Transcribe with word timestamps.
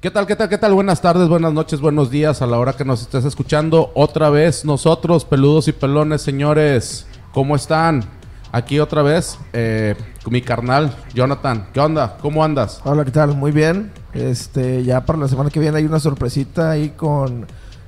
¿Qué 0.00 0.10
tal, 0.10 0.26
qué 0.26 0.34
tal, 0.34 0.48
qué 0.48 0.56
tal? 0.56 0.72
Buenas 0.72 1.02
tardes, 1.02 1.28
buenas 1.28 1.52
noches, 1.52 1.80
buenos 1.82 2.10
días 2.10 2.40
a 2.40 2.46
la 2.46 2.58
hora 2.58 2.72
que 2.72 2.86
nos 2.86 3.02
estés 3.02 3.26
escuchando. 3.26 3.92
Otra 3.94 4.30
vez 4.30 4.64
nosotros, 4.64 5.26
peludos 5.26 5.68
y 5.68 5.72
pelones, 5.72 6.22
señores. 6.22 7.06
¿Cómo 7.34 7.54
están? 7.54 8.04
Aquí 8.50 8.80
otra 8.80 9.02
vez, 9.02 9.38
eh, 9.52 9.94
mi 10.30 10.40
carnal, 10.40 10.96
Jonathan. 11.12 11.68
¿Qué 11.74 11.80
onda? 11.80 12.16
¿Cómo 12.22 12.42
andas? 12.42 12.80
Hola, 12.84 13.04
¿qué 13.04 13.10
tal? 13.10 13.36
Muy 13.36 13.52
bien. 13.52 13.92
Este, 14.14 14.82
ya 14.84 15.04
para 15.04 15.18
la 15.18 15.28
semana 15.28 15.50
que 15.50 15.60
viene 15.60 15.76
hay 15.76 15.84
una 15.84 16.00
sorpresita 16.00 16.70
ahí 16.70 16.90
con 16.96 17.46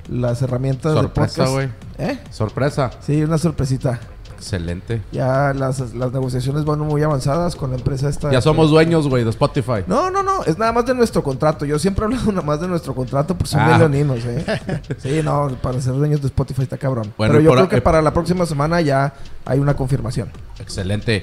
las 0.09 0.43
herramientas 0.43 0.93
Sorpresa, 0.93 1.45
de 1.45 1.51
güey. 1.51 1.69
podcast. 1.69 2.01
¿Eh? 2.01 2.19
Sorpresa. 2.31 2.91
Sí, 3.01 3.23
una 3.23 3.39
sorpresita. 3.39 3.99
Excelente. 4.43 5.01
Ya 5.13 5.55
las, 5.55 5.95
las 5.95 6.13
negociaciones 6.13 6.65
van 6.65 6.81
muy 6.81 7.01
avanzadas 7.03 7.55
con 7.55 7.71
la 7.71 7.77
empresa 7.77 8.09
esta. 8.09 8.31
Ya 8.33 8.41
somos 8.41 8.71
dueños, 8.71 9.07
güey, 9.09 9.23
de 9.23 9.31
Spotify. 9.31 9.85
No, 9.87 10.11
no, 10.11 10.25
no, 10.25 10.43
es 10.43 10.59
nada 10.59 10.73
más 10.73 10.85
de 10.85 10.95
nuestro 10.97 11.23
contrato. 11.23 11.65
Yo 11.65 11.79
siempre 11.79 12.05
hablo 12.05 12.17
nada 12.27 12.43
más 12.43 12.61
de 12.61 12.67
nuestro 12.67 12.93
contrato 12.93 13.35
porque 13.37 13.51
son 13.53 13.61
Ah. 13.61 13.79
leoninos, 13.79 14.19
¿eh? 14.25 14.45
Sí, 14.99 15.21
no, 15.23 15.49
para 15.63 15.81
ser 15.81 15.95
dueños 15.95 16.21
de 16.21 16.27
Spotify 16.27 16.63
está 16.63 16.77
cabrón. 16.77 17.13
Bueno, 17.17 17.35
Pero 17.35 17.45
yo 17.45 17.51
por 17.51 17.59
creo 17.59 17.69
que 17.69 17.77
eh, 17.77 17.81
para 17.81 18.03
la 18.03 18.13
próxima 18.13 18.45
semana 18.45 18.81
ya 18.81 19.15
hay 19.45 19.61
una 19.61 19.75
confirmación. 19.77 20.29
Excelente. 20.59 21.23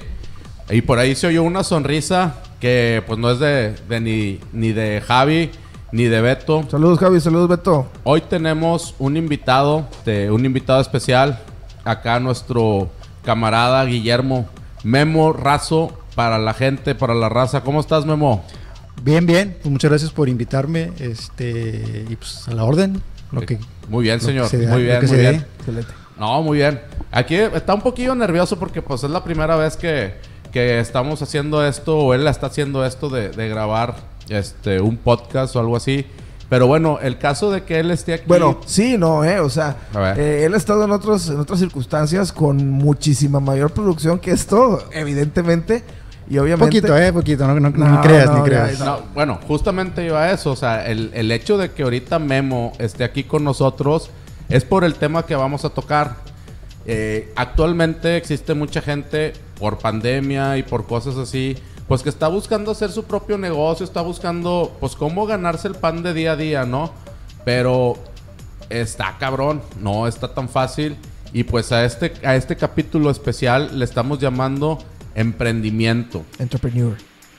Y 0.70 0.80
por 0.80 0.98
ahí 0.98 1.14
se 1.14 1.26
oyó 1.26 1.42
una 1.42 1.62
sonrisa 1.62 2.36
que 2.58 3.02
pues 3.06 3.18
no 3.18 3.30
es 3.30 3.38
de, 3.38 3.74
de 3.86 4.00
ni, 4.00 4.40
ni 4.52 4.72
de 4.72 5.02
Javi 5.06 5.50
ni 5.92 6.04
de 6.04 6.20
Beto. 6.22 6.64
Saludos, 6.70 6.98
Javi, 7.00 7.20
saludos, 7.20 7.48
Beto. 7.48 7.86
Hoy 8.04 8.22
tenemos 8.22 8.94
un 8.98 9.16
invitado, 9.18 9.86
de, 10.06 10.30
un 10.30 10.44
invitado 10.46 10.80
especial. 10.80 11.38
Acá 11.84 12.20
nuestro 12.20 12.90
camarada 13.30 13.84
Guillermo 13.84 14.48
Memo 14.82 15.32
Razo 15.32 15.96
para 16.16 16.36
la 16.36 16.52
gente, 16.52 16.96
para 16.96 17.14
la 17.14 17.28
raza. 17.28 17.60
¿Cómo 17.60 17.78
estás, 17.78 18.04
Memo? 18.04 18.44
Bien, 19.04 19.24
bien. 19.24 19.56
Pues 19.62 19.70
muchas 19.70 19.88
gracias 19.88 20.10
por 20.10 20.28
invitarme. 20.28 20.90
Este, 20.98 22.06
y 22.10 22.16
pues 22.16 22.48
a 22.48 22.54
la 22.54 22.64
orden. 22.64 23.00
Lo 23.30 23.42
que, 23.42 23.60
Muy 23.88 24.02
bien, 24.02 24.20
señor. 24.20 24.48
se 24.48 24.58
muy 24.66 24.82
bien, 24.82 25.06
muy 25.06 25.16
bien. 25.16 25.46
Excelente. 25.58 25.92
No, 26.18 26.42
muy 26.42 26.58
bien. 26.58 26.80
Aquí 27.12 27.36
está 27.36 27.72
un 27.72 27.82
poquillo 27.82 28.16
nervioso 28.16 28.58
porque 28.58 28.82
pues 28.82 29.04
es 29.04 29.10
la 29.10 29.22
primera 29.22 29.54
vez 29.54 29.76
que, 29.76 30.14
que 30.50 30.80
estamos 30.80 31.22
haciendo 31.22 31.64
esto 31.64 31.98
o 31.98 32.14
él 32.14 32.26
está 32.26 32.48
haciendo 32.48 32.84
esto 32.84 33.10
de, 33.10 33.28
de 33.28 33.48
grabar 33.48 33.94
este 34.28 34.80
un 34.80 34.96
podcast 34.96 35.54
o 35.54 35.60
algo 35.60 35.76
así. 35.76 36.04
Pero 36.50 36.66
bueno, 36.66 36.98
el 37.00 37.16
caso 37.16 37.50
de 37.50 37.62
que 37.62 37.78
él 37.80 37.90
esté 37.90 38.12
aquí. 38.12 38.24
Bueno, 38.26 38.58
sí, 38.66 38.98
no, 38.98 39.24
eh, 39.24 39.40
o 39.40 39.48
sea, 39.48 39.76
eh, 40.18 40.42
él 40.44 40.52
ha 40.52 40.56
estado 40.58 40.84
en 40.84 40.90
otros, 40.90 41.28
en 41.30 41.38
otras 41.40 41.58
circunstancias 41.60 42.32
con 42.32 42.68
muchísima 42.70 43.40
mayor 43.40 43.70
producción 43.70 44.18
que 44.18 44.32
esto, 44.32 44.84
evidentemente, 44.92 45.82
y 46.28 46.36
obviamente. 46.38 46.66
Poquito, 46.80 46.98
eh, 46.98 47.12
poquito. 47.12 47.46
No, 47.46 47.54
no- 47.58 47.70
no 47.70 47.78
No, 47.78 47.90
ni 47.96 47.98
creas, 48.06 48.26
no, 48.30 48.38
ni 48.38 48.42
creas. 48.42 48.78
bueno, 49.14 49.38
justamente 49.46 50.04
iba 50.04 50.22
a 50.24 50.32
eso. 50.32 50.50
O 50.50 50.56
sea, 50.56 50.86
el, 50.86 51.10
el 51.14 51.30
hecho 51.32 51.56
de 51.56 51.70
que 51.70 51.84
ahorita 51.84 52.18
Memo 52.18 52.72
esté 52.78 53.04
aquí 53.04 53.22
con 53.24 53.44
nosotros 53.44 54.10
es 54.48 54.64
por 54.64 54.82
el 54.84 54.94
tema 54.96 55.24
que 55.24 55.36
vamos 55.36 55.64
a 55.64 55.70
tocar. 55.70 56.16
Eh, 56.86 57.32
actualmente 57.36 58.16
existe 58.16 58.54
mucha 58.54 58.80
gente 58.80 59.34
por 59.58 59.78
pandemia 59.78 60.56
y 60.56 60.62
por 60.64 60.86
cosas 60.86 61.16
así, 61.16 61.56
pues 61.90 62.04
que 62.04 62.08
está 62.08 62.28
buscando 62.28 62.70
hacer 62.70 62.92
su 62.92 63.02
propio 63.02 63.36
negocio, 63.36 63.82
está 63.84 64.00
buscando, 64.00 64.76
pues, 64.78 64.94
cómo 64.94 65.26
ganarse 65.26 65.66
el 65.66 65.74
pan 65.74 66.04
de 66.04 66.14
día 66.14 66.32
a 66.32 66.36
día, 66.36 66.64
¿no? 66.64 66.92
Pero 67.44 67.96
está 68.68 69.16
cabrón, 69.18 69.60
no 69.80 70.06
está 70.06 70.32
tan 70.32 70.48
fácil. 70.48 70.96
Y 71.32 71.42
pues 71.42 71.72
a 71.72 71.84
este, 71.84 72.12
a 72.24 72.36
este 72.36 72.54
capítulo 72.54 73.10
especial 73.10 73.76
le 73.76 73.84
estamos 73.84 74.20
llamando 74.20 74.78
emprendimiento. 75.16 76.24
Entrepreneur. 76.38 76.96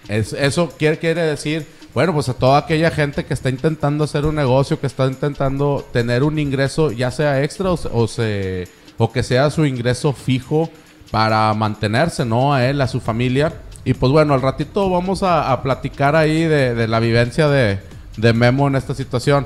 Es, 0.08 0.34
eso 0.34 0.70
quiere, 0.78 0.98
quiere 1.00 1.22
decir, 1.22 1.66
bueno, 1.94 2.14
pues 2.14 2.28
a 2.30 2.34
toda 2.34 2.58
aquella 2.58 2.92
gente 2.92 3.24
que 3.26 3.34
está 3.34 3.50
intentando 3.50 4.04
hacer 4.04 4.26
un 4.26 4.36
negocio, 4.36 4.80
que 4.80 4.88
está 4.88 5.06
intentando 5.08 5.86
tener 5.94 6.24
un 6.24 6.40
ingreso, 6.40 6.92
ya 6.92 7.10
sea 7.12 7.42
extra 7.44 7.72
o, 7.72 7.78
se- 7.78 7.90
o, 7.92 8.08
se- 8.08 8.68
o 8.98 9.12
que 9.12 9.24
sea 9.24 9.50
su 9.50 9.66
ingreso 9.66 10.12
fijo 10.14 10.70
para 11.12 11.54
mantenerse, 11.54 12.26
¿no? 12.26 12.54
A 12.54 12.66
él, 12.66 12.82
a 12.82 12.88
su 12.88 13.00
familia. 13.00 13.54
Y 13.84 13.94
pues 13.94 14.12
bueno, 14.12 14.34
al 14.34 14.42
ratito 14.42 14.90
vamos 14.90 15.24
a, 15.24 15.52
a 15.52 15.64
platicar 15.64 16.16
ahí 16.16 16.44
de, 16.44 16.76
de 16.76 16.88
la 16.88 17.00
vivencia 17.00 17.48
de, 17.48 17.80
de 18.18 18.34
Memo 18.34 18.68
en 18.68 18.76
esta 18.76 18.94
situación. 18.94 19.46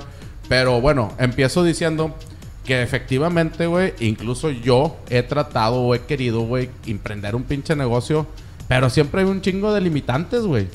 Pero 0.50 0.82
bueno, 0.82 1.14
empiezo 1.20 1.64
diciendo 1.64 2.14
que 2.66 2.82
efectivamente, 2.82 3.68
güey, 3.68 3.94
incluso 4.00 4.50
yo 4.50 4.98
he 5.10 5.24
tratado 5.24 5.76
o 5.82 5.96
he 5.96 6.02
querido, 6.02 6.42
güey, 6.42 6.70
emprender 6.86 7.36
un 7.36 7.44
pinche 7.44 7.76
negocio, 7.76 8.28
pero 8.68 8.90
siempre 8.90 9.22
hay 9.22 9.28
un 9.28 9.42
chingo 9.42 9.74
de 9.74 9.82
limitantes, 9.82 10.42
güey. 10.44 10.68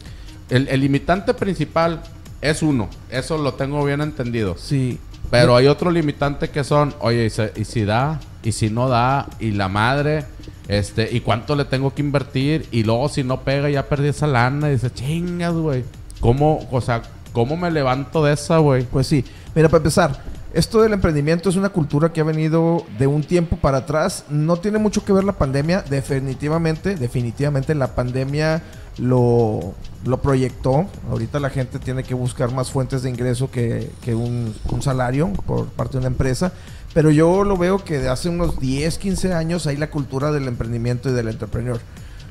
El, 0.48 0.68
el 0.68 0.80
limitante 0.80 1.34
principal 1.34 2.02
es 2.40 2.62
uno, 2.62 2.88
eso 3.10 3.36
lo 3.38 3.54
tengo 3.54 3.84
bien 3.84 4.00
entendido. 4.00 4.56
Sí. 4.56 4.98
Pero 5.30 5.54
hay 5.54 5.66
otro 5.68 5.90
limitante 5.92 6.48
que 6.50 6.64
son, 6.64 6.92
oye, 7.00 7.26
y, 7.26 7.30
se- 7.30 7.52
y 7.54 7.64
si 7.64 7.84
da, 7.84 8.18
y 8.42 8.50
si 8.52 8.70
no 8.70 8.88
da, 8.88 9.28
y 9.38 9.52
la 9.52 9.68
madre, 9.68 10.24
este, 10.70 11.08
y 11.10 11.18
cuánto 11.18 11.56
le 11.56 11.64
tengo 11.64 11.92
que 11.92 12.00
invertir, 12.00 12.68
y 12.70 12.84
luego 12.84 13.08
si 13.08 13.24
no 13.24 13.40
pega 13.40 13.68
ya 13.68 13.88
perdí 13.88 14.06
esa 14.06 14.28
lana, 14.28 14.68
y 14.68 14.74
dice, 14.74 14.88
chingas, 14.92 15.52
güey. 15.52 15.82
¿Cómo, 16.20 16.68
o 16.70 16.80
sea, 16.80 17.02
cómo 17.32 17.56
me 17.56 17.72
levanto 17.72 18.24
de 18.24 18.34
esa, 18.34 18.58
güey? 18.58 18.84
Pues 18.84 19.08
sí. 19.08 19.24
Mira, 19.56 19.68
para 19.68 19.78
empezar, 19.78 20.22
esto 20.54 20.80
del 20.80 20.92
emprendimiento 20.92 21.48
es 21.48 21.56
una 21.56 21.70
cultura 21.70 22.12
que 22.12 22.20
ha 22.20 22.24
venido 22.24 22.84
de 23.00 23.08
un 23.08 23.24
tiempo 23.24 23.56
para 23.56 23.78
atrás. 23.78 24.26
No 24.30 24.58
tiene 24.58 24.78
mucho 24.78 25.04
que 25.04 25.12
ver 25.12 25.24
la 25.24 25.32
pandemia. 25.32 25.82
Definitivamente, 25.82 26.94
definitivamente 26.94 27.74
la 27.74 27.96
pandemia 27.96 28.62
lo, 28.98 29.74
lo 30.04 30.22
proyectó. 30.22 30.86
Ahorita 31.10 31.40
la 31.40 31.50
gente 31.50 31.80
tiene 31.80 32.04
que 32.04 32.14
buscar 32.14 32.52
más 32.52 32.70
fuentes 32.70 33.02
de 33.02 33.10
ingreso 33.10 33.50
que, 33.50 33.90
que 34.02 34.14
un, 34.14 34.54
un 34.70 34.82
salario 34.82 35.32
por 35.46 35.66
parte 35.66 35.94
de 35.94 35.98
una 35.98 36.08
empresa. 36.08 36.52
Pero 36.92 37.10
yo 37.10 37.44
lo 37.44 37.56
veo 37.56 37.84
que 37.84 37.98
de 37.98 38.08
hace 38.08 38.28
unos 38.28 38.58
10, 38.58 38.98
15 38.98 39.32
años 39.32 39.66
hay 39.66 39.76
la 39.76 39.90
cultura 39.90 40.32
del 40.32 40.48
emprendimiento 40.48 41.08
y 41.08 41.12
del 41.12 41.28
entrepreneur. 41.28 41.80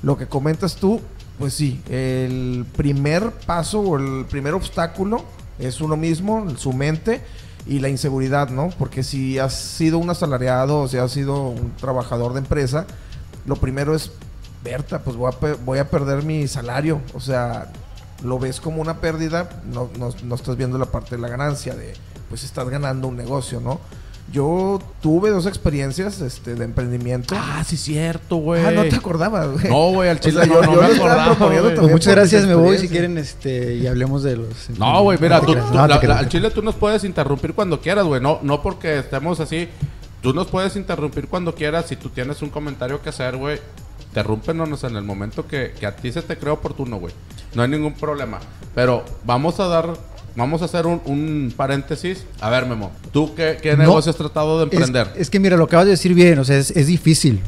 Lo 0.01 0.17
que 0.17 0.27
comentas 0.27 0.75
tú, 0.75 1.01
pues 1.37 1.53
sí, 1.53 1.81
el 1.89 2.65
primer 2.75 3.31
paso 3.31 3.79
o 3.79 3.97
el 3.97 4.25
primer 4.25 4.53
obstáculo 4.53 5.23
es 5.59 5.79
uno 5.79 5.95
mismo, 5.95 6.57
su 6.57 6.73
mente 6.73 7.21
y 7.65 7.79
la 7.79 7.89
inseguridad, 7.89 8.49
¿no? 8.49 8.69
Porque 8.77 9.03
si 9.03 9.39
has 9.39 9.53
sido 9.53 9.97
un 9.97 10.09
asalariado 10.09 10.81
o 10.81 10.87
si 10.87 10.97
has 10.97 11.11
sido 11.11 11.49
un 11.49 11.75
trabajador 11.77 12.33
de 12.33 12.39
empresa, 12.39 12.85
lo 13.45 13.55
primero 13.55 13.95
es, 13.95 14.11
Berta, 14.63 14.99
pues 14.99 15.15
voy 15.15 15.31
a, 15.31 15.55
voy 15.63 15.79
a 15.79 15.89
perder 15.89 16.23
mi 16.23 16.47
salario. 16.47 17.01
O 17.13 17.21
sea, 17.21 17.71
lo 18.23 18.39
ves 18.39 18.59
como 18.59 18.81
una 18.81 18.99
pérdida, 18.99 19.49
no, 19.65 19.89
no, 19.97 20.09
no 20.23 20.35
estás 20.35 20.57
viendo 20.57 20.77
la 20.77 20.87
parte 20.87 21.15
de 21.15 21.21
la 21.21 21.29
ganancia, 21.29 21.75
de 21.75 21.93
pues 22.27 22.43
estás 22.43 22.67
ganando 22.69 23.07
un 23.07 23.15
negocio, 23.15 23.61
¿no? 23.61 23.79
Yo 24.31 24.79
tuve 25.01 25.31
dos 25.31 25.45
experiencias 25.47 26.21
este, 26.21 26.53
de 26.55 26.63
emprendimiento. 26.65 27.35
Ah, 27.37 27.63
sí, 27.65 27.77
cierto, 27.77 28.35
güey. 28.37 28.63
Ah, 28.65 28.71
no 28.71 28.83
te 28.83 28.95
acordabas, 28.95 29.49
güey. 29.51 29.69
No, 29.69 29.91
güey, 29.93 30.09
al 30.09 30.17
O 30.17 30.19
chile 30.19 30.45
sea, 30.45 30.45
no, 30.45 30.53
yo- 30.55 30.61
no 30.61 30.75
yo 30.75 30.81
me 30.81 30.95
acordaba. 30.95 31.35
Pues 31.35 31.91
muchas 31.91 32.13
gracias, 32.15 32.45
me 32.45 32.53
voy 32.55 32.77
si 32.77 32.87
quieren 32.89 33.17
este 33.17 33.75
y 33.75 33.87
hablemos 33.87 34.21
de 34.23 34.37
los. 34.37 34.69
No, 34.77 35.01
güey, 35.03 35.17
mira, 35.19 35.39
tú, 35.41 35.51
creas, 35.53 35.67
tú- 35.71 35.73
no 35.77 35.81
te 35.83 35.87
la- 35.89 35.99
creas. 35.99 36.15
la- 36.15 36.19
al 36.19 36.29
chile 36.29 36.51
tú 36.51 36.61
nos 36.61 36.75
puedes 36.75 37.03
interrumpir 37.03 37.53
cuando 37.53 37.81
quieras, 37.81 38.05
güey. 38.05 38.21
No, 38.21 38.39
no 38.43 38.61
porque 38.61 38.99
estemos 38.99 39.39
así. 39.39 39.67
Tú 40.21 40.33
nos 40.33 40.47
puedes 40.47 40.75
interrumpir 40.75 41.27
cuando 41.27 41.55
quieras. 41.55 41.85
Si 41.87 41.95
tú 41.95 42.09
tienes 42.09 42.41
un 42.41 42.49
comentario 42.49 43.01
que 43.01 43.09
hacer, 43.09 43.37
güey, 43.37 43.59
interrúmpenos 44.09 44.83
en 44.83 44.95
el 44.95 45.03
momento 45.03 45.47
que, 45.47 45.73
que 45.79 45.85
a 45.85 45.95
ti 45.95 46.11
se 46.11 46.21
te 46.21 46.37
cree 46.37 46.51
oportuno, 46.51 46.97
güey. 46.97 47.13
No 47.55 47.63
hay 47.63 47.69
ningún 47.69 47.93
problema. 47.93 48.39
Pero 48.75 49.03
vamos 49.23 49.59
a 49.59 49.67
dar, 49.67 49.93
vamos 50.39 50.61
a 50.61 50.65
hacer 50.65 50.87
un, 50.87 51.01
un 51.05 51.53
paréntesis. 51.55 52.23
A 52.39 52.49
ver, 52.49 52.65
Memo, 52.65 52.91
¿tú 53.11 53.33
qué, 53.35 53.57
qué 53.61 53.71
No, 53.73 53.83
negocio 53.83 54.09
has 54.11 54.17
tratado 54.17 54.59
de 54.59 54.65
Es, 54.65 54.73
emprender? 54.73 55.13
es 55.15 55.29
que 55.29 55.39
mira, 55.39 55.57
lo 55.57 55.65
acabas 55.65 55.85
de 55.85 55.91
decir 55.91 56.13
bien, 56.13 56.39
o 56.39 56.43
sea, 56.43 56.57
es, 56.57 56.71
es 56.71 56.87
difícil. 56.87 57.39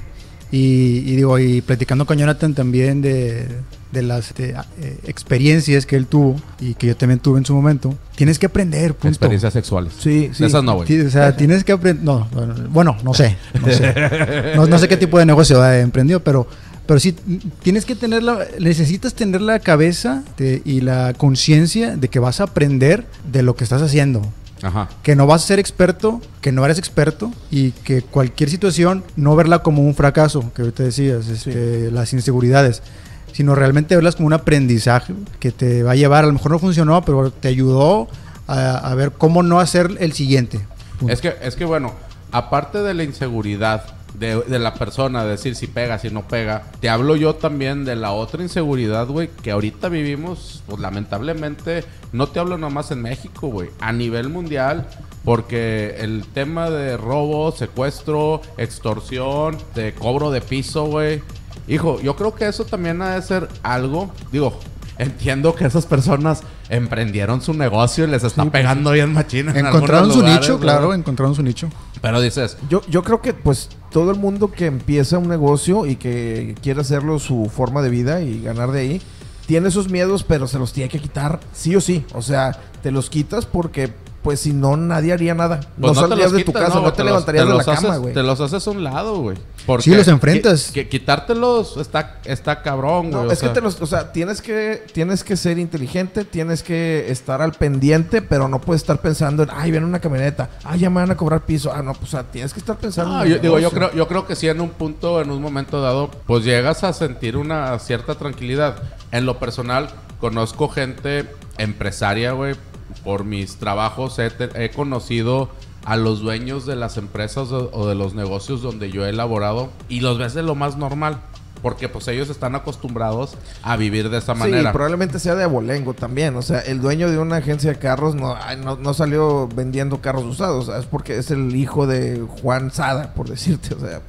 Y, 0.51 1.03
y 1.05 1.15
digo, 1.15 1.39
y 1.39 1.61
platicando 1.61 2.05
con 2.05 2.17
Jonathan 2.17 2.53
también 2.53 3.01
de, 3.01 3.47
de 3.93 4.01
las 4.01 4.33
de, 4.35 4.49
eh, 4.81 4.97
experiencias 5.05 5.85
que 5.85 5.95
él 5.95 6.07
tuvo 6.07 6.35
y 6.59 6.73
que 6.73 6.88
yo 6.88 6.97
también 6.97 7.19
tuve 7.21 7.38
en 7.39 7.45
su 7.45 7.53
momento, 7.55 7.95
tienes 8.15 8.38
que 8.38 8.47
aprender, 8.47 8.91
punto. 8.93 9.07
Experiencias 9.07 9.53
sexuales. 9.53 9.93
Sí, 9.97 10.29
sí. 10.33 10.43
Esas 10.43 10.61
no, 10.63 10.75
güey. 10.75 11.01
O 11.01 11.09
sea, 11.09 11.38
tienes 11.38 11.63
que 11.63 11.71
aprender. 11.71 12.03
No, 12.03 12.27
bueno, 12.69 12.97
no 13.01 13.13
sé. 13.13 13.38
No 13.65 13.71
sé, 13.71 13.93
no, 14.55 14.65
no 14.67 14.77
sé 14.77 14.89
qué 14.89 14.97
tipo 14.97 15.17
de 15.19 15.25
negocio 15.25 15.61
ha 15.61 15.79
emprendido, 15.79 16.19
pero, 16.21 16.45
pero 16.91 16.99
sí 16.99 17.15
tienes 17.63 17.85
que 17.85 17.95
tener 17.95 18.21
la. 18.21 18.45
Necesitas 18.59 19.13
tener 19.13 19.39
la 19.39 19.59
cabeza 19.59 20.23
de- 20.35 20.61
y 20.65 20.81
la 20.81 21.13
conciencia 21.13 21.95
de 21.95 22.09
que 22.09 22.19
vas 22.19 22.41
a 22.41 22.43
aprender 22.43 23.05
de 23.31 23.43
lo 23.43 23.55
que 23.55 23.63
estás 23.63 23.81
haciendo. 23.81 24.21
Ajá. 24.61 24.89
Que 25.01 25.15
no 25.15 25.25
vas 25.25 25.41
a 25.45 25.47
ser 25.47 25.57
experto, 25.57 26.19
que 26.41 26.51
no 26.51 26.65
eres 26.65 26.77
experto 26.79 27.31
y 27.49 27.71
que 27.71 28.01
cualquier 28.01 28.49
situación 28.49 29.05
no 29.15 29.38
verla 29.38 29.59
como 29.59 29.83
un 29.83 29.95
fracaso, 29.95 30.51
que 30.53 30.63
ahorita 30.63 30.83
decías, 30.83 31.29
este, 31.29 31.91
las 31.91 32.11
inseguridades, 32.11 32.83
sino 33.31 33.55
realmente 33.55 33.95
verlas 33.95 34.17
como 34.17 34.27
un 34.27 34.33
aprendizaje 34.33 35.13
que 35.39 35.53
te 35.53 35.83
va 35.83 35.91
a 35.93 35.95
llevar, 35.95 36.25
a 36.25 36.27
lo 36.27 36.33
mejor 36.33 36.51
no 36.51 36.59
funcionó, 36.59 37.01
pero 37.05 37.31
te 37.31 37.47
ayudó 37.47 38.09
a, 38.47 38.75
a 38.79 38.95
ver 38.95 39.13
cómo 39.13 39.43
no 39.43 39.61
hacer 39.61 39.95
el 40.01 40.11
siguiente. 40.11 40.59
Punto. 40.99 41.13
Es 41.13 41.21
que, 41.21 41.35
es 41.41 41.55
que 41.55 41.63
bueno, 41.63 41.93
aparte 42.33 42.79
de 42.79 42.93
la 42.93 43.03
inseguridad 43.03 43.85
de, 44.21 44.59
la 44.59 44.75
persona, 44.75 45.23
de 45.23 45.31
decir 45.31 45.56
si 45.56 45.68
pega, 45.68 45.97
si 45.97 46.12
no 46.12 46.27
pega. 46.27 46.63
Te 46.79 46.89
hablo 46.89 47.15
yo 47.15 47.35
también 47.35 47.85
de 47.85 47.95
la 47.95 48.12
otra 48.12 48.44
inseguridad, 48.44 49.07
güey, 49.07 49.29
que 49.29 49.51
ahorita 49.51 49.89
vivimos, 49.89 50.63
pues 50.68 50.79
lamentablemente, 50.79 51.83
no 52.13 52.27
te 52.27 52.39
hablo 52.39 52.57
nomás 52.57 52.91
en 52.91 53.01
México, 53.01 53.47
güey, 53.47 53.69
a 53.79 53.91
nivel 53.91 54.29
mundial, 54.29 54.88
porque 55.25 55.95
el 56.00 56.25
tema 56.33 56.69
de 56.69 56.97
robo, 56.97 57.51
secuestro, 57.51 58.41
extorsión, 58.57 59.57
de 59.73 59.94
cobro 59.94 60.29
de 60.29 60.41
piso, 60.41 60.85
güey. 60.85 61.24
Hijo, 61.67 62.00
yo 62.01 62.15
creo 62.15 62.35
que 62.35 62.47
eso 62.47 62.65
también 62.65 63.01
ha 63.01 63.15
de 63.15 63.21
ser 63.21 63.47
algo, 63.63 64.12
digo, 64.31 64.59
entiendo 65.01 65.56
que 65.56 65.65
esas 65.65 65.86
personas 65.86 66.42
emprendieron 66.69 67.42
su 67.42 67.53
negocio 67.53 68.06
y 68.06 68.07
les 68.07 68.24
está 68.24 68.45
pegando 68.45 68.92
bien 68.92 69.13
machina. 69.13 69.51
en 69.51 69.65
Encontraron 69.65 70.12
su 70.12 70.19
lugares, 70.19 70.42
nicho, 70.42 70.59
claro, 70.59 70.94
encontraron 70.94 71.36
su 71.36 71.44
nicho. 71.44 71.69
Pero 72.01 72.21
dices, 72.21 72.57
Yo, 72.69 72.81
yo 72.88 73.03
creo 73.03 73.21
que 73.21 73.33
pues 73.33 73.69
todo 73.92 74.12
el 74.12 74.18
mundo 74.18 74.51
que 74.51 74.65
empieza 74.65 75.18
un 75.18 75.27
negocio 75.27 75.86
y 75.86 75.95
que 75.95 76.56
quiere 76.62 76.81
hacerlo 76.81 77.19
su 77.19 77.51
forma 77.53 77.81
de 77.81 77.89
vida 77.89 78.21
y 78.21 78.42
ganar 78.42 78.71
de 78.71 78.80
ahí, 78.80 79.01
tiene 79.45 79.68
esos 79.68 79.89
miedos, 79.89 80.24
pero 80.24 80.48
se 80.48 80.59
los 80.59 80.71
tiene 80.71 80.89
que 80.89 81.00
quitar 81.00 81.39
sí 81.51 81.75
o 81.75 81.81
sí. 81.81 82.06
O 82.13 82.21
sea, 82.21 82.57
te 82.81 82.92
los 82.92 83.09
quitas 83.09 83.45
porque 83.45 83.92
pues 84.21 84.39
si 84.41 84.53
no 84.53 84.77
nadie 84.77 85.13
haría 85.13 85.33
nada. 85.33 85.59
Pues 85.79 85.94
no, 85.95 86.03
te 86.03 86.07
saldrías 86.09 86.31
de 86.31 86.44
tu 86.44 86.53
casa, 86.53 86.79
no, 86.79 86.94
te, 86.94 87.00
los- 87.03 87.06
levantarías 87.12 87.45
te 87.45 87.51
de 87.51 87.57
la 87.57 87.63
cama, 87.63 87.97
güey. 87.97 88.13
Te 88.13 88.23
los 88.23 88.39
haces 88.39 88.68
a 88.68 88.71
un 88.71 88.83
lado, 88.83 89.19
güey. 89.19 89.38
Porque 89.65 89.83
Sí, 89.83 89.95
los 89.95 90.07
enfrentas. 90.07 90.71
Que, 90.71 90.83
que 90.88 90.89
quitártelos 90.89 91.77
está, 91.77 92.19
está 92.25 92.62
cabrón, 92.62 93.12
güey. 93.12 93.25
No, 93.25 93.31
es 93.31 93.39
sea, 93.39 93.50
que 93.50 93.56
te 93.56 93.62
los, 93.62 93.79
o 93.81 93.85
sea, 93.85 94.12
tienes 94.12 94.41
que, 94.41 94.83
tienes 94.94 95.23
que 95.23 95.35
ser 95.38 95.57
inteligente, 95.59 96.23
tienes 96.25 96.63
que 96.63 97.12
estar 97.12 97.41
al 97.41 97.51
pendiente, 97.53 98.21
pero 98.21 98.47
no 98.47 98.59
puedes 98.62 98.81
estar 98.81 99.00
pensando 99.01 99.44
en, 99.44 99.50
ay, 99.51 99.71
viene 99.71 99.85
una 99.85 100.00
camioneta, 100.00 100.50
ay, 100.63 100.79
ya 100.79 100.89
me 100.89 101.01
van 101.01 101.12
a 101.12 101.17
cobrar 101.17 101.45
piso. 101.45 101.71
Ah, 101.74 101.81
no, 101.81 101.94
pues, 101.94 102.06
o 102.09 102.12
sea, 102.12 102.24
tienes 102.24 102.53
que 102.53 102.59
estar 102.59 102.77
pensando 102.77 103.13
No, 103.13 103.24
en 103.24 103.29
yo, 103.31 103.39
digo, 103.39 103.59
yo 103.59 103.71
creo, 103.71 103.91
yo 103.94 104.07
creo 104.07 104.25
que 104.27 104.35
sí 104.35 104.47
en 104.47 104.62
un 104.62 104.69
punto, 104.69 105.21
en 105.21 105.31
un 105.31 105.41
momento 105.41 105.81
dado, 105.81 106.09
pues 106.27 106.44
llegas 106.44 106.83
a 106.83 106.94
sentir 106.94 107.38
una 107.38 107.77
cierta 107.79 108.15
tranquilidad. 108.15 108.75
En 109.12 109.25
lo 109.25 109.38
personal, 109.39 109.89
conozco 110.19 110.69
gente 110.69 111.27
empresaria, 111.57 112.31
güey. 112.31 112.56
Por 113.03 113.23
mis 113.23 113.57
trabajos 113.57 114.17
he, 114.19 114.31
he 114.55 114.69
conocido 114.71 115.49
a 115.85 115.95
los 115.97 116.19
dueños 116.21 116.65
de 116.65 116.75
las 116.75 116.97
empresas 116.97 117.51
o, 117.51 117.88
de 117.88 117.95
los 117.95 118.13
negocios 118.13 118.61
donde 118.61 118.91
yo 118.91 119.05
he 119.05 119.09
elaborado 119.09 119.69
y 119.89 120.01
los 120.01 120.17
ves 120.19 120.33
de 120.33 120.43
lo 120.43 120.55
más 120.55 120.77
normal. 120.77 121.21
Porque 121.61 121.88
pues 121.89 122.07
ellos 122.07 122.29
están 122.29 122.55
acostumbrados 122.55 123.38
a 123.61 123.77
vivir 123.77 124.09
de 124.09 124.17
esa 124.17 124.33
Sí, 124.33 124.39
manera. 124.39 124.71
probablemente 124.73 125.19
sea 125.19 125.35
de 125.35 125.43
abolengo 125.43 125.93
también. 125.93 126.35
O 126.35 126.41
sea, 126.41 126.59
el 126.59 126.81
dueño 126.81 127.11
de 127.11 127.19
una 127.19 127.35
agencia 127.38 127.69
de 127.71 127.77
carros 127.77 128.15
no, 128.15 128.35
no, 128.63 128.77
no 128.77 128.93
salió 128.95 129.47
vendiendo 129.47 130.01
carros 130.01 130.23
usados. 130.23 130.67
o 130.67 130.71
sea, 130.71 130.79
es 130.79 130.88
porque 130.88 131.17
es 131.19 131.29
el 131.29 131.55
hijo 131.55 131.85
de 131.85 132.25
Juan 132.41 132.71
Sada, 132.71 133.13
por 133.13 133.29
decirte. 133.29 133.75
O 133.75 133.79
sea, 133.79 134.01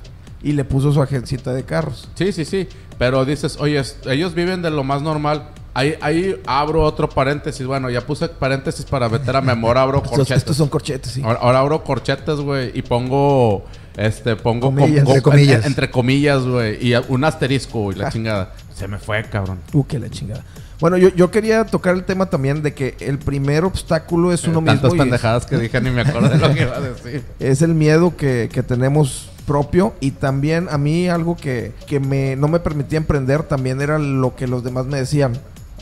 y 0.43 0.53
le 0.53 0.65
puso 0.65 0.93
su 0.93 1.03
agencita 1.03 1.53
de 1.53 1.65
carros. 1.65 2.09
Sí, 2.15 2.33
sí, 2.33 2.47
sí. 2.47 2.69
Pero 2.99 3.25
dices, 3.27 3.59
oye, 3.61 3.83
ellos 4.07 4.33
viven 4.35 4.63
de 4.63 4.71
lo 4.71 4.83
más 4.83 5.03
normal. 5.03 5.49
Ahí, 5.75 5.95
ahí 6.03 6.41
abro 6.47 6.83
otro 6.83 7.09
paréntesis. 7.09 7.67
Bueno, 7.67 7.89
ya 7.89 8.03
puse 8.03 8.29
paréntesis 8.29 8.85
para 8.85 9.09
meter 9.09 9.35
a 9.37 9.41
memoria, 9.41 9.83
abro 9.83 9.99
Estos, 10.05 10.11
corchetes. 10.19 10.37
estos 10.39 10.57
son 10.57 10.69
corchetes, 10.69 11.13
sí. 11.13 11.23
Ahora, 11.25 11.39
ahora 11.41 11.59
abro 11.61 11.83
corchetes, 11.85 12.37
güey, 12.41 12.71
y 12.75 12.83
pongo, 12.83 13.65
este, 13.97 14.37
pongo 14.37 14.67
com- 14.67 14.77
Comillas. 14.77 15.05
com- 15.05 15.15
Entre 15.15 15.23
comillas. 15.23 15.61
en- 15.63 15.67
entre 15.67 15.91
comillas, 15.91 16.43
güey, 16.45 16.87
y 16.87 16.95
un 17.09 17.25
asterisco, 17.25 17.81
güey, 17.85 17.97
la 17.97 18.11
chingada. 18.11 18.53
Se 18.75 18.87
me 18.87 18.99
fue, 18.99 19.23
cabrón. 19.25 19.61
Uh, 19.73 19.85
que 19.87 19.99
la 19.99 20.11
chingada. 20.11 20.45
Bueno, 20.81 20.97
yo, 20.99 21.09
yo 21.11 21.31
quería 21.31 21.65
tocar 21.65 21.95
el 21.95 22.05
tema 22.05 22.27
también 22.27 22.63
de 22.63 22.75
que 22.75 22.97
el 23.01 23.19
primer 23.19 23.65
obstáculo 23.65 24.33
es 24.33 24.45
uno 24.49 24.59
Eh, 24.61 24.65
Tantas 24.65 24.83
mismo. 24.91 24.97
y 24.97 24.99
es- 24.99 25.03
pendejadas 25.05 25.47
que 25.47 25.57
dije, 25.57 25.81
ni 25.81 25.91
me 25.91 26.01
acuerdo 26.03 26.29
de 26.29 26.39
lo 26.39 26.53
que 26.53 26.63
iba 26.63 26.77
a 26.77 26.81
decir. 26.81 27.23
es 27.39 27.63
el 27.63 27.75
miedo 27.75 28.17
que, 28.17 28.51
que 28.53 28.63
tenemos 28.63 29.31
propio 29.47 29.95
y 30.01 30.11
también 30.13 30.67
a 30.71 30.79
mí 30.79 31.09
algo 31.09 31.37
que, 31.37 31.73
que 31.87 31.99
me, 32.01 32.37
no 32.37 32.49
me 32.49 32.61
permitía 32.61 32.97
emprender 32.99 33.43
también 33.45 33.81
era 33.81 33.99
lo 33.99 34.35
que 34.37 34.47
los 34.47 34.65
demás 34.65 34.87
me 34.87 34.99
decían. 34.99 35.33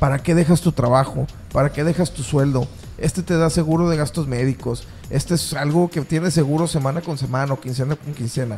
¿Para 0.01 0.23
qué 0.23 0.35
dejas 0.35 0.63
tu 0.63 0.73
trabajo? 0.73 1.27
¿Para 1.53 1.71
qué 1.71 1.85
dejas 1.85 2.11
tu 2.11 2.23
sueldo? 2.23 2.67
Este 2.97 3.23
te 3.23 3.37
da 3.37 3.51
seguro 3.51 3.91
de 3.91 3.99
gastos 3.99 4.27
médicos. 4.27 4.89
Este 5.11 5.35
es 5.35 5.53
algo 5.53 5.91
que 5.91 6.01
tiene 6.01 6.31
seguro 6.31 6.67
semana 6.67 7.03
con 7.03 7.19
semana 7.19 7.53
o 7.53 7.61
quincena 7.61 7.97
con 7.97 8.15
quincena. 8.15 8.57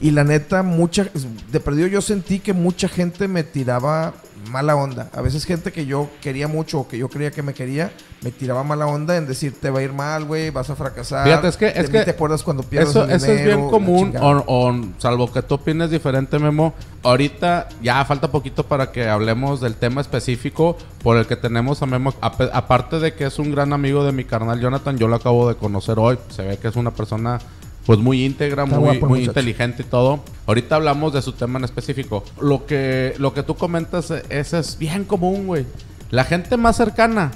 Y 0.00 0.10
la 0.10 0.24
neta, 0.24 0.64
mucha, 0.64 1.08
de 1.52 1.60
perdido 1.60 1.86
yo 1.86 2.02
sentí 2.02 2.40
que 2.40 2.52
mucha 2.52 2.88
gente 2.88 3.28
me 3.28 3.44
tiraba 3.44 4.12
mala 4.50 4.76
onda. 4.76 5.08
A 5.14 5.20
veces 5.20 5.44
gente 5.44 5.72
que 5.72 5.86
yo 5.86 6.08
quería 6.20 6.48
mucho 6.48 6.80
o 6.80 6.88
que 6.88 6.98
yo 6.98 7.08
creía 7.08 7.30
que 7.30 7.42
me 7.42 7.54
quería, 7.54 7.92
me 8.22 8.30
tiraba 8.30 8.62
mala 8.64 8.86
onda 8.86 9.16
en 9.16 9.26
decir, 9.26 9.54
te 9.60 9.70
va 9.70 9.80
a 9.80 9.82
ir 9.82 9.92
mal, 9.92 10.24
güey, 10.24 10.50
vas 10.50 10.68
a 10.70 10.76
fracasar. 10.76 11.24
Fíjate, 11.26 11.48
es 11.48 11.56
que- 11.56 11.68
es 11.74 11.90
que 11.90 12.00
te 12.04 12.10
acuerdas 12.12 12.42
cuando 12.42 12.62
pierdes 12.62 12.90
Eso, 12.90 13.04
el 13.04 13.10
eso 13.12 13.26
es 13.32 13.38
dinero, 13.38 13.56
bien 13.58 13.70
común, 13.70 14.12
chingada. 14.12 14.26
o, 14.26 14.44
o- 14.70 14.84
salvo 14.98 15.32
que 15.32 15.42
tú 15.42 15.54
opines 15.54 15.90
diferente, 15.90 16.38
Memo. 16.38 16.74
Ahorita 17.02 17.68
ya 17.82 18.04
falta 18.04 18.30
poquito 18.30 18.64
para 18.64 18.92
que 18.92 19.08
hablemos 19.08 19.60
del 19.60 19.74
tema 19.74 20.00
específico 20.00 20.76
por 21.02 21.16
el 21.16 21.26
que 21.26 21.36
tenemos 21.36 21.82
a 21.82 21.86
Memo. 21.86 22.14
Aparte 22.20 23.00
de 23.00 23.14
que 23.14 23.26
es 23.26 23.38
un 23.38 23.50
gran 23.52 23.72
amigo 23.72 24.04
de 24.04 24.12
mi 24.12 24.24
carnal 24.24 24.60
Jonathan, 24.60 24.96
yo 24.98 25.08
lo 25.08 25.16
acabo 25.16 25.48
de 25.48 25.56
conocer 25.56 25.98
hoy. 25.98 26.18
Se 26.30 26.42
ve 26.42 26.58
que 26.58 26.68
es 26.68 26.76
una 26.76 26.90
persona 26.92 27.38
pues 27.86 27.98
muy 27.98 28.24
íntegra, 28.24 28.64
Está 28.64 28.76
muy, 28.78 28.90
guapo 28.90 29.08
muy 29.08 29.24
inteligente 29.24 29.82
y 29.82 29.86
todo. 29.86 30.20
Ahorita 30.46 30.76
hablamos 30.76 31.12
de 31.12 31.22
su 31.22 31.32
tema 31.32 31.58
en 31.58 31.64
específico. 31.64 32.24
Lo 32.40 32.66
que, 32.66 33.14
lo 33.18 33.34
que 33.34 33.42
tú 33.42 33.54
comentas, 33.54 34.10
es 34.10 34.78
bien 34.78 35.04
común, 35.04 35.46
güey. 35.46 35.66
La 36.10 36.24
gente 36.24 36.56
más 36.56 36.76
cercana, 36.76 37.32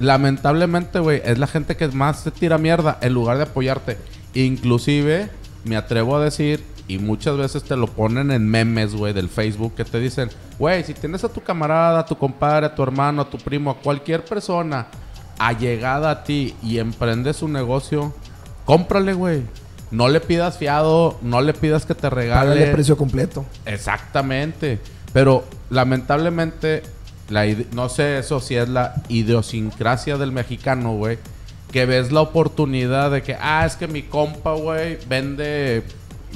lamentablemente, 0.00 0.98
güey, 0.98 1.22
es 1.24 1.38
la 1.38 1.46
gente 1.46 1.76
que 1.76 1.88
más 1.88 2.24
te 2.24 2.30
tira 2.30 2.58
mierda 2.58 2.98
en 3.00 3.14
lugar 3.14 3.38
de 3.38 3.44
apoyarte. 3.44 3.96
Inclusive, 4.34 5.30
me 5.64 5.76
atrevo 5.76 6.16
a 6.16 6.24
decir, 6.24 6.62
y 6.88 6.98
muchas 6.98 7.36
veces 7.36 7.62
te 7.64 7.76
lo 7.76 7.86
ponen 7.86 8.30
en 8.30 8.48
memes, 8.48 8.94
güey, 8.94 9.12
del 9.12 9.28
Facebook, 9.28 9.74
que 9.74 9.84
te 9.84 9.98
dicen, 10.00 10.30
güey, 10.58 10.84
si 10.84 10.94
tienes 10.94 11.24
a 11.24 11.28
tu 11.28 11.42
camarada, 11.42 12.00
a 12.00 12.06
tu 12.06 12.16
compadre, 12.16 12.66
a 12.66 12.74
tu 12.74 12.82
hermano, 12.82 13.22
a 13.22 13.30
tu 13.30 13.38
primo, 13.38 13.70
a 13.70 13.78
cualquier 13.78 14.24
persona 14.24 14.86
allegada 15.38 16.10
a 16.10 16.24
ti 16.24 16.54
y 16.62 16.78
emprendes 16.78 17.42
un 17.42 17.52
negocio, 17.52 18.14
cómprale, 18.64 19.14
güey. 19.14 19.42
No 19.90 20.08
le 20.08 20.20
pidas 20.20 20.58
fiado, 20.58 21.18
no 21.22 21.40
le 21.40 21.54
pidas 21.54 21.86
que 21.86 21.94
te 21.94 22.10
regale. 22.10 22.50
Págale 22.50 22.72
precio 22.72 22.96
completo. 22.96 23.44
Exactamente. 23.64 24.78
Pero 25.12 25.44
lamentablemente, 25.70 26.82
la 27.28 27.46
no 27.72 27.88
sé 27.88 28.18
eso 28.18 28.40
si 28.40 28.56
es 28.56 28.68
la 28.68 28.94
idiosincrasia 29.08 30.18
del 30.18 30.32
mexicano, 30.32 30.94
güey. 30.94 31.18
Que 31.72 31.86
ves 31.86 32.12
la 32.12 32.22
oportunidad 32.22 33.10
de 33.10 33.22
que, 33.22 33.36
ah, 33.40 33.64
es 33.66 33.76
que 33.76 33.88
mi 33.88 34.02
compa, 34.02 34.52
güey, 34.54 34.98
vende 35.08 35.82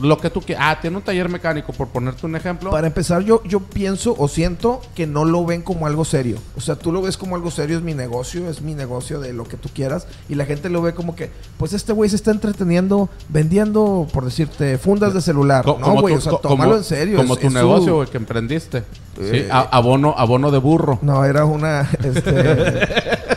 lo 0.00 0.18
que 0.18 0.30
tú 0.30 0.40
quieras. 0.40 0.64
Ah, 0.68 0.78
tiene 0.80 0.96
un 0.96 1.02
taller 1.02 1.28
mecánico, 1.28 1.72
por 1.72 1.88
ponerte 1.88 2.24
un 2.26 2.34
ejemplo. 2.36 2.70
Para 2.70 2.86
empezar, 2.86 3.22
yo, 3.22 3.42
yo 3.44 3.60
pienso 3.60 4.14
o 4.18 4.26
siento 4.28 4.80
que 4.94 5.06
no 5.06 5.24
lo 5.24 5.44
ven 5.44 5.62
como 5.62 5.86
algo 5.86 6.04
serio. 6.04 6.38
O 6.56 6.60
sea, 6.60 6.76
tú 6.76 6.92
lo 6.92 7.02
ves 7.02 7.16
como 7.16 7.36
algo 7.36 7.50
serio, 7.50 7.76
es 7.76 7.82
mi 7.82 7.94
negocio, 7.94 8.48
es 8.48 8.62
mi 8.62 8.74
negocio 8.74 9.20
de 9.20 9.32
lo 9.32 9.44
que 9.44 9.56
tú 9.56 9.68
quieras. 9.74 10.06
Y 10.28 10.34
la 10.34 10.44
gente 10.46 10.70
lo 10.70 10.80
ve 10.82 10.94
como 10.94 11.14
que, 11.14 11.30
pues 11.58 11.72
este 11.72 11.92
güey 11.92 12.08
se 12.10 12.16
está 12.16 12.30
entreteniendo 12.30 13.08
vendiendo, 13.28 14.06
por 14.12 14.24
decirte, 14.24 14.78
fundas 14.78 15.14
de 15.14 15.20
celular. 15.20 15.64
Co- 15.64 15.78
no, 15.80 16.00
güey, 16.00 16.14
o 16.14 16.20
sea, 16.20 16.32
tómalo 16.42 16.76
en 16.76 16.84
serio. 16.84 17.16
Como 17.18 17.34
es- 17.34 17.40
tu 17.40 17.46
es 17.48 17.52
negocio, 17.52 17.96
güey, 17.96 18.08
que 18.08 18.16
emprendiste. 18.16 18.80
Sí, 19.16 19.24
Eh, 19.30 19.48
abono, 19.50 20.14
abono 20.16 20.50
de 20.50 20.58
burro. 20.58 20.98
No, 21.02 21.24
era 21.24 21.44
una, 21.44 21.88
este... 22.02 23.22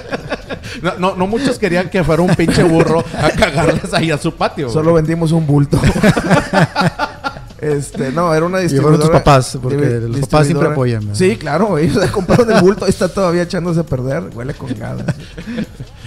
No, 0.85 0.93
no, 0.99 1.15
no 1.15 1.27
muchos 1.27 1.57
querían 1.59 1.89
que 1.89 2.03
fuera 2.03 2.21
un 2.21 2.35
pinche 2.35 2.63
burro 2.63 3.03
a 3.17 3.29
cagarles 3.31 3.93
ahí 3.93 4.11
a 4.11 4.17
su 4.17 4.33
patio. 4.33 4.69
Solo 4.69 4.91
güey. 4.91 5.01
vendimos 5.03 5.31
un 5.31 5.45
bulto. 5.47 5.79
este, 7.61 8.11
no, 8.11 8.33
era 8.33 8.45
una 8.45 8.59
Y 8.59 8.63
distribuidora. 8.63 8.97
fueron 8.97 9.11
tus 9.11 9.19
papás, 9.21 9.57
porque 9.61 9.75
los 10.07 10.19
papás 10.21 10.45
siempre 10.47 10.69
apoyan, 10.69 10.99
¿verdad? 11.01 11.15
Sí, 11.15 11.35
claro, 11.37 11.77
ellos 11.77 12.05
compraron 12.11 12.51
el 12.51 12.61
bulto, 12.61 12.85
ahí 12.85 12.89
está 12.91 13.07
todavía 13.07 13.43
echándose 13.43 13.79
a 13.79 13.83
perder, 13.83 14.23
huele 14.33 14.53
con 14.53 14.73
ganas. 14.77 15.05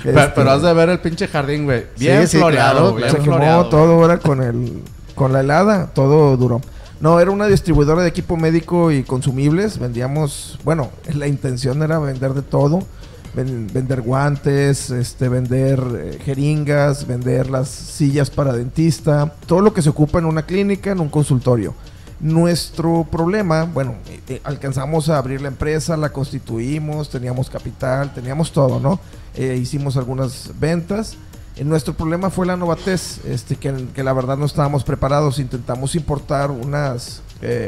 Pero, 0.02 0.20
Este, 0.20 0.32
pero 0.35 0.50
has 0.52 0.62
de 0.62 0.73
ver 0.75 0.88
el 0.90 1.00
pinche 1.00 1.26
jardín, 1.26 1.64
güey. 1.64 1.87
Bien 1.99 2.23
Sí, 2.23 2.32
sí, 2.32 2.38
floreado, 2.38 2.80
claro, 2.80 2.94
bien 2.94 3.08
se 3.11 3.16
quemó 3.16 3.37
floreado. 3.37 3.68
todo 3.68 3.92
ahora 3.94 4.18
con 4.18 4.42
el 4.42 4.82
con 5.14 5.32
la 5.32 5.40
helada, 5.40 5.88
todo 5.94 6.37
duro. 6.37 6.61
No, 7.00 7.18
era 7.20 7.30
una 7.32 7.47
distribuidora 7.47 8.02
de 8.02 8.08
equipo 8.08 8.37
médico 8.37 8.90
y 8.92 9.02
consumibles. 9.02 9.78
Vendíamos, 9.78 10.58
bueno, 10.64 10.90
la 11.14 11.26
intención 11.26 11.82
era 11.82 11.99
vender 11.99 12.35
de 12.35 12.42
todo. 12.42 12.80
Ven- 13.35 13.68
vender 13.73 14.00
guantes, 14.00 14.90
este, 14.90 15.28
vender 15.28 15.80
eh, 15.97 16.18
jeringas, 16.25 17.06
vender 17.06 17.50
las 17.50 17.68
sillas 17.68 18.30
para 18.30 18.52
dentista, 18.52 19.32
todo 19.47 19.61
lo 19.61 19.73
que 19.73 19.82
se 19.82 19.90
ocupa 19.90 20.18
en 20.18 20.25
una 20.25 20.42
clínica, 20.42 20.90
en 20.90 21.00
un 21.00 21.08
consultorio. 21.08 21.75
Nuestro 22.20 23.06
problema, 23.08 23.64
bueno, 23.64 23.94
eh, 24.08 24.20
eh, 24.28 24.40
alcanzamos 24.42 25.08
a 25.08 25.18
abrir 25.18 25.40
la 25.40 25.49
empresa, 25.49 25.97
la 25.97 26.08
constituimos, 26.08 27.11
teníamos 27.11 27.49
capital, 27.49 28.12
teníamos 28.12 28.50
todo, 28.50 28.80
¿no? 28.80 28.99
Hicimos 29.37 29.97
algunas 29.97 30.50
ventas. 30.58 31.16
Nuestro 31.62 31.94
problema 31.94 32.30
fue 32.30 32.44
la 32.44 32.56
novatez, 32.56 33.25
este, 33.25 33.54
que, 33.54 34.02
la 34.02 34.12
verdad 34.12 34.37
no 34.37 34.47
estábamos 34.47 34.82
preparados. 34.82 35.38
Intentamos 35.38 35.94
importar 35.94 36.50
unas, 36.50 37.20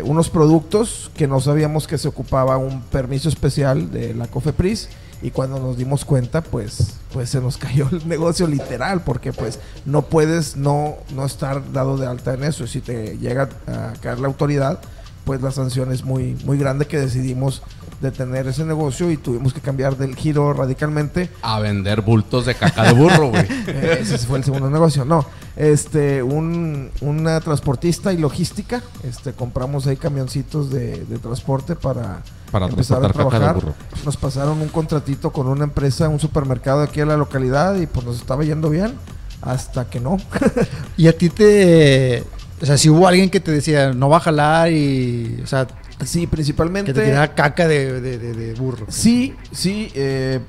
unos 0.03 0.31
productos 0.31 1.13
que 1.15 1.29
no 1.29 1.39
sabíamos 1.41 1.87
que 1.87 1.97
se 1.97 2.09
ocupaba 2.09 2.57
un 2.57 2.83
permiso 2.83 3.29
especial 3.29 3.93
de 3.93 4.15
la 4.15 4.27
COFEPRIS 4.27 4.89
Y 5.23 5.31
cuando 5.31 5.59
nos 5.59 5.77
dimos 5.77 6.05
cuenta, 6.05 6.43
pues, 6.43 6.95
pues 7.13 7.31
se 7.31 7.41
nos 7.41 7.57
cayó 7.59 7.89
el 7.91 8.07
negocio 8.09 8.47
literal, 8.47 9.03
porque 9.03 9.33
pues 9.33 9.59
no 9.85 10.03
puedes 10.03 10.57
no, 10.57 10.97
no 11.15 11.27
estar 11.27 11.73
dado 11.73 11.97
de 11.97 12.07
alta 12.07 12.35
en 12.35 12.45
eso. 12.45 12.67
Si 12.67 12.81
te 12.81 13.19
llega 13.19 13.49
a 13.67 13.93
caer 14.01 14.19
la 14.21 14.29
autoridad, 14.29 14.81
pues 15.25 15.43
la 15.43 15.51
sanción 15.51 15.93
es 15.93 16.05
muy, 16.05 16.37
muy 16.45 16.59
grande 16.59 16.87
que 16.87 16.99
decidimos 16.99 17.63
detener 18.01 18.47
ese 18.49 18.65
negocio 18.65 19.11
y 19.11 19.17
tuvimos 19.17 19.53
que 19.53 19.61
cambiar 19.61 19.97
del 19.97 20.17
giro 20.17 20.53
radicalmente. 20.53 21.31
A 21.43 21.61
vender 21.61 22.01
bultos 22.01 22.47
de 22.47 22.55
caca 22.55 22.85
de 22.85 22.93
burro, 22.95 23.29
güey. 23.29 23.47
Eh, 23.71 23.99
ese 24.01 24.19
fue 24.19 24.39
el 24.39 24.45
segundo 24.45 24.71
negocio. 24.71 25.05
No, 25.05 25.25
este, 25.57 26.23
un, 26.23 26.91
una 27.01 27.41
transportista 27.41 28.13
y 28.13 28.17
logística. 28.17 28.83
Este, 29.05 29.33
compramos 29.33 29.87
ahí 29.87 29.97
camioncitos 29.97 30.71
de, 30.71 31.05
de 31.05 31.19
transporte 31.19 31.77
para, 31.77 32.23
Para 32.51 32.67
empezar 32.67 32.99
a 32.99 33.01
transportar 33.03 33.41
caca 33.41 33.55
de 33.55 33.61
trabajar. 33.61 33.75
burro. 33.75 34.05
Nos 34.05 34.17
pasaron 34.17 34.61
un 34.61 34.69
contratito 34.69 35.31
con 35.33 35.47
una 35.47 35.65
empresa, 35.65 36.09
un 36.09 36.19
supermercado 36.21 36.83
aquí 36.83 37.01
en 37.01 37.09
la 37.09 37.17
localidad 37.17 37.77
y 37.77 37.87
pues 37.87 38.05
nos 38.07 38.17
estaba 38.17 38.43
yendo 38.45 38.71
bien 38.71 38.95
hasta 39.43 39.89
que 39.89 40.01
no. 40.01 40.17
Y 40.97 41.07
a 41.09 41.17
ti 41.17 41.29
te. 41.31 42.25
O 42.63 42.67
sea, 42.67 42.77
si 42.77 42.91
hubo 42.91 43.07
alguien 43.09 43.31
que 43.31 43.41
te 43.41 43.51
decía, 43.53 43.93
no 43.93 44.09
va 44.09 44.19
a 44.19 44.21
jalar 44.21 44.71
y. 44.71 45.41
O 45.43 45.47
sea, 45.47 45.67
sí, 46.05 46.23
que 46.23 46.29
principalmente. 46.29 46.93
te 46.93 47.05
tiraba 47.05 47.29
caca 47.29 47.67
de, 47.67 48.01
de- 48.03 48.19
de- 48.19 48.35
de 48.35 48.55
burro. 48.55 48.85
Sí, 48.89 49.35
sí. 49.53 49.91
eh, 49.95 50.41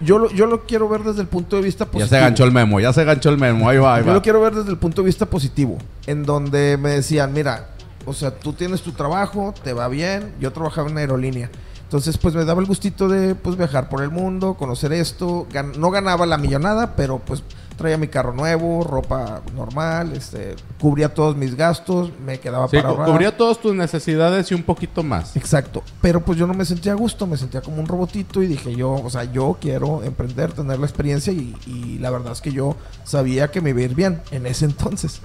yo, 0.00 0.18
lo, 0.18 0.30
yo 0.30 0.46
lo 0.46 0.64
quiero 0.64 0.88
ver 0.88 1.02
desde 1.02 1.20
el 1.20 1.26
punto 1.28 1.56
de 1.56 1.62
vista 1.62 1.84
Ya 1.84 1.90
positivo. 1.90 2.08
se 2.08 2.20
ganchó 2.20 2.44
el 2.44 2.52
memo, 2.52 2.80
ya 2.80 2.92
se 2.94 3.04
ganchó 3.04 3.28
el 3.28 3.36
memo. 3.36 3.68
Ahí 3.68 3.76
va, 3.78 3.96
ahí 3.96 4.02
Yo 4.02 4.08
va. 4.08 4.14
lo 4.14 4.22
quiero 4.22 4.40
ver 4.40 4.54
desde 4.54 4.70
el 4.70 4.78
punto 4.78 5.02
de 5.02 5.06
vista 5.06 5.26
positivo, 5.26 5.76
en 6.06 6.22
donde 6.24 6.78
me 6.78 6.90
decían, 6.90 7.32
mira, 7.34 7.68
o 8.08 8.12
sea, 8.14 8.30
tú 8.38 8.52
tienes 8.52 8.82
tu 8.82 8.92
trabajo, 8.92 9.54
te 9.62 9.72
va 9.72 9.88
bien, 9.88 10.34
yo 10.40 10.52
trabajaba 10.52 10.86
en 10.88 10.92
una 10.92 11.00
aerolínea. 11.02 11.50
Entonces, 11.82 12.18
pues 12.18 12.34
me 12.34 12.44
daba 12.44 12.60
el 12.60 12.66
gustito 12.66 13.08
de 13.08 13.34
pues 13.34 13.56
viajar 13.56 13.88
por 13.88 14.02
el 14.02 14.10
mundo, 14.10 14.54
conocer 14.54 14.92
esto. 14.92 15.46
Gan- 15.50 15.76
no 15.76 15.90
ganaba 15.90 16.26
la 16.26 16.36
millonada, 16.36 16.94
pero 16.96 17.18
pues 17.18 17.42
traía 17.78 17.96
mi 17.96 18.08
carro 18.08 18.34
nuevo, 18.34 18.82
ropa 18.84 19.40
normal, 19.54 20.12
este, 20.14 20.54
cubría 20.80 21.14
todos 21.14 21.34
mis 21.36 21.54
gastos, 21.54 22.10
me 22.26 22.40
quedaba 22.40 22.68
Sí, 22.68 22.76
para 22.76 22.88
ahorrar. 22.90 23.08
cubría 23.08 23.36
todas 23.36 23.58
tus 23.58 23.72
necesidades 23.74 24.50
y 24.50 24.54
un 24.54 24.64
poquito 24.64 25.02
más. 25.02 25.34
Exacto, 25.36 25.82
pero 26.02 26.22
pues 26.22 26.36
yo 26.36 26.46
no 26.46 26.52
me 26.54 26.64
sentía 26.66 26.92
a 26.92 26.96
gusto, 26.96 27.26
me 27.26 27.36
sentía 27.38 27.62
como 27.62 27.80
un 27.80 27.86
robotito 27.86 28.42
y 28.42 28.48
dije 28.48 28.74
yo, 28.76 28.90
o 28.92 29.08
sea, 29.08 29.24
yo 29.24 29.56
quiero 29.58 30.02
emprender, 30.02 30.52
tener 30.52 30.78
la 30.78 30.86
experiencia 30.86 31.32
y, 31.32 31.56
y 31.66 31.98
la 32.00 32.10
verdad 32.10 32.32
es 32.32 32.40
que 32.42 32.52
yo 32.52 32.76
sabía 33.04 33.50
que 33.50 33.60
me 33.62 33.70
iba 33.70 33.78
a 33.80 33.84
ir 33.84 33.94
bien 33.94 34.20
en 34.32 34.44
ese 34.46 34.64
entonces. 34.66 35.20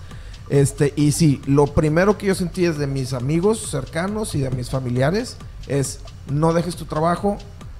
Este, 0.49 0.93
y 0.95 1.11
sí, 1.13 1.41
lo 1.45 1.67
primero 1.67 2.17
que 2.17 2.27
yo 2.27 2.35
sentí 2.35 2.65
es 2.65 2.77
de 2.77 2.87
mis 2.87 3.13
amigos 3.13 3.69
cercanos 3.69 4.35
y 4.35 4.41
de 4.41 4.51
mis 4.51 4.69
familiares 4.69 5.37
es 5.67 5.99
no 6.31 6.53
dejes 6.53 6.75
tu 6.75 6.85
trabajo, 6.85 7.37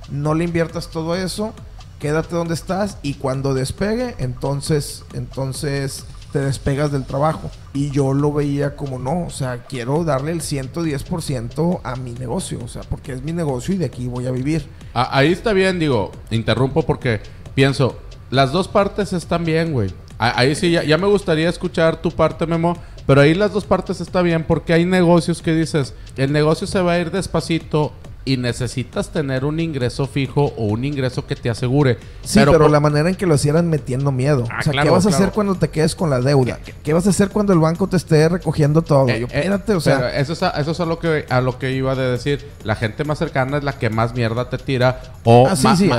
no 0.09 0.33
le 0.33 0.43
inviertas 0.45 0.89
todo 0.89 1.15
eso, 1.15 1.53
quédate 1.99 2.35
donde 2.35 2.53
estás 2.53 2.97
y 3.03 3.15
cuando 3.15 3.53
despegue, 3.53 4.15
entonces, 4.17 5.03
entonces 5.13 6.05
te 6.31 6.39
despegas 6.39 6.91
del 6.91 7.05
trabajo. 7.05 7.51
Y 7.73 7.91
yo 7.91 8.13
lo 8.13 8.33
veía 8.33 8.75
como 8.75 8.97
no, 8.97 9.25
o 9.25 9.29
sea, 9.29 9.65
quiero 9.67 10.03
darle 10.03 10.31
el 10.31 10.41
110% 10.41 11.81
a 11.83 11.95
mi 11.95 12.11
negocio, 12.13 12.59
o 12.63 12.67
sea, 12.67 12.81
porque 12.83 13.13
es 13.13 13.23
mi 13.23 13.33
negocio 13.33 13.73
y 13.75 13.77
de 13.77 13.85
aquí 13.85 14.07
voy 14.07 14.25
a 14.27 14.31
vivir. 14.31 14.65
A- 14.93 15.17
ahí 15.17 15.31
está 15.31 15.53
bien, 15.53 15.79
digo, 15.79 16.11
interrumpo 16.31 16.83
porque 16.83 17.21
pienso, 17.55 17.97
las 18.31 18.51
dos 18.51 18.67
partes 18.67 19.13
están 19.13 19.45
bien, 19.45 19.73
güey. 19.73 19.93
A- 20.19 20.39
Ahí 20.39 20.55
sí, 20.55 20.71
ya, 20.71 20.83
ya 20.83 20.97
me 20.97 21.07
gustaría 21.07 21.49
escuchar 21.49 21.97
tu 22.01 22.11
parte, 22.11 22.45
Memo, 22.45 22.77
pero 23.05 23.21
ahí 23.21 23.33
las 23.33 23.51
dos 23.53 23.65
partes 23.65 23.99
está 24.01 24.21
bien 24.21 24.43
porque 24.47 24.73
hay 24.73 24.85
negocios 24.85 25.41
que 25.41 25.53
dices, 25.53 25.93
el 26.17 26.31
negocio 26.31 26.67
se 26.67 26.79
va 26.81 26.93
a 26.93 26.99
ir 26.99 27.11
despacito 27.11 27.91
y 28.25 28.37
necesitas 28.37 29.09
tener 29.09 29.43
un 29.43 29.59
ingreso 29.59 30.07
fijo 30.07 30.53
o 30.55 30.63
un 30.67 30.85
ingreso 30.85 31.27
que 31.27 31.35
te 31.35 31.49
asegure. 31.49 31.97
Sí, 32.23 32.39
pero, 32.39 32.53
por- 32.57 32.71
la 32.71 32.79
manera 32.79 33.09
en 33.09 33.15
que 33.15 33.25
lo 33.25 33.33
hacían 33.33 33.69
metiendo 33.69 34.13
miedo. 34.13 34.45
Ah, 34.49 34.59
o 34.59 34.63
sea, 34.63 34.71
claro, 34.71 34.85
¿qué 34.87 34.91
vas 34.91 35.05
a 35.05 35.09
hacer 35.09 35.31
cuando 35.31 35.55
te 35.55 35.67
quedes 35.69 35.93
con 35.93 36.09
la 36.09 36.21
deuda? 36.21 36.57
¿Qué 36.85 36.93
vas 36.93 37.05
a 37.05 37.09
hacer 37.09 37.27
cuando 37.31 37.51
el 37.51 37.59
banco 37.59 37.87
te 37.89 37.97
esté 37.97 38.29
recogiendo 38.29 38.81
todo? 38.81 39.09
Eh, 39.09 39.19
Yo, 39.19 39.27
eh, 39.29 39.59
o 39.75 39.81
sea, 39.81 40.17
eso 40.17 40.31
es, 40.31 40.41
a, 40.43 40.51
eso 40.51 40.71
es 40.71 40.79
a 40.79 40.85
lo 40.85 40.99
que 40.99 41.25
a 41.29 41.41
lo 41.41 41.59
que 41.59 41.73
iba 41.73 41.95
de 41.95 42.11
decir. 42.11 42.49
La 42.63 42.75
gente 42.77 43.03
más 43.03 43.19
cercana 43.19 43.57
es 43.57 43.65
la 43.65 43.73
que 43.77 43.89
más 43.89 44.13
mierda 44.15 44.49
te 44.49 44.57
tira 44.57 45.01
o 45.25 45.47
Ah, 45.49 45.57
sí, 45.57 45.67
sí, 45.75 45.89
a 45.91 45.97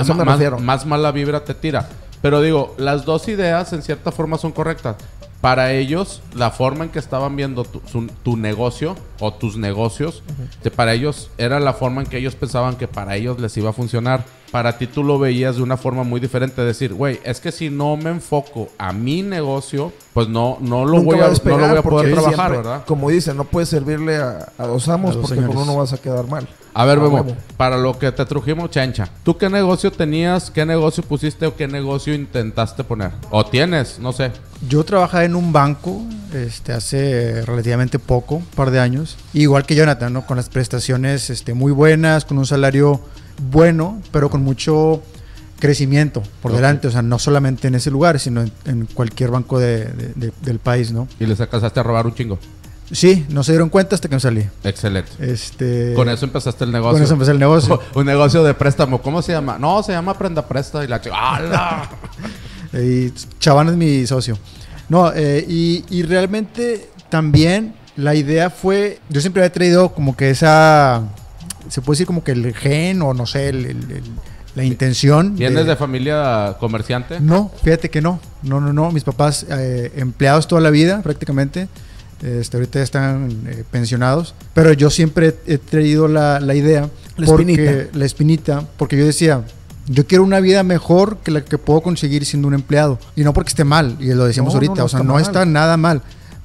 más 0.61 0.87
mala 0.87 1.13
vibra 1.13 1.45
te 1.45 1.53
tira. 1.53 1.91
Pero 2.25 2.41
digo, 2.41 2.75
las 2.79 3.05
dos 3.05 3.29
ideas 3.29 3.75
en 3.75 3.83
cierta 3.83 4.11
forma 4.11 4.39
son 4.39 4.51
correctas. 4.53 4.97
Para 5.43 5.73
ellos, 5.73 6.23
la 6.35 6.51
forma 6.51 6.85
en 6.85 6.91
que 6.91 6.99
estaban 6.99 7.37
viendo 7.37 7.65
tu, 7.65 7.83
su- 7.87 8.09
negocio 8.39 8.97
o 9.21 9.33
tus 9.33 9.57
negocios, 9.57 10.23
que 10.63 10.71
para 10.71 10.95
ellos 10.95 11.31
era 11.39 11.61
la 11.61 11.73
forma 11.73 12.03
en 12.03 12.09
que 12.09 12.19
ellos 12.19 12.35
pensaban 12.35 12.77
que 12.77 12.89
para 12.89 13.17
ellos 13.17 13.41
les 13.41 13.57
iba 13.57 13.71
a 13.71 13.73
funcionar. 13.73 14.25
Para 14.51 14.79
ti 14.79 14.87
tú 14.87 15.03
lo 15.03 15.19
veías 15.19 15.57
de 15.57 15.63
una 15.63 15.77
forma 15.77 16.05
muy 16.05 16.21
diferente, 16.21 16.63
decir, 16.63 16.95
güey, 16.95 17.19
es 17.25 17.41
que 17.41 17.51
si 17.51 17.71
no 17.71 17.97
me 17.97 18.11
enfoco 18.11 18.69
a 18.79 18.93
mi 18.93 19.23
negocio, 19.23 19.93
pues 20.13 20.29
no, 20.29 20.59
no 20.61 20.85
lo 20.85 20.99
nunca 20.99 21.17
voy 21.17 21.21
a, 21.21 21.29
despegar 21.29 21.59
no 21.59 21.67
lo 21.67 21.71
voy 21.71 21.79
a 21.79 21.83
poder 21.83 22.13
trabajar, 22.13 22.35
siempre, 22.35 22.57
¿verdad? 22.59 22.85
Como 22.87 23.11
dicen, 23.11 23.37
no 23.37 23.45
puedes 23.45 23.69
servirle 23.69 24.17
a, 24.17 24.53
a 24.57 24.67
dos 24.67 24.89
amos 24.89 25.17
A 25.17 25.19
dos 25.19 25.29
porque 25.29 25.45
con 25.45 25.57
uno 25.57 25.77
vas 25.77 25.93
a 25.93 25.99
quedar 25.99 26.29
mal. 26.29 26.47
A 26.73 26.85
ver, 26.85 26.99
Memo, 26.99 27.15
huevo. 27.15 27.37
para 27.57 27.77
lo 27.77 27.99
que 27.99 28.11
te 28.11 28.25
trujimos, 28.27 28.71
Chencha, 28.71 29.09
¿tú 29.23 29.39
qué 29.39 29.49
negocio 29.49 29.93
tenías, 29.93 30.51
qué 30.51 30.67
negocio 30.67 31.05
pusiste 31.05 31.47
o 31.47 31.57
qué 31.57 31.69
negocio 31.69 32.15
intentaste 32.15 32.83
poner? 32.83 33.13
¿O 33.31 33.47
tienes? 33.47 34.01
No 34.01 34.13
sé. 34.13 34.33
Yo 34.69 34.85
trabajaba 34.85 35.25
en 35.25 35.37
un 35.37 35.53
banco 35.53 36.01
este, 36.35 36.73
hace 36.73 37.43
relativamente 37.43 38.01
poco, 38.01 38.37
un 38.37 38.45
par 38.45 38.73
de 38.73 38.81
años. 38.81 39.04
Igual 39.33 39.65
que 39.67 39.75
Jonathan, 39.75 40.13
¿no? 40.13 40.27
Con 40.27 40.37
las 40.37 40.49
prestaciones 40.49 41.31
este, 41.31 41.55
muy 41.55 41.73
buenas, 41.73 42.25
con 42.25 42.39
un 42.39 42.47
salario 42.47 43.01
bueno, 43.51 44.01
pero 44.13 44.31
con 44.31 44.43
mucho 44.43 45.03
crecimiento 45.59 46.23
por 46.43 46.53
delante. 46.53 46.89
O 46.89 46.91
sea, 46.91 47.03
no 47.03 47.19
solamente 47.19 47.69
en 47.69 47.75
ese 47.75 47.91
lugar, 47.91 48.19
sino 48.21 48.43
en, 48.43 48.53
en 48.67 48.87
cualquier 48.87 49.31
banco 49.31 49.59
de- 49.59 49.85
de- 49.87 50.13
de- 50.15 50.33
del 50.43 50.59
país, 50.59 50.93
¿no? 50.93 51.09
Y 51.19 51.27
les 51.27 51.41
alcanzaste 51.41 51.81
a 51.81 51.83
robar 51.83 52.07
un 52.07 52.15
chingo. 52.15 52.39
Sí, 52.93 53.25
no 53.31 53.43
se 53.43 53.53
dieron 53.53 53.71
cuenta 53.71 53.95
hasta 53.95 54.09
que 54.09 54.15
me 54.15 54.21
salí. 54.21 54.47
Excelente. 54.63 55.11
Este, 55.19 55.95
Con 55.97 56.09
eso 56.11 56.27
empezaste 56.27 56.65
el 56.65 56.71
negocio. 56.73 56.93
Con 56.93 57.03
eso 57.03 57.13
empecé 57.15 57.31
el 57.31 57.39
negocio. 57.39 57.81
un 57.95 58.05
negocio 58.05 58.45
de 58.45 58.53
préstamo. 58.53 59.01
¿Cómo 59.01 59.23
se 59.23 59.33
llama? 59.33 59.57
No, 59.59 59.83
se 59.83 59.93
llama 59.93 60.17
Prenda 60.19 60.47
Presta 60.47 60.85
y 60.85 60.89
la 60.89 61.01
chica. 61.01 61.17
¡Hala! 61.19 61.89
Y 62.77 63.13
Chaván 63.39 63.69
es 63.69 63.77
mi 63.77 64.05
socio. 64.05 64.37
No, 64.89 65.13
eh, 65.15 65.45
y, 65.49 65.85
y 65.91 66.03
realmente 66.03 66.91
también 67.09 67.73
la 67.97 68.15
idea 68.15 68.51
fue, 68.51 68.99
yo 69.09 69.21
siempre 69.21 69.43
había 69.43 69.53
traído 69.53 69.91
como 69.95 70.17
que 70.17 70.31
esa, 70.31 71.03
se 71.69 71.81
puede 71.81 71.95
decir 71.97 72.07
como 72.07 72.25
que 72.25 72.33
el 72.33 72.55
gen 72.55 73.03
o 73.03 73.15
no 73.15 73.27
sé, 73.27 73.49
el- 73.49 73.67
el- 73.67 73.91
el- 73.91 74.03
la 74.55 74.63
intención. 74.65 75.35
¿Vienes 75.37 75.67
de 75.67 75.75
familia 75.77 76.57
comerciante? 76.61 77.19
No, 77.21 77.51
fíjate 77.65 77.91
que 77.91 78.01
no. 78.01 78.21
No, 78.43 78.61
no, 78.61 78.73
no. 78.73 78.93
Mis 78.93 79.03
papás 79.03 79.45
eh, 79.51 79.91
empleados 79.97 80.47
toda 80.47 80.61
la 80.61 80.71
vida 80.71 81.03
prácticamente. 81.03 81.69
Este, 82.23 82.57
ahorita 82.57 82.79
ya 82.79 82.85
están 82.85 83.31
eh, 83.49 83.65
pensionados. 83.71 84.35
Pero 84.55 84.73
yo 84.73 84.91
siempre 84.91 85.35
he 85.47 85.59
traído 85.59 86.07
la, 86.07 86.39
la 86.39 86.55
idea. 86.55 86.89
La 87.17 87.27
porque- 87.27 87.53
espinita. 87.53 87.99
La 87.99 88.05
espinita. 88.05 88.65
Porque 88.77 88.97
yo 88.97 89.05
decía, 89.05 89.43
yo 89.89 90.07
quiero 90.07 90.23
una 90.23 90.39
vida 90.39 90.63
mejor 90.63 91.19
que 91.19 91.33
la 91.33 91.45
que 91.45 91.59
puedo 91.59 91.81
conseguir 91.81 92.25
siendo 92.25 92.47
un 92.47 92.55
empleado. 92.55 93.01
Y 93.17 93.25
no 93.25 93.33
porque 93.33 93.49
esté 93.49 93.65
mal. 93.65 93.97
Y 93.99 94.07
lo 94.15 94.25
decíamos 94.25 94.53
No, 94.55 94.59
ahorita. 94.59 94.75
no 94.77 94.85
o 94.85 94.89
sea, 94.89 94.99
está 95.01 95.07
no 95.09 95.15
mal. 95.15 95.23
está 95.23 95.45
nada 95.47 95.77
mal. 95.77 96.01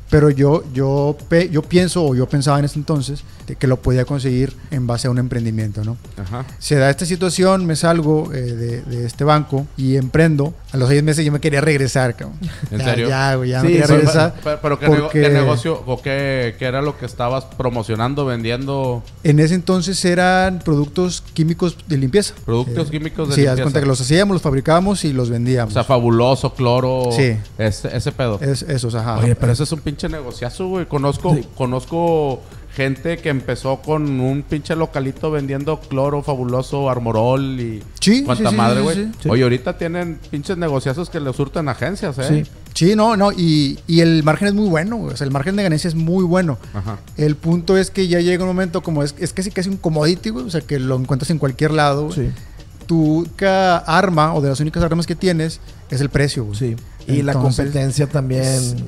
Pero 0.09 0.29
yo, 0.29 0.63
yo, 0.73 1.15
yo 1.51 1.61
pienso, 1.61 2.03
o 2.03 2.15
yo 2.15 2.27
pensaba 2.27 2.59
en 2.59 2.65
ese 2.65 2.79
entonces, 2.79 3.23
que 3.55 3.67
lo 3.67 3.77
podía 3.81 4.05
conseguir 4.05 4.53
en 4.71 4.87
base 4.87 5.07
a 5.07 5.11
un 5.11 5.17
emprendimiento, 5.19 5.83
¿no? 5.83 5.97
Ajá. 6.17 6.45
Se 6.59 6.75
da 6.75 6.89
esta 6.89 7.05
situación, 7.05 7.65
me 7.65 7.75
salgo 7.75 8.31
eh, 8.33 8.41
de, 8.41 8.81
de 8.81 9.05
este 9.05 9.23
banco 9.23 9.65
y 9.77 9.95
emprendo. 9.95 10.53
A 10.71 10.77
los 10.77 10.89
seis 10.89 11.01
meses 11.03 11.25
yo 11.25 11.31
me 11.31 11.39
quería 11.39 11.61
regresar, 11.61 12.15
cabrón. 12.15 12.37
¿En 12.71 12.79
Ya, 12.79 12.85
serio? 12.85 13.09
Ya, 13.09 13.35
güey, 13.35 13.49
ya 13.51 13.61
me 13.61 13.67
Sí, 13.67 13.73
quería 13.73 13.87
sí, 13.87 13.93
regresar. 13.93 14.35
Pero, 14.43 14.59
pero 14.61 14.79
¿qué, 14.79 14.87
nego- 14.87 15.01
porque 15.03 15.21
qué 15.21 15.29
negocio 15.29 15.83
o 15.85 16.01
qué, 16.01 16.55
qué 16.59 16.65
era 16.65 16.81
lo 16.81 16.97
que 16.97 17.05
estabas 17.05 17.45
promocionando, 17.45 18.25
vendiendo? 18.25 19.03
En 19.23 19.39
ese 19.39 19.55
entonces 19.55 20.03
eran 20.05 20.59
productos 20.59 21.21
químicos 21.33 21.77
de 21.87 21.97
limpieza. 21.97 22.33
Productos 22.45 22.87
Eh, 22.87 22.91
químicos 22.91 23.29
de 23.29 23.35
Sí, 23.35 23.41
haz 23.41 23.47
limpieza. 23.47 23.63
cuenta 23.63 23.79
que 23.81 23.85
los 23.87 24.01
hacíamos, 24.01 24.35
los 24.35 24.41
fabricábamos 24.41 25.03
y 25.05 25.13
los 25.13 25.29
O 25.29 25.31
vendíamos. 25.31 25.73
sea, 25.73 25.83
fabuloso, 25.83 26.53
cloro. 26.53 27.09
Sí. 27.11 27.35
Ese, 27.57 27.95
ese 27.95 28.11
pedo. 28.11 28.39
es, 28.41 28.61
esos, 28.63 28.93
ajá. 28.95 29.17
Oye, 29.19 29.35
pero 29.35 29.51
eso 29.51 29.63
es 29.63 29.71
un 29.71 29.79
pinche 29.79 30.07
negociazo, 30.09 30.67
güey. 30.67 30.85
Conozco, 30.85 31.33
Sí. 31.35 31.45
conozco 31.55 32.41
gente 32.75 33.17
que 33.17 33.29
empezó 33.29 33.81
con 33.81 34.19
un 34.19 34.43
pinche 34.43 34.75
localito 34.75 35.31
vendiendo 35.31 35.79
cloro 35.79 36.21
fabuloso, 36.23 36.89
armorol 36.89 37.59
y 37.59 37.83
Sí, 37.99 38.23
cuánta 38.23 38.51
sí, 38.51 38.55
madre, 38.55 38.81
güey. 38.81 39.07
sí. 39.21 39.29
Oye, 39.29 39.43
ahorita 39.43 39.77
tienen 39.77 40.19
pinches 40.31 40.57
negociazos 40.57 41.09
que 41.09 41.19
le 41.19 41.33
surten 41.33 41.67
agencias, 41.67 42.17
¿eh? 42.19 42.43
Sí. 42.45 42.51
Sí, 42.73 42.95
no, 42.95 43.17
no. 43.17 43.31
Y, 43.31 43.79
y 43.87 43.99
el 44.01 44.23
margen 44.23 44.47
es 44.49 44.53
muy 44.53 44.69
bueno. 44.69 45.01
O 45.01 45.15
sea, 45.17 45.25
el 45.25 45.31
margen 45.31 45.55
de 45.57 45.63
ganancia 45.63 45.87
es 45.87 45.95
muy 45.95 46.23
bueno. 46.23 46.57
Ajá. 46.73 46.99
El 47.17 47.35
punto 47.35 47.75
es 47.77 47.89
que 47.91 48.07
ya 48.07 48.21
llega 48.21 48.43
un 48.43 48.49
momento 48.49 48.81
como 48.83 49.03
es, 49.03 49.15
es 49.19 49.33
casi 49.33 49.51
casi 49.51 49.67
un 49.69 49.77
commodity, 49.77 50.29
güey. 50.29 50.45
O 50.45 50.49
sea, 50.49 50.61
que 50.61 50.79
lo 50.79 50.95
encuentras 50.95 51.29
en 51.31 51.39
cualquier 51.39 51.71
lado. 51.71 52.11
Sí, 52.11 52.29
Tu 52.85 53.19
única 53.21 53.77
arma 53.79 54.33
o 54.35 54.41
de 54.41 54.49
las 54.49 54.59
únicas 54.61 54.81
armas 54.83 55.07
que 55.07 55.15
tienes 55.15 55.59
es 55.89 55.99
el 55.99 56.09
precio, 56.09 56.45
güey. 56.45 56.57
sí. 56.57 56.75
Y 57.09 57.21
la 57.23 57.33
competencia 57.33 58.07
también. 58.07 58.43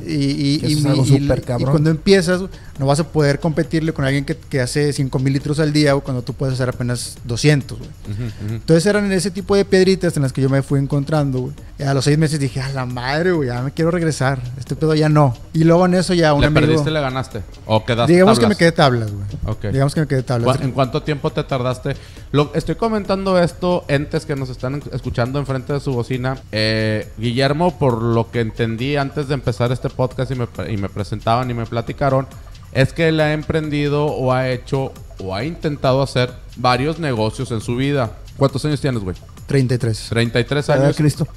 Y, 0.06 0.13
y, 0.13 0.60
y 0.63 0.74
es 0.74 0.84
mi- 0.84 0.90
algo 0.90 1.06
y- 1.06 1.63
cuando 1.66 1.90
empiezas, 1.90 2.42
no 2.80 2.86
vas 2.86 3.00
a 3.00 3.04
poder 3.08 3.40
competirle 3.40 3.94
con 3.94 4.06
alguien 4.06 4.25
que, 4.25 4.36
que 4.36 4.60
hace 4.62 4.92
5 4.94 5.20
mil 5.20 5.34
litros 5.34 5.60
al 5.60 5.72
día 5.74 5.96
o 5.96 6.01
cuando 6.01 6.22
tú 6.22 6.34
puedes 6.34 6.54
hacer 6.56 6.70
apenas 6.70 7.18
200, 7.25 7.78
güey. 7.78 7.90
Ujú, 7.90 8.24
ujú. 8.24 8.54
Entonces 8.56 8.86
eran 8.86 9.12
ese 9.12 9.32
tipo 9.32 9.56
de 9.56 9.66
piedritas 9.66 10.16
en 10.18 10.24
las 10.24 10.34
que 10.34 10.42
yo 10.42 10.50
me 10.50 10.62
fui 10.62 10.80
encontrando, 10.80 11.51
A 11.86 11.94
los 11.94 12.06
seis 12.06 12.18
meses 12.18 12.40
dije, 12.40 12.62
a 12.62 12.70
la 12.70 12.86
madre, 12.86 13.32
güey, 13.32 13.48
ya 13.50 13.62
me 13.62 13.72
quiero 13.72 13.90
regresar. 13.92 14.40
Este 14.60 14.75
pedo 14.75 14.94
ya 14.96 15.10
no. 15.10 15.36
Y 15.54 15.63
luego 15.63 15.86
en 15.86 15.96
eso 15.96 16.13
ya 16.13 16.34
un 16.34 16.42
¿Le 16.42 16.48
amigo... 16.48 16.68
perdiste, 16.68 16.92
le 16.92 17.01
ganaste? 17.01 17.42
¿O 17.66 17.84
quedaste 17.86 18.13
digamos 18.13 18.40
que 18.40 18.48
me 18.48 18.56
quedé 18.56 18.72
tablas, 18.72 19.12
güey. 19.12 19.25
Ok. 19.46 19.66
Digamos 19.74 19.94
que 19.96 20.01
me 20.01 20.08
quedé 20.08 20.22
tablas. 20.24 20.58
¿Cu- 20.58 20.63
¿En 20.63 20.72
cuánto 20.72 21.01
tiempo 21.04 21.32
te 21.32 21.44
tardaste? 21.44 21.96
Lo, 22.32 22.51
estoy 22.54 22.75
comentando 22.75 23.38
esto, 23.40 23.84
entes 23.88 24.25
que 24.25 24.36
nos 24.36 24.50
están 24.50 24.82
escuchando 24.94 25.40
enfrente 25.40 25.74
de 25.74 25.80
su 25.80 25.92
bocina. 25.92 26.38
Eh, 26.51 27.08
Guillermo, 27.18 27.78
por 27.78 28.01
lo 28.12 28.30
que 28.32 28.41
entendí 28.41 28.96
antes 28.98 29.27
de 29.27 29.34
empezar 29.34 29.72
este 29.72 29.89
podcast 29.89 30.32
y 30.32 30.36
me, 30.36 30.48
y 30.70 30.77
me 30.77 30.89
presentaban 30.89 31.50
y 31.50 31.53
me 31.53 31.65
platicaron, 31.65 32.27
es 32.72 32.94
que 32.94 33.08
él 33.10 33.20
ha 33.20 33.34
emprendido 33.34 34.06
o 34.06 34.32
ha 34.32 34.50
hecho 34.50 34.94
o 35.20 35.36
ha 35.36 35.44
intentado 35.44 36.01
hacer 36.01 36.32
varios 36.58 37.00
negocios 37.00 37.51
en 37.51 37.62
su 37.62 37.75
vida. 37.75 38.12
¿Cuántos 38.38 38.63
años 38.65 38.80
tienes, 38.82 39.01
güey? 39.03 39.15
33. 39.48 40.08
33 40.10 40.68
La 40.68 40.77
de 40.77 40.84
años. 40.86 40.96
Cristo. 40.98 41.27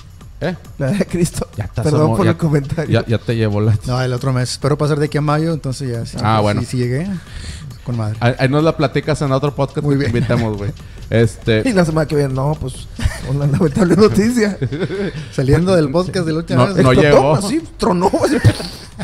¿Eh? 0.41 0.55
La 0.79 0.89
de 0.89 1.07
Cristo. 1.07 1.49
Ya 1.57 1.69
te 1.69 1.83
Perdón 1.83 2.17
por 2.17 2.25
ya- 2.25 2.31
el 2.33 2.37
comentario. 2.37 3.01
Ya, 3.01 3.07
ya 3.07 3.19
te 3.19 3.35
llevó 3.37 3.61
la... 3.61 3.77
No, 3.87 4.01
el 4.01 4.13
otro 4.13 4.33
mes. 4.33 4.51
Espero 4.53 4.77
pasar 4.79 4.99
de 4.99 5.07
aquí 5.07 5.19
a 5.19 5.21
mayo, 5.21 5.53
entonces 5.53 6.13
ya. 6.13 6.21
Ah, 6.23 6.41
bueno. 6.41 6.63
Sí, 6.67 6.77
llegué. 6.77 7.07
Con 7.85 7.97
madre. 7.97 8.17
Ahí, 8.21 8.35
ahí 8.39 8.49
nos 8.49 8.63
la 8.65 8.77
platicas 8.77 9.21
en 9.23 9.33
otro 9.33 9.55
podcast 9.55 9.85
Muy 9.85 9.97
que 9.99 10.05
te 10.07 10.13
bien. 10.13 10.17
invitamos, 10.25 10.57
güey. 10.57 10.71
Este... 11.11 11.63
Y 11.65 11.73
la 11.73 11.85
semana 11.85 12.07
que 12.07 12.17
viene, 12.17 12.33
no, 12.35 12.57
pues, 12.61 12.89
una 13.29 13.47
lamentable 13.47 13.97
noticia. 13.97 14.59
Saliendo 15.33 15.75
del 15.75 15.91
podcast 15.91 16.27
de 16.27 16.33
la 16.33 16.39
última 16.39 16.67
No, 16.67 16.75
vez. 16.75 16.85
no 16.85 16.93
llegó. 16.93 17.35
Así, 17.35 17.63
tronó. 17.77 18.11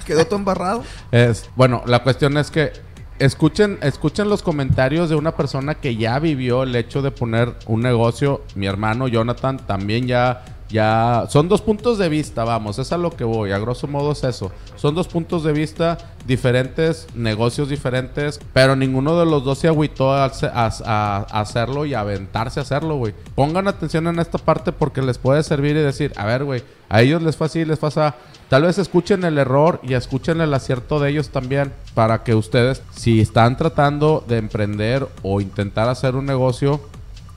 quedó 0.07 0.25
todo 0.25 0.37
embarrado. 0.37 0.83
Es, 1.13 1.49
bueno, 1.57 1.83
la 1.87 2.03
cuestión 2.03 2.37
es 2.37 2.51
que 2.51 2.73
escuchen, 3.19 3.79
escuchen 3.83 4.29
los 4.29 4.43
comentarios 4.43 5.11
de 5.11 5.17
una 5.17 5.37
persona 5.37 5.75
que 5.75 5.97
ya 5.97 6.19
vivió 6.19 6.63
el 6.63 6.75
hecho 6.75 7.03
de 7.03 7.11
poner 7.11 7.55
un 7.67 7.83
negocio. 7.83 8.43
Mi 8.55 8.67
hermano 8.67 9.09
Jonathan 9.09 9.59
también 9.67 10.07
ya, 10.07 10.45
ya, 10.71 11.27
son 11.29 11.49
dos 11.49 11.61
puntos 11.63 11.99
de 11.99 12.09
vista, 12.09 12.45
vamos, 12.45 12.79
es 12.79 12.93
a 12.93 12.97
lo 12.99 13.11
que 13.11 13.25
voy, 13.25 13.51
a 13.53 13.59
grosso 13.59 13.87
modo 13.89 14.13
es 14.13 14.23
eso. 14.25 14.53
Son 14.77 14.95
dos 14.95 15.09
puntos 15.09 15.43
de 15.43 15.53
vista 15.53 15.99
diferentes, 16.27 17.07
negocios 17.15 17.69
diferentes, 17.69 18.39
pero 18.53 18.77
ninguno 18.77 19.19
de 19.19 19.27
los 19.27 19.43
dos 19.45 19.59
se 19.59 19.69
agüitó 19.69 20.13
a, 20.13 20.27
hace- 20.27 20.47
a- 20.47 20.71
a- 20.85 21.27
a 21.31 21.41
hacerlo 21.41 21.87
y 21.87 21.95
a 21.95 22.01
aventarse 22.01 22.61
a 22.61 22.63
hacerlo, 22.63 22.97
güey. 22.97 23.15
Pongan 23.35 23.67
atención 23.69 24.07
en 24.07 24.19
esta 24.21 24.39
parte 24.39 24.71
porque 24.73 25.03
les 25.03 25.19
puede 25.19 25.43
servir 25.43 25.77
y 25.77 25.81
decir, 25.81 26.13
a 26.17 26.25
ver, 26.25 26.45
güey, 26.45 26.63
a 26.89 27.03
ellos 27.03 27.21
les 27.23 27.37
fue 27.37 27.47
así, 27.49 27.65
les 27.65 27.79
pasa. 27.79 28.15
Tal 28.49 28.63
vez 28.63 28.79
escuchen 28.79 29.25
el 29.25 29.39
error 29.39 29.81
y 29.83 29.95
escuchen 29.95 30.41
el 30.41 30.53
acierto 30.55 30.99
de 31.01 31.11
ellos 31.11 31.31
también 31.31 31.73
para 31.95 32.23
que 32.25 32.35
ustedes, 32.35 32.83
si 32.95 33.21
están 33.21 33.57
tratando 33.57 34.25
de 34.29 34.39
emprender 34.39 35.07
o 35.23 35.41
intentar 35.41 35.89
hacer 35.89 36.15
un 36.17 36.27
negocio, 36.27 36.81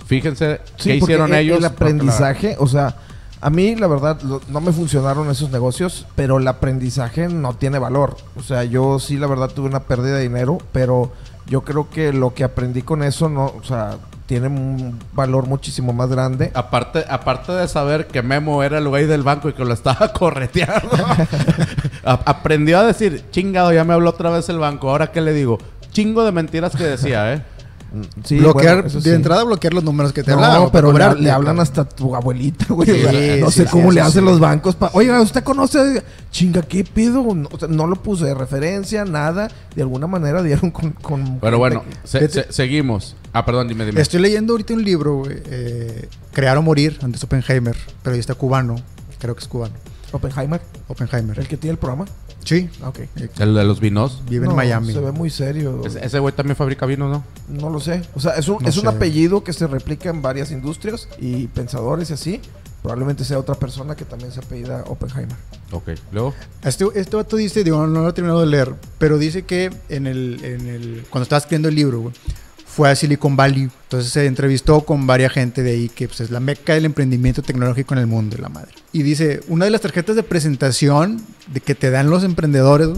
fíjense 0.06 0.60
Sí, 0.78 0.90
qué 0.92 0.96
hicieron 0.98 1.34
el- 1.34 1.40
ellos. 1.42 1.58
El 1.58 1.62
la- 1.64 1.68
aprendizaje, 1.70 2.56
o 2.60 2.68
sea, 2.68 2.96
a 3.44 3.50
mí 3.50 3.76
la 3.76 3.88
verdad 3.88 4.22
lo- 4.22 4.42
no 4.50 4.62
me 4.62 4.72
funcionaron 4.72 5.30
esos 5.30 5.52
negocios, 5.52 6.06
pero 6.16 6.38
el 6.38 6.48
aprendizaje 6.48 7.28
no 7.28 7.54
tiene 7.54 7.78
valor. 7.80 8.18
O 8.38 8.44
sea, 8.44 8.64
yo 8.64 9.00
sí 9.00 9.18
la 9.18 9.28
verdad 9.28 9.50
tuve 9.50 9.68
una 9.68 9.82
pérdida 9.82 10.16
de 10.16 10.24
dinero, 10.24 10.58
pero 10.72 11.12
yo 11.48 11.62
creo 11.62 11.90
que 11.90 12.14
lo 12.14 12.34
que 12.34 12.44
aprendí 12.44 12.82
con 12.82 13.04
eso 13.04 13.30
no, 13.30 13.46
o 13.46 13.64
sea, 13.64 13.98
tiene 14.26 14.48
un 14.48 14.98
valor 15.14 15.48
muchísimo 15.48 15.92
más 15.94 16.10
grande. 16.10 16.52
Aparte, 16.56 17.04
aparte 17.10 17.52
de 17.52 17.68
saber 17.68 18.08
que 18.08 18.22
Memo 18.22 18.64
era 18.64 18.78
el 18.78 18.88
güey 18.88 19.06
del 19.06 19.22
banco 19.24 19.50
y 19.50 19.54
que 19.54 19.66
lo 19.66 19.74
estaba 19.74 20.14
correteando, 20.14 20.90
aprendió 22.04 22.80
a 22.80 22.84
decir, 22.86 23.26
chingado, 23.32 23.74
ya 23.74 23.84
me 23.84 23.94
habló 23.94 24.10
otra 24.12 24.30
vez 24.30 24.48
el 24.50 24.60
banco, 24.60 24.90
ahora 24.90 25.12
qué 25.12 25.22
le 25.22 25.34
digo, 25.34 25.60
chingo 25.92 26.24
de 26.24 26.32
mentiras 26.32 26.76
que 26.76 26.84
decía, 26.84 27.34
¿eh? 27.34 27.44
Sí, 28.24 28.38
bloquear, 28.40 28.84
bueno, 28.84 29.00
de 29.00 29.02
sí. 29.02 29.10
entrada 29.12 29.44
bloquear 29.44 29.74
los 29.74 29.84
números 29.84 30.14
que 30.14 30.24
te 30.24 30.32
No, 30.32 30.38
hablaban. 30.44 30.70
pero 30.72 30.92
le, 31.16 31.30
hablan 31.32 31.60
hasta 31.60 31.86
tu 31.88 32.16
abuelita, 32.16 32.66
güey. 32.74 32.90
Sí, 32.90 33.04
O 33.06 33.10
sea, 33.12 33.38
no 33.38 33.52
sí, 33.52 33.58
sé 33.60 33.66
sí, 33.66 33.72
cómo 33.72 33.92
le 33.92 34.02
hacen 34.02 34.22
sí. 34.24 34.30
los 34.30 34.40
bancos. 34.40 34.76
pa- 34.76 34.90
Oiga, 34.94 35.22
¿usted 35.22 35.44
conoce? 35.44 36.04
Chinga, 36.32 36.62
¿qué 36.64 36.84
pedo? 36.84 37.22
No, 37.36 37.48
o 37.52 37.60
sea, 37.60 37.68
no 37.68 37.86
lo 37.88 37.96
puse 37.98 38.26
de 38.26 38.34
referencia, 38.34 39.06
nada. 39.06 39.50
De 39.76 39.82
alguna 39.84 40.08
manera 40.08 40.42
dieron 40.42 40.72
con... 40.72 40.92
con 40.92 41.40
Pero 41.40 41.58
bueno, 41.60 41.84
se- 42.04 42.28
se- 42.30 42.52
seguimos. 42.52 43.16
Ah, 43.32 43.46
perdón, 43.46 43.68
dime, 43.68 43.86
dime. 43.86 44.02
Estoy 44.02 44.22
leyendo 44.22 44.54
ahorita 44.54 44.74
un 44.74 44.84
libro, 44.84 45.18
güey. 45.20 45.38
eh, 45.46 46.08
Crear 46.34 46.58
o 46.58 46.62
morir, 46.62 46.98
antes 47.04 47.24
Oppenheimer. 47.24 47.76
Pero 48.02 48.14
ahí 48.16 48.20
está 48.20 48.34
cubano. 48.36 48.76
Creo 49.20 49.36
que 49.36 49.42
es 49.42 49.48
cubano. 49.48 49.74
Oppenheimer, 50.12 50.62
Oppenheimer. 50.88 51.40
el 51.40 51.48
que 51.48 51.58
tiene 51.58 51.72
el 51.72 51.78
programa. 51.80 52.06
Sí. 52.44 52.70
Ok. 52.84 53.00
El 53.40 53.54
de 53.56 53.64
los 53.64 53.80
vinos. 53.80 54.22
Vive 54.30 54.46
No, 54.46 54.52
en 54.52 54.58
Miami. 54.58 54.94
Se 54.94 55.00
ve 55.00 55.12
muy 55.12 55.30
serio. 55.30 55.82
Ese 55.86 56.06
ese 56.06 56.20
güey 56.20 56.34
también 56.36 56.56
fabrica 56.56 56.86
vinos, 56.86 57.10
¿no? 57.12 57.24
No 57.62 57.70
lo 57.70 57.80
sé. 57.80 58.02
O 58.16 58.20
sea, 58.20 58.34
es 58.34 58.48
un, 58.48 58.58
No 58.62 58.68
es 58.70 58.76
un 58.78 58.84
sé. 58.84 58.88
apellido 58.90 59.44
que 59.44 59.54
se 59.54 59.68
replica 59.68 60.10
en 60.10 60.22
varias 60.22 60.52
industrias 60.52 61.08
y 61.20 61.48
pensadores 61.48 62.10
y 62.10 62.14
así. 62.14 62.42
Probablemente 62.82 63.24
sea 63.24 63.40
otra 63.40 63.56
persona 63.56 63.96
que 63.96 64.04
también 64.04 64.32
se 64.34 64.40
apellida 64.42 64.84
Oppenheimer. 64.88 65.36
Ok. 65.72 65.92
Luego. 66.12 66.34
Este, 66.64 66.86
este 66.96 67.16
vato 67.16 67.38
dice, 67.38 67.64
digo, 67.64 67.88
no 67.88 68.02
lo 68.02 68.10
he 68.10 68.14
terminado 68.14 68.42
de 68.42 68.48
leer, 68.48 68.74
pero 68.98 69.18
dice 69.18 69.44
que 69.44 69.72
en 69.88 70.06
el, 70.06 70.40
en 70.44 70.68
el, 70.68 71.06
cuando 71.10 71.24
estaba 71.24 71.38
escribiendo 71.40 71.70
el 71.70 71.76
libro, 71.76 72.02
güey, 72.02 72.14
fue 72.76 72.90
a 72.90 72.96
Silicon 72.96 73.36
Valley. 73.36 73.70
Entonces 73.84 74.12
se 74.12 74.26
entrevistó 74.26 74.82
con 74.82 75.06
varias 75.06 75.32
gente 75.32 75.62
de 75.62 75.72
ahí 75.72 75.90
que 75.90 76.08
pues, 76.08 76.22
es 76.22 76.32
la 76.32 76.40
meca 76.40 76.74
del 76.74 76.86
emprendimiento 76.86 77.42
tecnológico 77.42 77.94
en 77.94 78.00
el 78.00 78.08
mundo, 78.08 78.38
la 78.40 78.50
madre. 78.50 78.72
Y 78.92 79.04
dice, 79.04 79.42
una 79.48 79.66
de 79.66 79.72
las 79.72 79.82
tarjetas 79.82 80.16
de 80.16 80.24
presentación 80.24 81.22
de 81.48 81.60
que 81.60 81.76
te 81.76 81.92
dan 81.92 82.10
los 82.10 82.24
emprendedores 82.24 82.90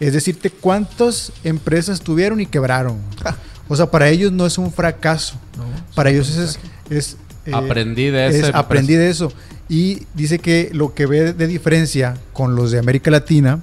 es 0.00 0.12
decirte 0.12 0.50
cuántas 0.50 1.32
empresas 1.44 2.00
tuvieron 2.00 2.40
y 2.40 2.46
quebraron. 2.46 2.98
O 3.68 3.76
sea, 3.76 3.90
para 3.90 4.08
ellos 4.08 4.32
no 4.32 4.46
es 4.46 4.58
un 4.58 4.72
fracaso. 4.72 5.36
Para 5.94 6.10
ellos 6.10 6.36
es... 6.36 6.58
es 6.90 7.16
eh, 7.46 7.52
aprendí 7.54 8.06
de 8.06 8.26
es- 8.26 8.34
ese. 8.36 8.50
aprendí 8.54 8.94
de 8.94 9.10
eso. 9.10 9.32
Y 9.68 10.02
dice 10.14 10.38
que 10.38 10.70
lo 10.72 10.94
que 10.94 11.06
ve 11.06 11.32
de 11.32 11.46
diferencia 11.46 12.16
con 12.32 12.54
los 12.56 12.70
de 12.70 12.78
América 12.78 13.10
Latina 13.10 13.60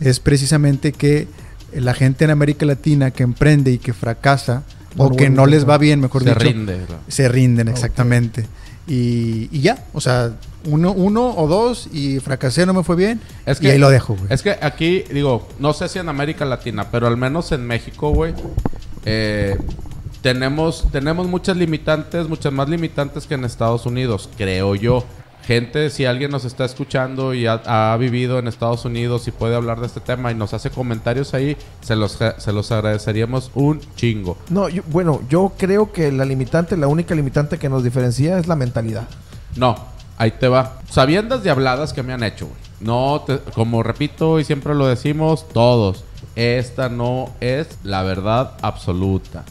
es 0.00 0.20
precisamente 0.20 0.92
que 0.92 1.26
la 1.72 1.94
gente 1.94 2.24
en 2.24 2.30
América 2.30 2.66
Latina 2.66 3.10
que 3.10 3.22
emprende 3.22 3.72
y 3.72 3.78
que 3.78 3.92
fracasa 3.92 4.62
o 4.96 5.10
que 5.10 5.30
no 5.30 5.46
les 5.46 5.60
va 5.60 5.74
intentar. 5.74 5.80
bien, 5.80 6.00
mejor 6.00 6.22
Se 6.22 6.28
dicho, 6.30 6.40
rinde. 6.40 6.86
se 7.08 7.28
rinden 7.28 7.68
exactamente. 7.68 8.46
Y, 8.86 9.48
y 9.50 9.60
ya, 9.60 9.84
o 9.92 10.00
sea, 10.00 10.32
uno, 10.66 10.92
uno 10.92 11.34
o 11.36 11.46
dos 11.46 11.88
y 11.92 12.20
fracasé, 12.20 12.66
no 12.66 12.74
me 12.74 12.82
fue 12.82 12.96
bien. 12.96 13.20
Es 13.46 13.62
y 13.62 13.68
ahí 13.70 13.78
lo 13.78 13.90
dejo, 13.90 14.14
güey. 14.14 14.26
Es 14.30 14.42
que 14.42 14.56
aquí, 14.60 15.04
digo, 15.10 15.48
no 15.58 15.72
sé 15.72 15.88
si 15.88 15.98
en 15.98 16.08
América 16.08 16.44
Latina, 16.44 16.88
pero 16.90 17.06
al 17.06 17.16
menos 17.16 17.52
en 17.52 17.66
México, 17.66 18.10
güey, 18.10 18.34
eh, 19.04 19.56
tenemos, 20.22 20.90
tenemos 20.90 21.26
muchas 21.28 21.56
limitantes, 21.56 22.28
muchas 22.28 22.52
más 22.52 22.68
limitantes 22.68 23.26
que 23.26 23.34
en 23.34 23.44
Estados 23.44 23.86
Unidos, 23.86 24.28
creo 24.36 24.74
yo. 24.74 25.04
Gente, 25.46 25.90
si 25.90 26.06
alguien 26.06 26.30
nos 26.30 26.44
está 26.44 26.64
escuchando 26.64 27.34
y 27.34 27.46
ha, 27.46 27.60
ha 27.92 27.96
vivido 27.98 28.38
en 28.38 28.48
Estados 28.48 28.84
Unidos 28.84 29.28
y 29.28 29.30
puede 29.30 29.54
hablar 29.54 29.78
de 29.80 29.86
este 29.86 30.00
tema 30.00 30.32
y 30.32 30.34
nos 30.34 30.54
hace 30.54 30.70
comentarios 30.70 31.34
ahí, 31.34 31.56
se 31.82 31.96
los, 31.96 32.18
se 32.38 32.52
los 32.52 32.72
agradeceríamos 32.72 33.50
un 33.54 33.80
chingo. 33.94 34.38
No, 34.48 34.68
yo- 34.70 34.82
bueno, 34.86 35.20
yo 35.28 35.52
creo 35.58 35.92
que 35.92 36.10
la 36.12 36.24
limitante, 36.24 36.76
la 36.78 36.88
única 36.88 37.14
limitante 37.14 37.58
que 37.58 37.68
nos 37.68 37.84
diferencia 37.84 38.38
es 38.38 38.46
la 38.46 38.56
mentalidad. 38.56 39.06
No, 39.56 39.74
ahí 40.16 40.30
te 40.30 40.48
va. 40.48 40.78
Sabiendas 40.88 41.42
de 41.42 41.50
habladas 41.50 41.92
que 41.92 42.02
me 42.02 42.12
han 42.14 42.22
hecho, 42.22 42.46
güey. 42.46 42.58
No, 42.80 43.22
te- 43.26 43.38
como 43.54 43.82
repito 43.82 44.40
y 44.40 44.44
siempre 44.44 44.74
lo 44.74 44.86
decimos, 44.86 45.46
todos. 45.52 46.04
Esta 46.36 46.88
no 46.88 47.30
es 47.40 47.68
la 47.84 48.02
verdad 48.02 48.52
absoluta. 48.62 49.44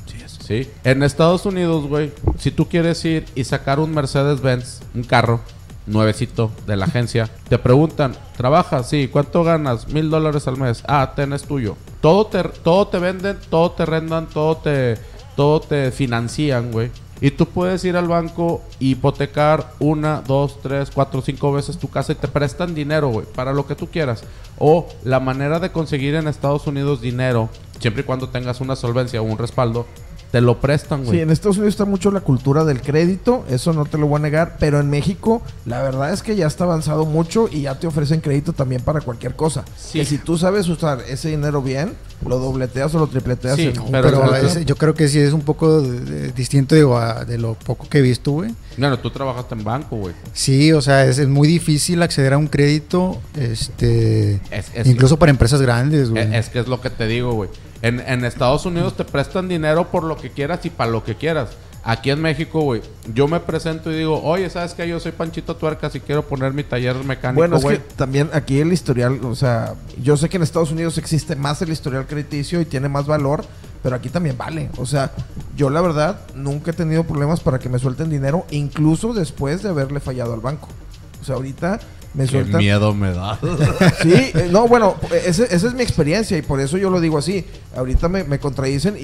Sí, 0.45 0.69
En 0.83 1.03
Estados 1.03 1.45
Unidos, 1.45 1.85
güey, 1.87 2.11
si 2.37 2.51
tú 2.51 2.67
quieres 2.67 3.05
ir 3.05 3.25
y 3.33 3.45
sacar 3.45 3.79
un 3.79 3.93
Mercedes-Benz, 3.93 4.81
un 4.93 5.03
carro 5.03 5.39
nuevecito 5.85 6.51
de 6.65 6.77
la 6.77 6.85
agencia, 6.85 7.29
te 7.49 7.57
preguntan, 7.57 8.13
¿trabajas? 8.37 8.89
Sí, 8.89 9.09
¿cuánto 9.11 9.43
ganas? 9.43 9.87
Mil 9.89 10.09
dólares 10.09 10.47
al 10.47 10.57
mes. 10.57 10.83
Ah, 10.87 11.13
ten, 11.15 11.33
es 11.33 11.43
tuyo. 11.43 11.75
Todo 12.01 12.27
te, 12.27 12.43
todo 12.43 12.87
te 12.87 12.99
venden, 12.99 13.37
todo 13.49 13.71
te 13.71 13.85
rendan, 13.85 14.27
todo 14.27 14.57
te, 14.57 14.97
todo 15.35 15.59
te 15.59 15.91
financian, 15.91 16.71
güey. 16.71 16.91
Y 17.21 17.31
tú 17.31 17.45
puedes 17.45 17.85
ir 17.85 17.95
al 17.95 18.09
banco 18.09 18.61
hipotecar 18.79 19.71
una, 19.79 20.21
dos, 20.21 20.59
tres, 20.61 20.91
cuatro, 20.93 21.21
cinco 21.21 21.53
veces 21.53 21.77
tu 21.77 21.89
casa 21.89 22.11
y 22.11 22.15
te 22.15 22.27
prestan 22.27 22.75
dinero, 22.75 23.09
güey, 23.09 23.25
para 23.25 23.53
lo 23.53 23.65
que 23.65 23.75
tú 23.75 23.87
quieras. 23.87 24.25
O 24.57 24.89
la 25.05 25.21
manera 25.21 25.59
de 25.59 25.71
conseguir 25.71 26.15
en 26.15 26.27
Estados 26.27 26.67
Unidos 26.67 26.99
dinero, 26.99 27.49
siempre 27.79 28.01
y 28.01 28.05
cuando 28.05 28.27
tengas 28.27 28.59
una 28.59 28.75
solvencia 28.75 29.21
o 29.21 29.25
un 29.25 29.37
respaldo, 29.37 29.85
te 30.33 30.41
lo 30.41 30.59
prestan, 30.59 31.01
Sí, 31.01 31.05
güey. 31.09 31.19
en 31.21 31.29
Estados 31.29 31.57
Unidos 31.57 31.75
está 31.75 31.85
mucho 31.85 32.09
la 32.09 32.21
cultura 32.21 32.65
del 32.65 32.81
crédito, 32.81 33.45
eso 33.51 33.71
no 33.71 33.85
te 33.85 33.99
lo 33.99 34.07
voy 34.07 34.17
a 34.17 34.23
negar, 34.23 34.55
pero 34.59 34.79
en 34.79 34.89
México 34.89 35.43
la 35.67 35.83
verdad 35.83 36.11
es 36.11 36.23
que 36.23 36.35
ya 36.35 36.47
está 36.47 36.63
avanzado 36.63 37.05
mucho 37.05 37.47
y 37.51 37.61
ya 37.61 37.75
te 37.79 37.85
ofrecen 37.85 38.19
crédito 38.19 38.51
también 38.51 38.81
para 38.81 39.01
cualquier 39.01 39.35
cosa. 39.35 39.63
Sí. 39.77 39.99
Que 39.99 40.05
si 40.05 40.17
tú 40.17 40.39
sabes 40.39 40.67
usar 40.69 41.01
ese 41.07 41.29
dinero 41.29 41.61
bien, 41.61 41.93
lo 42.27 42.39
dobleteas 42.39 42.95
o 42.95 42.99
lo 42.99 43.05
tripleteas. 43.05 43.57
Sí, 43.57 43.67
en- 43.67 43.73
pero- 43.91 44.09
Pero, 44.23 44.35
ese- 44.35 44.65
yo 44.65 44.75
creo 44.75 44.95
que 44.95 45.07
sí 45.07 45.19
es 45.19 45.33
un 45.33 45.41
poco 45.41 45.81
de- 45.83 45.99
de- 45.99 46.31
distinto, 46.31 46.73
digo, 46.73 46.97
a- 46.97 47.25
de 47.25 47.37
lo 47.37 47.53
poco 47.53 47.87
que 47.87 47.99
he 47.99 48.01
visto, 48.01 48.31
güey. 48.31 48.55
Bueno, 48.75 48.97
tú 48.97 49.11
trabajaste 49.11 49.53
en 49.53 49.63
banco, 49.63 49.97
güey. 49.97 50.15
Sí, 50.33 50.73
o 50.73 50.81
sea, 50.81 51.05
es, 51.05 51.19
es 51.19 51.27
muy 51.27 51.47
difícil 51.47 52.01
acceder 52.01 52.33
a 52.33 52.39
un 52.39 52.47
crédito, 52.47 53.21
este, 53.35 54.41
Es- 54.49 54.71
es- 54.73 54.87
incluso 54.87 55.17
para 55.19 55.29
empresas 55.29 55.61
grandes, 55.61 56.09
güey. 56.09 56.33
Es 56.35 56.49
que 56.49 56.59
es 56.59 56.67
lo 56.67 56.81
que 56.81 56.89
te 56.89 57.05
digo, 57.05 57.33
güey. 57.33 57.51
En, 57.83 57.99
en 57.99 58.25
Estados 58.25 58.65
Unidos 58.65 58.97
te 58.97 59.03
prestan 59.03 59.47
dinero 59.47 59.89
por 59.91 60.03
lo 60.03 60.17
que 60.17 60.31
quieras 60.31 60.65
y 60.65 60.71
para 60.71 60.89
lo 60.89 61.03
que 61.03 61.15
quieras. 61.15 61.49
Aquí 61.85 62.11
en 62.11 62.21
México, 62.21 62.61
güey, 62.61 62.81
yo 63.13 63.27
me 63.27 63.41
presento 63.41 63.91
y 63.91 63.97
digo, 63.97 64.23
oye, 64.23 64.49
¿sabes 64.49 64.73
qué? 64.73 64.87
Yo 64.87 65.01
soy 65.01 65.11
Panchito 65.11 65.57
Tuercas 65.57 65.93
y 65.95 65.99
quiero 65.99 66.25
poner 66.25 66.53
mi 66.53 66.63
taller 66.63 66.95
mecánico, 67.03 67.41
Bueno, 67.41 67.57
es 67.57 67.63
güey. 67.63 67.77
que 67.79 67.83
también 67.95 68.29
aquí 68.31 68.61
el 68.61 68.71
historial, 68.71 69.19
o 69.25 69.35
sea, 69.35 69.73
yo 70.01 70.15
sé 70.15 70.29
que 70.29 70.37
en 70.37 70.43
Estados 70.43 70.71
Unidos 70.71 70.97
existe 70.97 71.35
más 71.35 71.61
el 71.61 71.71
historial 71.73 72.07
crediticio 72.07 72.61
y 72.61 72.65
tiene 72.65 72.87
más 72.87 73.05
valor, 73.05 73.43
pero 73.83 73.97
aquí 73.97 74.07
también 74.07 74.37
vale. 74.37 74.69
O 74.77 74.85
sea, 74.85 75.11
yo 75.57 75.69
la 75.69 75.81
verdad 75.81 76.21
nunca 76.35 76.71
he 76.71 76.73
tenido 76.73 77.03
problemas 77.03 77.41
para 77.41 77.59
que 77.59 77.67
me 77.67 77.79
suelten 77.79 78.09
dinero, 78.09 78.45
incluso 78.49 79.11
después 79.13 79.61
de 79.61 79.67
haberle 79.67 79.99
fallado 79.99 80.33
al 80.33 80.39
banco. 80.39 80.69
O 81.21 81.25
sea, 81.25 81.35
ahorita 81.35 81.81
me 82.13 82.25
Qué 82.25 82.31
sueltan. 82.31 82.59
miedo 82.59 82.93
me 82.93 83.11
da. 83.13 83.39
Sí, 84.01 84.13
eh, 84.13 84.49
no, 84.51 84.67
bueno, 84.67 84.95
ese- 85.25 85.53
esa 85.53 85.67
es 85.67 85.73
mi 85.73 85.81
experiencia 85.83 86.37
y 86.37 86.41
por 86.41 86.59
eso 86.59 86.77
yo 86.77 86.89
lo 86.89 86.99
digo 87.01 87.17
así. 87.17 87.45
Ahorita 87.75 88.07
me, 88.09 88.23
me 88.23 88.39
contradicen 88.39 88.95
y, 88.99 89.01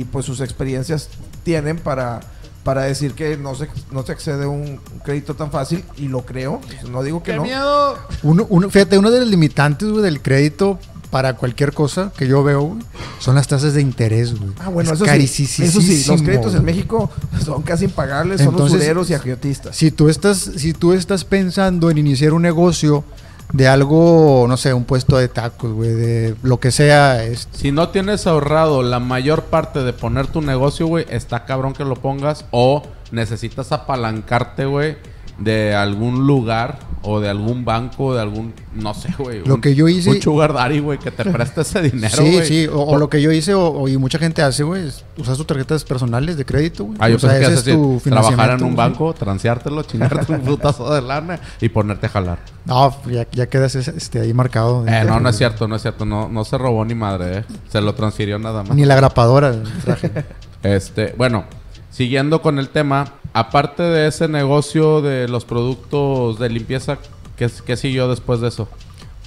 y, 0.00 0.04
pues 0.10 0.24
sus 0.26 0.40
experiencias 0.40 1.08
tienen 1.44 1.78
para, 1.78 2.20
para 2.64 2.82
decir 2.82 3.14
que 3.14 3.36
no 3.36 3.54
se, 3.56 3.68
no 3.90 4.04
se 4.06 4.12
accede 4.12 4.44
a 4.44 4.48
un 4.48 4.78
crédito 5.04 5.34
tan 5.34 5.50
fácil 5.50 5.82
y 5.96 6.06
lo 6.08 6.24
creo. 6.24 6.60
No 6.90 7.02
digo 7.02 7.22
que 7.22 7.32
¡Qué 7.32 7.36
no. 7.38 7.42
miedo! 7.44 7.98
Uno, 8.22 8.46
uno- 8.48 8.70
fíjate, 8.70 8.96
uno 8.98 9.10
de 9.10 9.20
los 9.20 9.28
limitantes, 9.28 9.88
güey, 9.88 10.02
del 10.04 10.20
crédito 10.22 10.78
para 11.12 11.36
cualquier 11.36 11.74
cosa 11.74 12.10
que 12.16 12.26
yo 12.26 12.42
veo, 12.42 12.62
güey, 12.62 12.82
son 13.18 13.34
las 13.34 13.46
tasas 13.46 13.74
de 13.74 13.82
interés, 13.82 14.34
güey. 14.34 14.50
Ah, 14.58 14.70
bueno, 14.70 14.94
Es 14.94 15.00
eso 15.02 15.04
sí. 15.26 15.62
Eso 15.62 15.80
sí, 15.82 16.02
los 16.08 16.22
créditos 16.22 16.54
en. 16.54 16.64
México 16.64 17.10
son 17.44 17.60
casi 17.60 17.84
impagables, 17.84 18.40
son 18.40 18.54
Entonces, 18.54 18.78
usureros 18.78 19.10
y 19.10 19.14
agiotistas. 19.14 19.76
Si 19.76 19.90
tú 19.90 20.08
estás, 20.08 20.38
si 20.38 20.72
tú 20.72 20.94
estás 20.94 21.26
pensando 21.26 21.90
en 21.90 21.98
iniciar 21.98 22.32
un 22.32 22.40
negocio 22.40 23.04
de 23.52 23.68
algo, 23.68 24.46
no 24.48 24.56
sé, 24.56 24.72
un 24.72 24.84
puesto 24.84 25.18
de 25.18 25.28
tacos, 25.28 25.70
güey, 25.74 25.90
de 25.90 26.34
lo 26.42 26.58
que 26.58 26.70
sea, 26.70 27.22
es, 27.22 27.46
Si 27.52 27.72
no 27.72 27.90
tienes 27.90 28.26
ahorrado 28.26 28.82
la 28.82 28.98
mayor 28.98 29.42
parte 29.42 29.80
de 29.82 29.92
poner 29.92 30.28
tu 30.28 30.40
negocio, 30.40 30.86
güey, 30.86 31.04
está 31.10 31.44
cabrón 31.44 31.74
que 31.74 31.84
lo 31.84 31.96
pongas. 31.96 32.46
O 32.52 32.82
necesitas 33.10 33.70
apalancarte, 33.70 34.64
güey, 34.64 34.96
de 35.38 35.74
algún 35.74 36.26
lugar 36.26 36.78
o 37.04 37.18
de 37.18 37.28
algún 37.28 37.64
banco, 37.64 38.14
de 38.14 38.20
algún, 38.20 38.54
no 38.74 38.94
sé, 38.94 39.12
güey. 39.18 39.44
Lo 39.44 39.56
un- 39.56 39.60
que 39.60 39.74
yo 39.74 39.88
hice- 39.88 40.08
Un 40.10 40.22
sugar 40.22 40.52
daddy, 40.52 40.78
güey, 40.78 40.98
que 41.00 41.10
te 41.10 41.24
preste 41.24 41.62
ese 41.62 41.82
dinero, 41.90 42.16
sí, 42.16 42.30
güey. 42.32 42.46
sí, 42.46 42.66
o, 42.68 42.80
o 42.82 42.96
lo 42.96 43.08
que 43.10 43.20
yo 43.20 43.32
hice 43.32 43.54
o, 43.54 43.66
o 43.72 43.88
y 43.88 43.96
mucha 43.96 44.20
gente 44.20 44.40
hace, 44.40 44.62
güey, 44.62 44.86
es 44.86 45.04
usar 45.16 45.36
tus 45.36 45.44
tarjetas 45.46 45.82
personales 45.84 46.36
de 46.36 46.44
crédito, 46.44 46.84
güey. 46.84 46.96
Ah, 47.00 47.08
yo 47.08 47.16
o 47.16 47.18
sea, 47.18 47.30
pensé 47.30 47.46
que 47.46 47.54
ese 47.54 47.70
es 47.72 47.76
tu 47.76 48.00
trabajar 48.08 48.50
en 48.52 48.62
un 48.62 48.76
banco, 48.76 49.12
transeártelo, 49.14 49.82
chingarte 49.82 50.32
un 50.32 50.42
putazo 50.42 50.94
de 50.94 51.02
lana 51.02 51.40
y 51.60 51.68
ponerte 51.70 52.06
a 52.06 52.10
jalar. 52.10 52.38
No, 52.66 52.94
ya, 53.10 53.26
ya 53.32 53.46
quedas 53.48 53.74
este, 53.74 54.20
ahí 54.20 54.32
marcado. 54.32 54.86
Eh, 54.86 55.02
no, 55.04 55.18
no 55.18 55.28
es 55.28 55.36
cierto, 55.36 55.66
no 55.66 55.74
es 55.74 55.82
cierto. 55.82 56.04
No, 56.04 56.28
no 56.28 56.44
se 56.44 56.56
robó 56.56 56.84
ni 56.84 56.94
madre, 56.94 57.38
eh. 57.38 57.44
Se 57.68 57.80
lo 57.80 57.94
transfirió 57.96 58.38
nada 58.38 58.62
más. 58.62 58.76
Ni 58.76 58.84
la 58.84 58.94
grapadora 58.94 59.52
traje. 59.84 60.10
Este, 60.62 61.12
bueno, 61.18 61.44
siguiendo 61.92 62.42
con 62.42 62.58
el 62.58 62.70
tema, 62.70 63.14
aparte 63.32 63.82
de 63.84 64.08
ese 64.08 64.26
negocio 64.26 65.00
de 65.02 65.28
los 65.28 65.44
productos 65.44 66.38
de 66.38 66.48
limpieza, 66.48 66.98
¿qué, 67.36 67.48
qué 67.64 67.76
siguió 67.76 68.08
después 68.08 68.40
de 68.40 68.48
eso? 68.48 68.68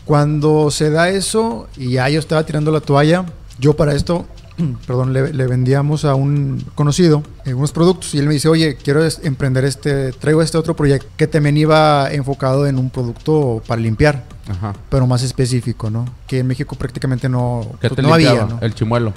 Cuando 0.04 0.70
se 0.72 0.90
da 0.90 1.10
eso 1.10 1.68
y 1.78 1.92
ya 1.92 2.10
yo 2.10 2.20
estaba 2.20 2.46
tirando 2.46 2.72
la 2.72 2.82
toalla, 2.82 3.26
yo 3.60 3.76
para 3.76 3.94
esto, 3.94 4.26
perdón, 4.88 5.14
le, 5.14 5.32
le 5.32 5.48
vendíamos 5.48 6.06
a 6.06 6.16
un 6.16 6.64
conocido 6.76 7.24
unos 7.46 7.72
productos 7.72 8.14
y 8.16 8.20
él 8.20 8.28
me 8.28 8.34
dice, 8.34 8.50
oye, 8.50 8.76
quiero 8.76 9.02
emprender 9.24 9.66
este, 9.66 10.12
traigo 10.14 10.42
este 10.42 10.58
otro 10.58 10.76
proyecto 10.76 11.08
que 11.16 11.28
también 11.28 11.58
iba 11.58 12.12
enfocado 12.12 12.66
en 12.66 12.80
un 12.80 12.90
producto 12.90 13.62
para 13.68 13.80
limpiar, 13.82 14.24
Ajá. 14.48 14.74
pero 14.90 15.06
más 15.06 15.22
específico, 15.22 15.90
¿no? 15.90 16.06
Que 16.28 16.40
en 16.40 16.48
México 16.48 16.76
prácticamente 16.76 17.30
no, 17.30 17.62
¿Qué 17.80 17.90
pues, 17.90 17.96
te 17.96 18.02
no 18.02 18.14
había? 18.14 18.34
¿no? 18.46 18.60
El 18.62 18.74
chimuelo. 18.74 19.14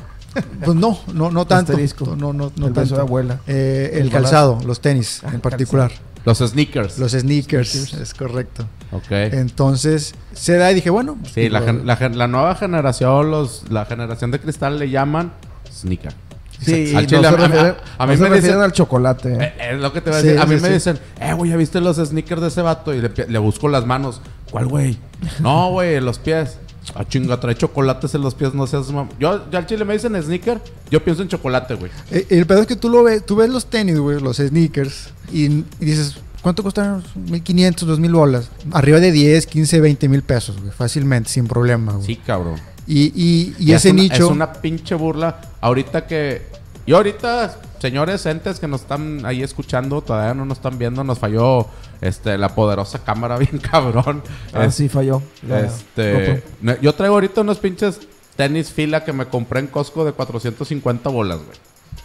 Pues 0.64 0.76
no, 0.76 0.98
no, 1.14 1.30
no 1.30 1.46
tanto. 1.46 1.72
Asterisco. 1.72 2.14
No, 2.16 2.32
no, 2.32 2.52
no 2.56 2.66
El 2.68 2.72
tanto. 2.72 2.94
de 2.94 3.00
abuela. 3.00 3.40
Eh, 3.46 3.90
El 3.94 4.02
el 4.02 4.10
calzado, 4.10 4.58
los 4.66 4.80
tenis 4.80 5.22
Ah, 5.24 5.30
en 5.34 5.40
particular. 5.40 5.90
Los 6.24 6.38
sneakers. 6.38 6.98
Los 6.98 7.12
sneakers, 7.12 7.70
Sneakers. 7.72 7.94
es 7.94 8.14
correcto. 8.14 8.66
Ok. 8.92 9.10
Entonces, 9.10 10.14
se 10.34 10.56
da 10.56 10.70
y 10.70 10.74
dije, 10.74 10.90
bueno. 10.90 11.16
pues, 11.20 11.32
sí, 11.32 11.48
la, 11.48 11.60
digo, 11.60 11.72
gen- 11.72 11.86
la 11.86 11.96
gen- 11.96 12.18
la 12.18 12.28
nueva 12.28 12.54
generación, 12.54 13.30
los, 13.30 13.64
la 13.70 13.86
generación 13.86 14.30
de 14.30 14.38
cristal 14.40 14.78
le 14.78 14.90
llaman 14.90 15.32
sneaker. 15.72 16.12
Sí, 16.60 16.92
Al 16.94 17.06
chile, 17.06 17.22
no 17.22 17.28
a- 17.28 17.30
se 17.30 17.36
a- 17.36 17.46
refieren, 17.46 17.74
a 17.98 18.06
no 18.06 18.12
mí 18.12 18.18
se 18.18 18.28
me 18.28 18.36
dicen- 18.40 18.60
al 18.60 18.72
chocolate. 18.72 19.32
Eh, 19.40 19.54
es 19.74 19.80
lo 19.80 19.92
que 19.92 20.00
te 20.00 20.10
voy 20.10 20.18
a 20.18 20.22
Sí, 20.22 20.26
decir. 20.28 20.42
A 20.42 20.46
mí 20.46 20.56
sí, 20.56 20.60
me 20.62 20.68
sí. 20.68 20.74
dicen, 20.74 20.98
eh, 21.20 21.32
güey, 21.32 21.50
¿ya 21.50 21.56
viste 21.56 21.80
los 21.80 21.96
sneakers 21.96 22.42
de 22.42 22.48
ese 22.48 22.62
vato? 22.62 22.92
Y 22.92 23.00
le, 23.00 23.10
le 23.28 23.38
busco 23.38 23.68
las 23.68 23.86
manos. 23.86 24.20
¿Cuál, 24.50 24.66
güey? 24.66 24.98
No, 25.40 25.70
güey, 25.70 26.00
los 26.00 26.18
pies. 26.18 26.58
Ah, 26.94 27.04
chinga, 27.06 27.38
trae 27.40 27.54
chocolates 27.54 28.14
en 28.14 28.22
los 28.22 28.34
pies, 28.34 28.54
no 28.54 28.66
seas 28.66 28.90
mam- 28.92 29.08
Yo, 29.18 29.50
ya 29.50 29.58
al 29.58 29.66
chile 29.66 29.84
me 29.84 29.92
dicen 29.94 30.20
sneaker, 30.22 30.60
yo 30.90 31.02
pienso 31.04 31.22
en 31.22 31.28
chocolate, 31.28 31.74
güey. 31.74 31.90
Eh, 32.10 32.26
El 32.30 32.46
pedo 32.46 32.60
es 32.62 32.66
que 32.66 32.76
tú 32.76 32.88
lo 32.88 33.02
ves, 33.02 33.24
tú 33.26 33.36
ves 33.36 33.50
los 33.50 33.66
tenis, 33.66 33.98
güey, 33.98 34.20
los 34.20 34.36
sneakers, 34.38 35.10
y, 35.32 35.44
y 35.46 35.64
dices, 35.80 36.16
¿cuánto 36.42 36.62
costaron? 36.62 37.04
1500, 37.14 37.86
2000 37.88 38.12
bolas. 38.12 38.50
Arriba 38.72 39.00
de 39.00 39.12
10, 39.12 39.46
15, 39.46 39.80
20 39.80 40.08
mil 40.08 40.22
pesos, 40.22 40.58
güey, 40.60 40.72
fácilmente, 40.72 41.28
sin 41.30 41.46
problema, 41.46 41.92
güey. 41.92 42.06
Sí, 42.06 42.16
cabrón. 42.16 42.56
Y, 42.86 43.12
y, 43.14 43.72
ese 43.72 43.88
es 43.88 43.92
una- 43.94 44.02
nicho. 44.02 44.14
Es 44.14 44.30
una 44.30 44.52
pinche 44.52 44.94
burla. 44.94 45.40
Ahorita 45.60 46.06
que. 46.06 46.46
Y 46.86 46.92
ahorita, 46.94 47.54
señores 47.78 48.24
entes 48.26 48.58
que 48.60 48.68
nos 48.68 48.82
están 48.82 49.24
ahí 49.24 49.42
escuchando, 49.42 50.00
todavía 50.02 50.34
no 50.34 50.44
nos 50.44 50.58
están 50.58 50.78
viendo, 50.78 51.04
nos 51.04 51.18
falló 51.18 51.66
este, 52.00 52.36
la 52.38 52.48
poderosa 52.54 52.98
cámara 53.04 53.36
bien 53.38 53.58
cabrón. 53.58 54.22
Ah, 54.52 54.64
Es- 54.66 54.74
sí, 54.74 54.88
falló. 54.88 55.22
La 55.46 55.60
Este, 55.60 56.42
yo 56.82 56.94
traigo 56.94 57.14
ahorita 57.14 57.40
unos 57.42 57.58
pinches 57.58 58.00
tenis 58.36 58.70
fila 58.70 59.04
que 59.04 59.12
me 59.12 59.26
compré 59.26 59.60
en 59.60 59.66
Costco 59.66 60.04
de 60.04 60.12
450 60.12 61.08
bolas, 61.10 61.38
güey. 61.38 61.58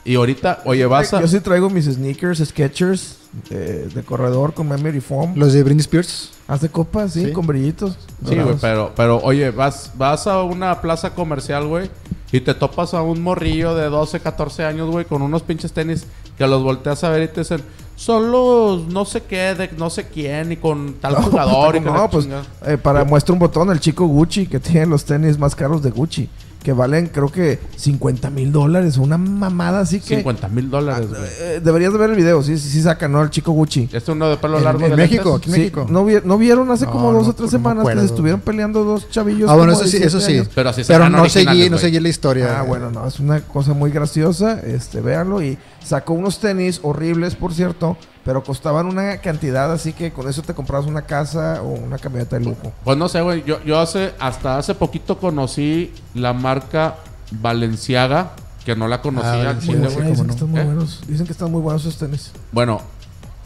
Y 0.05 0.15
ahorita, 0.15 0.61
oye, 0.65 0.85
vas 0.85 1.13
a... 1.13 1.21
Yo 1.21 1.27
sí 1.27 1.39
traigo 1.39 1.69
mis 1.69 1.85
sneakers, 1.85 2.39
Skechers 2.43 3.17
eh, 3.49 3.87
de 3.93 4.03
corredor 4.03 4.53
con 4.53 4.67
memory 4.67 4.99
foam. 4.99 5.33
Los 5.35 5.53
de 5.53 5.63
Britney 5.63 5.79
Spears. 5.81 6.31
Haz 6.47 6.61
de 6.61 6.69
copa, 6.69 7.07
sí, 7.07 7.27
Sí. 7.27 7.31
con 7.31 7.47
brillitos. 7.47 7.97
Sí, 8.27 8.35
güey, 8.35 8.55
pero, 8.59 8.91
pero 8.95 9.17
oye, 9.23 9.49
vas, 9.51 9.91
vas 9.95 10.27
a 10.27 10.43
una 10.43 10.81
plaza 10.81 11.11
comercial, 11.15 11.67
güey, 11.67 11.89
y 12.33 12.41
te 12.41 12.53
topas 12.53 12.93
a 12.93 13.01
un 13.01 13.21
morrillo 13.21 13.75
de 13.75 13.85
12, 13.85 14.19
14 14.19 14.65
años, 14.65 14.89
güey, 14.91 15.05
con 15.05 15.21
unos 15.21 15.41
pinches 15.41 15.71
tenis 15.71 16.05
que 16.37 16.45
los 16.47 16.61
volteas 16.63 17.03
a 17.05 17.09
ver 17.09 17.23
y 17.23 17.27
te 17.29 17.41
dicen, 17.41 17.61
son 17.95 18.29
los 18.31 18.85
no 18.87 19.05
sé 19.05 19.21
qué, 19.23 19.55
de 19.55 19.69
no 19.77 19.89
sé 19.89 20.07
quién, 20.09 20.51
y 20.51 20.57
con 20.57 20.95
tal 20.95 21.15
jugador. 21.23 21.75
y 21.77 21.79
que 21.79 21.85
no, 21.85 22.09
pues 22.09 22.25
chingada". 22.25 22.43
eh, 22.67 22.77
para 22.77 23.05
muestra 23.05 23.31
un 23.33 23.39
botón, 23.39 23.69
el 23.71 23.79
chico 23.79 24.05
Gucci 24.05 24.47
que 24.47 24.59
tiene 24.59 24.85
los 24.87 25.05
tenis 25.05 25.37
más 25.39 25.55
caros 25.55 25.81
de 25.81 25.91
Gucci, 25.91 26.27
que 26.63 26.73
valen 26.73 27.07
creo 27.07 27.29
que 27.31 27.59
50 27.75 28.29
mil 28.29 28.51
dólares, 28.51 28.97
una 28.97 29.17
mamada 29.17 29.81
así 29.81 29.99
que... 29.99 30.15
50 30.17 30.47
mil 30.47 30.69
dólares, 30.69 31.09
güey. 31.09 31.21
Eh, 31.41 31.61
deberías 31.63 31.91
de 31.93 31.99
ver 31.99 32.09
el 32.11 32.15
video, 32.15 32.41
sí, 32.41 32.57
sí, 32.57 32.69
sí 32.69 32.81
saca, 32.81 33.07
¿no? 33.07 33.21
El 33.21 33.29
chico 33.29 33.51
Gucci. 33.51 33.89
Este 33.91 34.11
uno 34.11 34.29
de 34.29 34.37
pelo 34.37 34.57
En- 34.57 34.63
largo 34.63 34.83
en 34.85 34.91
de 34.91 34.97
México, 34.97 35.31
lentes. 35.31 35.41
aquí 35.41 35.49
en 35.49 35.55
Sí, 35.55 35.59
México. 35.61 35.85
¿no, 35.89 36.05
vi- 36.05 36.21
no 36.23 36.37
vieron 36.37 36.71
hace 36.71 36.85
No, 36.85 36.91
como 36.91 37.11
dos 37.13 37.23
no, 37.25 37.29
o 37.29 37.33
tres 37.33 37.51
no 37.53 37.59
me 37.59 37.63
semanas 37.69 37.87
que 37.93 37.99
se 37.99 38.05
estuvieron 38.05 38.41
peleando 38.41 38.83
dos 38.83 39.09
chavillos? 39.09 39.49
Ah, 39.49 39.55
bueno, 39.55 39.73
eso 39.73 39.85
sí, 39.85 39.97
eso 40.01 40.19
sí. 40.21 40.33
años? 40.33 40.49
Pero 40.55 40.69
así 40.69 40.81
no 41.09 41.29
seguí, 41.29 41.69
no 41.69 41.77
seguí 41.77 41.99
la 41.99 42.09
historia. 42.09 42.59
Ah, 42.59 42.63
bueno, 42.63 42.89
no, 42.91 43.05
es 43.07 43.19
una 43.19 43.41
cosa 43.41 43.73
muy 43.73 43.91
graciosa, 43.91 44.59
este, 44.61 45.01
véanlo 45.01 45.41
y 45.43 45.57
sacó 45.83 46.13
unos 46.13 46.39
tenis 46.39 46.79
horribles, 46.83 47.35
por 47.35 47.53
cierto, 47.53 47.97
pero 48.25 48.43
costaban 48.43 48.85
una 48.87 49.17
cantidad 49.17 49.71
así 49.71 49.93
que 49.93 50.11
con 50.11 50.29
eso 50.29 50.41
te 50.41 50.53
comprabas 50.53 50.87
una 50.87 51.01
casa 51.03 51.61
o 51.61 51.67
una 51.69 51.97
camioneta 51.97 52.37
de 52.39 52.45
lujo. 52.45 52.71
Pues 52.83 52.97
no 52.97 53.09
sé, 53.09 53.21
güey. 53.21 53.43
Yo, 53.43 53.61
yo 53.63 53.79
hace, 53.79 54.13
hasta 54.19 54.57
hace 54.57 54.75
poquito 54.75 55.17
conocí 55.19 55.93
la 56.13 56.33
marca 56.33 56.95
Valenciaga, 57.31 58.31
que 58.65 58.75
no 58.75 58.87
la 58.87 59.01
conocía 59.01 59.49
Ah, 59.49 59.59
chile, 59.59 59.87
güey. 59.89 60.09
dicen 60.11 60.15
que 60.15 60.23
no. 60.27 60.33
están 60.33 60.49
muy 60.51 60.59
¿Eh? 60.61 60.63
buenos, 60.63 61.01
dicen 61.07 61.25
que 61.25 61.31
están 61.33 61.51
muy 61.51 61.61
buenos 61.61 61.81
esos 61.81 61.97
tenis. 61.97 62.31
Bueno, 62.51 62.81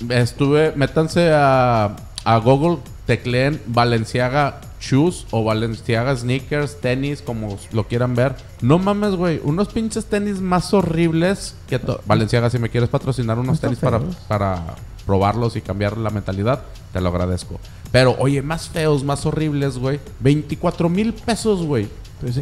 estuve, 0.10 0.74
métanse 0.76 1.32
a, 1.34 1.96
a 2.24 2.38
Google, 2.38 2.80
tecleen 3.06 3.62
Valenciaga 3.68 4.62
Shoes 4.80 5.26
o 5.32 5.44
Valenciaga 5.44 6.16
Sneakers, 6.16 6.80
tenis, 6.80 7.22
como 7.22 7.58
lo 7.72 7.88
quieran 7.88 8.16
ver. 8.16 8.36
No 8.62 8.80
mames, 8.80 9.16
güey, 9.16 9.40
unos 9.44 9.70
pinches 9.70 10.06
tenis 10.06 10.40
más 10.42 10.74
horribles 10.74 11.56
que 11.68 11.80
Valenciaga, 12.06 12.50
si 12.50 12.60
me 12.60 12.70
quieres 12.70 12.90
patrocinar 12.90 13.40
unos 13.40 13.60
tenis 13.60 13.80
para, 13.80 14.00
para 14.28 14.76
probarlos 15.06 15.56
y 15.56 15.62
cambiar 15.62 15.98
la 15.98 16.10
mentalidad, 16.10 16.64
te 16.94 17.02
lo 17.02 17.10
agradezco. 17.10 17.60
Pero, 17.92 18.16
oye, 18.20 18.42
más 18.42 18.70
feos, 18.70 19.04
más 19.04 19.26
horribles, 19.26 19.78
güey. 19.78 20.00
24 20.20 20.90
mil 20.90 21.14
pesos, 21.14 21.66
güey. 21.66 21.88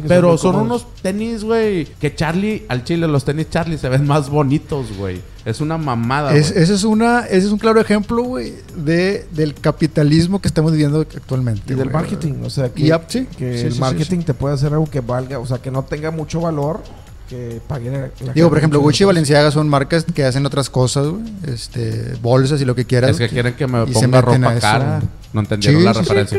Pero, 0.08 0.38
son 0.38 0.52
cómodos. 0.52 0.82
unos 0.84 1.02
tenis, 1.02 1.44
güey, 1.44 1.84
que 2.00 2.14
Charlie, 2.14 2.64
al 2.68 2.82
chile, 2.84 3.06
los 3.06 3.24
tenis 3.24 3.50
Charlie 3.50 3.76
se 3.76 3.88
ven 3.90 4.06
más 4.06 4.30
bonitos, 4.30 4.96
güey. 4.96 5.20
Es 5.44 5.60
una 5.60 5.76
mamada, 5.78 6.34
Es- 6.34 6.50
ese, 6.50 6.74
es 6.74 6.84
una, 6.84 7.20
ese 7.26 7.46
es 7.46 7.52
un 7.52 7.58
claro 7.58 7.80
ejemplo, 7.80 8.22
güey, 8.22 8.54
de, 8.76 9.26
del 9.32 9.54
capitalismo 9.54 10.40
que 10.40 10.48
estamos 10.48 10.72
viviendo 10.72 11.00
actualmente. 11.02 11.72
Y 11.72 11.76
del 11.76 11.90
marketing, 11.90 12.34
o 12.44 12.50
sea, 12.50 12.68
que, 12.70 12.82
Y 12.82 12.86
ya, 12.88 13.02
sí, 13.06 13.26
que 13.36 13.52
sí, 13.52 13.58
sí, 13.60 13.66
el 13.66 13.72
sí, 13.74 13.80
marketing 13.80 14.18
sí. 14.20 14.24
te 14.24 14.34
puede 14.34 14.54
hacer 14.54 14.72
algo 14.72 14.86
que 14.90 15.00
valga, 15.00 15.38
o 15.38 15.46
sea, 15.46 15.58
que 15.58 15.70
no 15.70 15.84
tenga 15.84 16.10
mucho 16.10 16.40
valor, 16.40 16.80
que 17.28 17.60
pague 17.68 17.90
la- 17.90 18.10
la 18.24 18.32
Digo, 18.32 18.48
por 18.48 18.58
ejemplo, 18.58 18.80
Gucci 18.80 19.02
y. 19.02 19.06
Valenciaga 19.06 19.50
son 19.50 19.68
marcas 19.68 20.04
que 20.04 20.24
hacen 20.24 20.46
otras 20.46 20.70
cosas, 20.70 21.06
güey. 21.08 21.22
Este, 21.46 22.14
bolsas 22.22 22.60
y 22.60 22.64
lo 22.64 22.74
que 22.74 22.84
quieras. 22.86 23.10
Es 23.10 23.18
que 23.18 23.28
quieren 23.28 23.54
que 23.54 23.66
me 23.66 23.84
ponga 23.86 24.20
ropa 24.22 24.54
cara. 24.58 25.02
No 25.32 25.40
entendieron 25.40 25.80
Sí, 25.80 25.84
la 25.84 25.92
sí, 25.94 26.00
sí. 26.00 26.14
referencia. 26.14 26.38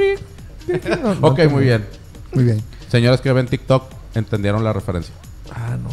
Ok, 1.22 1.40
muy 1.50 1.64
bien. 1.64 1.86
Muy 2.34 2.44
bien. 2.44 2.62
Señores 2.90 3.22
que 3.22 3.32
ven 3.34 3.48
TikTok, 3.48 3.84
entendieron 4.16 4.64
la 4.64 4.74
referencia. 4.74 5.14
Ah, 5.54 5.78
no. 5.82 5.90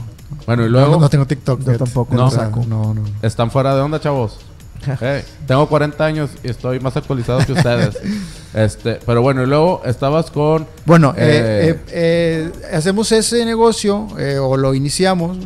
Bueno, 0.47 0.65
y 0.65 0.69
luego 0.69 0.93
no, 0.93 1.01
no 1.01 1.09
tengo 1.09 1.27
TikTok. 1.27 1.61
Yo 1.61 1.65
fíjate. 1.65 1.85
tampoco, 1.85 2.15
no 2.15 2.31
saco. 2.31 2.65
no, 2.69 2.95
no. 2.95 3.05
están 3.23 3.51
fuera 3.51 3.75
de 3.75 3.83
onda, 3.83 4.01
chavos. 4.01 4.39
Eh, 5.01 5.25
tengo 5.47 5.67
40 5.67 6.05
años 6.05 6.31
y 6.43 6.51
estoy 6.51 6.79
más 6.79 6.95
actualizado 6.95 7.39
que 7.47 7.53
ustedes. 7.53 7.97
este, 8.55 8.99
pero 9.07 9.23
bueno, 9.23 9.43
y 9.43 9.47
luego 9.47 9.81
estabas 9.87 10.31
con 10.31 10.67
Bueno, 10.85 11.15
Eh, 11.17 11.23
eh, 11.23 11.81
eh, 11.89 12.53
eh, 12.61 12.77
hacemos 12.77 13.11
ese 13.13 13.47
negocio 13.47 14.09
eh, 14.19 14.37
o 14.39 14.59
lo 14.59 14.75
iniciamos. 14.75 15.39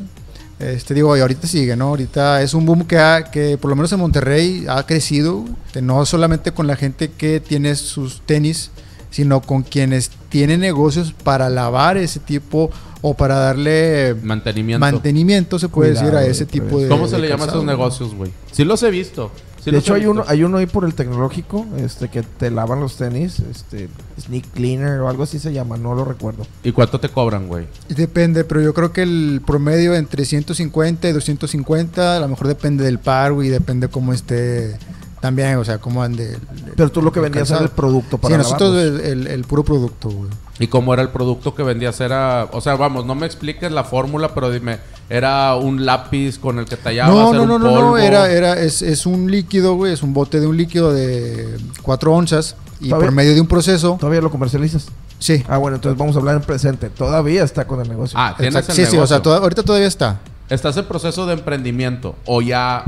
Este, 0.58 0.92
digo, 0.92 1.16
y 1.16 1.20
ahorita 1.20 1.46
sigue, 1.46 1.76
¿no? 1.76 1.90
Ahorita 1.90 2.42
es 2.42 2.52
un 2.52 2.66
boom 2.66 2.84
que, 2.84 2.98
ha, 2.98 3.30
que 3.30 3.56
por 3.58 3.70
lo 3.70 3.76
menos 3.76 3.92
en 3.92 4.00
Monterrey 4.00 4.66
ha 4.68 4.82
crecido, 4.84 5.44
no 5.80 6.04
solamente 6.04 6.50
con 6.50 6.66
la 6.66 6.74
gente 6.74 7.12
que 7.12 7.38
tiene 7.38 7.76
sus 7.76 8.22
tenis, 8.22 8.72
sino 9.10 9.40
con 9.40 9.62
quienes 9.62 10.10
tienen 10.28 10.60
negocios 10.60 11.12
para 11.24 11.48
lavar 11.48 11.96
ese 11.96 12.20
tipo 12.20 12.70
o 13.00 13.14
para 13.14 13.36
darle 13.36 14.16
mantenimiento. 14.22 14.80
mantenimiento, 14.80 15.58
se 15.58 15.68
puede 15.68 15.90
Cuidado, 15.90 16.06
decir, 16.06 16.18
a 16.18 16.30
ese 16.30 16.46
tipo 16.46 16.80
de 16.80 16.88
¿Cómo 16.88 17.06
se 17.06 17.16
de 17.16 17.22
le 17.22 17.28
llama 17.28 17.44
a 17.44 17.48
esos 17.48 17.64
negocios, 17.64 18.14
güey? 18.14 18.30
Sí 18.52 18.64
los 18.64 18.82
he 18.82 18.90
visto. 18.90 19.30
Sí 19.58 19.66
de 19.66 19.72
los 19.72 19.84
hecho, 19.84 19.92
he 19.94 19.96
hay 19.96 20.00
visto. 20.02 20.10
uno, 20.12 20.24
hay 20.26 20.42
uno 20.44 20.58
ahí 20.58 20.66
por 20.66 20.84
el 20.84 20.94
tecnológico, 20.94 21.64
este, 21.78 22.08
que 22.08 22.22
te 22.22 22.50
lavan 22.50 22.80
los 22.80 22.96
tenis, 22.96 23.40
este, 23.40 23.88
sneak 24.20 24.46
cleaner 24.52 25.00
o 25.00 25.08
algo 25.08 25.22
así 25.22 25.38
se 25.38 25.52
llama, 25.52 25.76
no 25.76 25.94
lo 25.94 26.04
recuerdo. 26.04 26.44
¿Y 26.64 26.72
cuánto 26.72 26.98
te 27.00 27.08
cobran, 27.08 27.46
güey? 27.46 27.66
Depende, 27.88 28.44
pero 28.44 28.60
yo 28.62 28.74
creo 28.74 28.92
que 28.92 29.02
el 29.02 29.40
promedio 29.46 29.94
entre 29.94 30.24
150 30.24 31.08
y 31.08 31.12
250, 31.12 32.16
a 32.16 32.20
lo 32.20 32.28
mejor 32.28 32.48
depende 32.48 32.84
del 32.84 32.98
par, 32.98 33.32
güey, 33.32 33.48
y 33.48 33.50
depende 33.50 33.88
cómo 33.88 34.12
esté 34.12 34.76
también, 35.20 35.56
o 35.56 35.64
sea, 35.64 35.78
cómo 35.78 36.02
ande. 36.02 36.34
el- 36.34 36.40
Pero 36.76 36.90
tú 36.90 37.02
lo 37.02 37.10
que 37.12 37.20
vendías 37.20 37.50
era 37.50 37.60
el 37.60 37.68
producto 37.70 38.16
Sí, 38.16 38.22
para 38.22 38.38
nosotros 38.38 38.74
lavarlos. 38.74 39.00
el, 39.00 39.06
el- 39.06 39.26
el 39.26 39.44
puro 39.44 39.64
producto, 39.64 40.08
güey. 40.10 40.30
¿Y 40.60 40.66
cómo 40.66 40.92
era 40.92 41.02
el 41.02 41.10
producto 41.10 41.54
que 41.54 41.62
vendías? 41.62 42.00
Era, 42.00 42.48
o 42.52 42.60
sea, 42.60 42.74
vamos, 42.76 43.06
no 43.06 43.14
me 43.14 43.26
expliques 43.26 43.70
la 43.70 43.84
fórmula, 43.84 44.34
pero 44.34 44.50
dime, 44.50 44.78
¿era 45.08 45.54
un 45.54 45.86
lápiz 45.86 46.38
con 46.38 46.58
el 46.58 46.64
que 46.66 46.76
tallabas? 46.76 47.14
No, 47.14 47.28
¿Era 47.30 47.36
no, 47.38 47.42
un 47.42 47.48
no, 47.48 47.58
no, 47.58 47.64
polvo? 47.74 47.80
no, 47.90 47.98
era, 47.98 48.30
era, 48.30 48.58
es, 48.58 48.82
es 48.82 49.06
un 49.06 49.30
líquido, 49.30 49.74
güey, 49.74 49.92
es 49.92 50.02
un 50.02 50.12
bote 50.14 50.40
de 50.40 50.46
un 50.48 50.56
líquido 50.56 50.92
de 50.92 51.56
4 51.82 52.12
onzas 52.12 52.56
y 52.80 52.88
¿Todavía? 52.88 53.06
por 53.08 53.14
medio 53.14 53.34
de 53.34 53.40
un 53.40 53.46
proceso, 53.46 53.96
¿Todavía 54.00 54.20
lo 54.20 54.30
comercializas? 54.30 54.86
sí. 55.20 55.44
Ah, 55.48 55.58
bueno, 55.58 55.76
entonces 55.76 55.96
vamos 55.98 56.16
a 56.16 56.18
hablar 56.20 56.36
en 56.36 56.42
presente. 56.42 56.90
Todavía 56.90 57.44
está 57.44 57.66
con 57.66 57.80
el 57.80 57.88
negocio. 57.88 58.18
Ah, 58.20 58.34
tienes 58.36 58.54
Exacto, 58.56 58.80
el 58.80 58.86
sí, 58.86 58.90
sí, 58.92 58.98
o 58.98 59.06
sea, 59.06 59.20
toda- 59.22 59.38
ahorita 59.38 59.62
todavía 59.62 59.86
está. 59.88 60.20
¿Estás 60.48 60.76
en 60.76 60.86
proceso 60.86 61.26
de 61.26 61.34
emprendimiento? 61.34 62.16
¿O 62.24 62.40
ya 62.42 62.84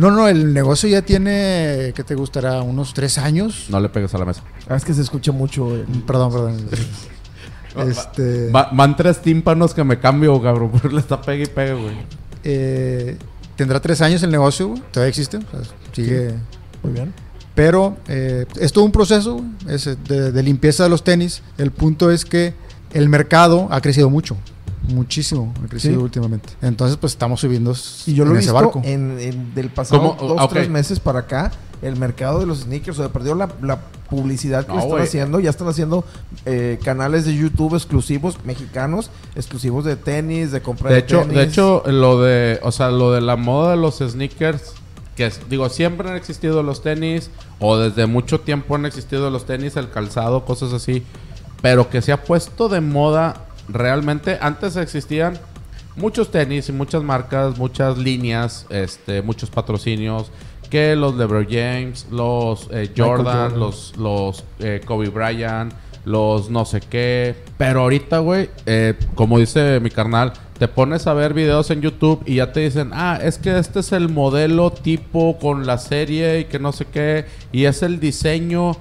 No, 0.00 0.10
no, 0.10 0.28
el 0.28 0.54
negocio 0.54 0.88
ya 0.88 1.02
tiene, 1.02 1.92
¿qué 1.94 2.02
te 2.04 2.14
gustará? 2.14 2.62
Unos 2.62 2.94
3 2.94 3.18
años. 3.18 3.66
no 3.68 3.78
le 3.80 3.88
pegues 3.90 4.14
a 4.14 4.18
la 4.18 4.24
mesa? 4.24 4.42
Ah, 4.68 4.76
es 4.76 4.84
que 4.84 4.94
se 4.94 5.02
escucha 5.02 5.30
mucho. 5.32 5.74
el- 5.74 5.84
Perdón, 6.06 6.32
perdón. 6.32 6.56
este, 7.88 8.50
Va- 8.50 8.70
van 8.72 8.96
tres 8.96 9.20
tímpanos 9.20 9.74
que 9.74 9.84
me 9.84 9.98
cambio, 9.98 10.40
cabrón, 10.42 10.72
le 10.92 10.98
está 11.00 11.20
pegue 11.20 11.44
y 11.44 11.46
pegue, 11.46 11.74
güey. 11.74 11.94
eh, 12.44 13.16
tendrá 13.56 13.80
tres 13.80 14.00
años 14.00 14.22
el 14.22 14.30
negocio, 14.30 14.68
güey. 14.68 14.82
Todavía 14.90 15.10
existe. 15.10 15.36
o 15.36 15.40
sea, 15.40 15.60
sigue. 15.92 16.34
Muy 16.82 16.92
bien. 16.92 17.12
Pero 17.54 17.96
eh, 18.08 18.46
es 18.58 18.72
todo 18.72 18.84
un 18.84 18.92
proceso 18.92 19.34
güey, 19.34 19.74
es, 19.74 19.86
eh, 19.86 19.96
de, 20.08 20.32
de 20.32 20.42
limpieza 20.42 20.84
de 20.84 20.88
los 20.88 21.04
tenis. 21.04 21.42
El 21.58 21.70
punto 21.72 22.10
es 22.10 22.24
que 22.24 22.54
el 22.92 23.08
mercado 23.08 23.68
ha 23.70 23.80
crecido 23.80 24.08
mucho. 24.08 24.36
Muchísimo 24.90 25.52
ha 25.64 25.68
crecido 25.68 25.94
Sí. 25.96 26.02
últimamente. 26.02 26.48
Entonces, 26.62 26.96
pues 26.96 27.12
estamos 27.12 27.40
subiendo 27.40 27.74
Y 28.06 28.14
yo 28.14 28.24
lo 28.24 28.30
en 28.32 28.36
he 28.36 28.40
ese 28.40 28.48
visto 28.52 28.54
barco. 28.54 28.82
en, 28.84 29.18
en- 29.18 29.54
del 29.54 29.70
pasado 29.70 30.16
¿Cómo? 30.16 30.28
dos, 30.28 30.36
Ah, 30.40 30.44
ok. 30.44 30.52
tres 30.52 30.68
meses 30.68 31.00
para 31.00 31.20
acá, 31.20 31.52
el 31.82 31.96
mercado 31.96 32.40
de 32.40 32.46
los 32.46 32.60
sneakers, 32.60 32.98
o 32.98 33.02
sea, 33.02 33.12
perdió 33.12 33.34
la, 33.34 33.48
la 33.62 33.80
publicidad 34.10 34.66
que 34.66 34.72
No, 34.74 34.80
están 34.80 35.00
haciendo. 35.00 35.40
Ya 35.40 35.50
están 35.50 35.68
haciendo 35.68 36.04
eh, 36.44 36.78
canales 36.84 37.24
de 37.24 37.34
YouTube 37.36 37.74
exclusivos 37.74 38.36
mexicanos, 38.44 39.10
exclusivos 39.34 39.84
de 39.84 39.96
tenis, 39.96 40.50
de 40.52 40.60
compra 40.60 40.90
de, 40.90 40.96
De 40.96 41.00
hecho, 41.02 41.20
tenis. 41.20 41.36
de 41.36 41.42
hecho, 41.44 41.82
lo 41.86 42.20
de, 42.20 42.58
o 42.62 42.72
sea, 42.72 42.90
lo 42.90 43.12
de 43.12 43.20
la 43.20 43.36
moda 43.36 43.70
de 43.70 43.76
los 43.76 43.98
sneakers, 43.98 44.74
que 45.16 45.26
es- 45.26 45.40
digo, 45.48 45.68
siempre 45.68 46.08
han 46.10 46.16
existido 46.16 46.62
los 46.62 46.82
tenis, 46.82 47.30
o 47.60 47.76
desde 47.78 48.06
mucho 48.06 48.40
tiempo 48.40 48.74
han 48.74 48.84
existido 48.86 49.30
los 49.30 49.46
tenis, 49.46 49.76
el 49.76 49.90
calzado, 49.90 50.44
cosas 50.44 50.72
así, 50.72 51.04
pero 51.62 51.88
que 51.90 52.00
se 52.02 52.10
ha 52.12 52.22
puesto 52.24 52.68
de 52.68 52.80
moda 52.80 53.46
realmente, 53.72 54.38
antes 54.40 54.76
existían 54.76 55.38
muchos 55.96 56.30
tenis 56.30 56.68
y 56.68 56.72
muchas 56.72 57.02
marcas, 57.02 57.58
muchas 57.58 57.98
líneas, 57.98 58.66
este, 58.70 59.22
muchos 59.22 59.50
patrocinios, 59.50 60.30
que 60.70 60.94
los 60.96 61.16
LeBron 61.16 61.46
James, 61.50 62.06
los 62.10 62.68
eh, 62.70 62.90
Jordan, 62.96 63.50
Jordan. 63.50 63.60
los, 63.60 63.96
los 63.96 64.44
eh, 64.60 64.80
Kobe 64.84 65.08
Bryant, 65.08 65.72
los 66.04 66.48
no 66.48 66.64
sé 66.64 66.80
qué. 66.80 67.34
Pero 67.58 67.80
ahorita, 67.80 68.20
güey, 68.20 68.50
eh, 68.66 68.94
como 69.14 69.38
dice 69.38 69.80
mi 69.80 69.90
carnal, 69.90 70.32
te 70.58 70.68
pones 70.68 71.06
a 71.06 71.14
ver 71.14 71.34
videos 71.34 71.70
en 71.70 71.80
YouTube 71.80 72.22
y 72.26 72.36
ya 72.36 72.52
te 72.52 72.60
dicen, 72.60 72.90
ah, 72.92 73.18
es 73.20 73.38
que 73.38 73.58
este 73.58 73.80
es 73.80 73.92
el 73.92 74.08
modelo 74.08 74.70
tipo 74.70 75.38
con 75.38 75.66
la 75.66 75.78
serie 75.78 76.40
y 76.40 76.44
que 76.44 76.58
no 76.58 76.72
sé 76.72 76.86
qué, 76.86 77.26
y 77.52 77.64
es 77.64 77.82
el 77.82 77.98
diseño. 78.00 78.76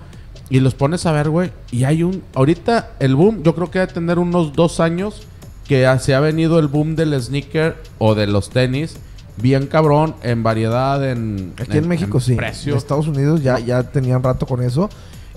Y 0.49 0.59
los 0.59 0.73
pones 0.73 1.05
a 1.05 1.12
ver, 1.12 1.29
güey, 1.29 1.51
y 1.71 1.83
hay 1.83 2.03
un... 2.03 2.23
Ahorita 2.33 2.91
el 2.99 3.15
boom, 3.15 3.43
yo 3.43 3.53
creo 3.53 3.69
que 3.69 3.79
a 3.79 3.88
tener 3.88 4.17
unos 4.17 4.53
dos 4.53 4.79
años 4.79 5.27
que 5.67 5.88
se 5.99 6.15
ha 6.15 6.19
venido 6.19 6.57
el 6.57 6.67
boom 6.67 6.95
del 6.95 7.19
sneaker 7.21 7.77
o 7.99 8.15
de 8.15 8.25
los 8.25 8.49
tenis. 8.49 8.97
Bien 9.38 9.67
cabrón, 9.67 10.15
en 10.23 10.41
variedad, 10.41 11.07
en... 11.07 11.53
Aquí 11.62 11.77
en, 11.77 11.88
México 11.88 12.19
sí. 12.19 12.35
Precio. 12.35 12.73
En 12.73 12.77
Estados 12.77 13.07
Unidos 13.07 13.43
ya, 13.43 13.59
ya 13.59 13.83
tenían 13.83 14.23
rato 14.23 14.47
con 14.47 14.63
eso. 14.63 14.89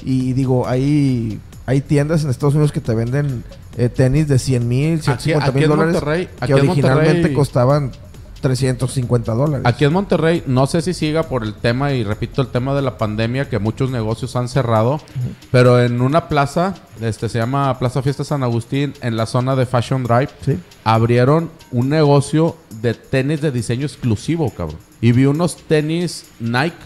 Y 0.03 0.33
digo, 0.33 0.67
hay, 0.67 1.39
hay 1.67 1.83
tiendas 1.83 2.25
en 2.25 2.31
Estados 2.31 2.55
Unidos 2.55 2.73
que 2.73 2.81
te 2.81 2.95
venden 2.95 3.45
eh, 3.77 3.91
tenis 3.91 4.29
de 4.29 4.39
100 4.39 4.69
mil, 4.69 4.95
Aquí, 4.95 5.23
150 5.25 5.45
aquí 5.45 5.55
mil 5.55 5.65
en 5.65 5.71
dólares. 5.71 6.29
Que 6.41 6.53
en 6.53 6.59
originalmente 6.59 7.13
Monterrey, 7.13 7.35
costaban 7.35 7.93
350 8.43 9.33
dólares. 9.33 9.65
aquí 9.67 9.87
en 9.87 9.93
Monterrey, 9.95 10.43
no 10.47 10.67
sé 10.67 10.83
si 10.83 10.93
siga 10.93 11.23
por 11.23 11.43
el 11.45 11.55
tema, 11.55 11.93
y 11.93 12.05
repito, 12.05 12.43
el 12.43 12.49
tema 12.49 12.75
de 12.75 12.83
la 12.83 12.99
pandemia, 12.99 13.49
que 13.49 13.59
muchos 13.59 13.91
negocios 13.91 14.37
han 14.37 14.49
cerrado, 14.51 15.01
pero 15.51 15.81
en 15.81 16.03
una 16.03 16.29
plaza, 16.29 16.75
este 17.01 17.31
se 17.31 17.39
llama 17.39 17.79
Plaza 17.79 18.03
Fiesta 18.03 18.25
San 18.25 18.43
Agustín, 18.43 18.93
en 19.01 19.17
la 19.17 19.25
zona 19.25 19.57
de 19.57 19.65
Fashion 19.65 20.05
Drive, 20.05 20.29
Sí. 20.45 20.59
abrieron 20.85 21.51
un 21.71 21.89
negocio 21.89 22.57
de 22.83 22.93
tenis 22.93 23.41
de 23.41 23.51
diseño 23.53 23.87
exclusivo, 23.87 24.51
cabrón. 24.51 24.79
Y 25.01 25.13
vi 25.13 25.25
unos 25.27 25.57
tenis 25.57 26.27
Nike 26.41 26.77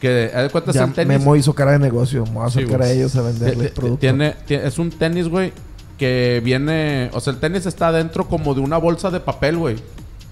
que, 0.00 0.08
de 0.10 0.48
cuenta, 0.50 0.70
es 0.72 0.76
Ya 0.76 0.86
tenis. 0.88 1.08
Memo 1.18 1.34
hizo 1.36 1.54
cara 1.54 1.72
de 1.72 1.78
negocio. 1.78 2.24
Me 2.26 2.32
voy 2.32 2.46
a 2.46 2.50
Sí, 2.50 2.58
acercar 2.58 2.78
güey. 2.80 2.90
a 2.90 2.92
ellos 2.92 3.16
a 3.16 3.22
venderles. 3.22 3.72
Tiene, 3.98 4.34
es 4.48 4.78
un 4.78 4.90
tenis, 4.90 5.28
güey, 5.28 5.52
que 5.96 6.42
viene. 6.44 7.08
O 7.14 7.20
sea, 7.20 7.32
el 7.32 7.38
tenis 7.40 7.64
está 7.66 7.90
dentro 7.90 8.28
como 8.28 8.52
de 8.54 8.60
una 8.60 8.76
bolsa 8.76 9.10
de 9.10 9.20
papel, 9.20 9.56
güey. 9.56 9.76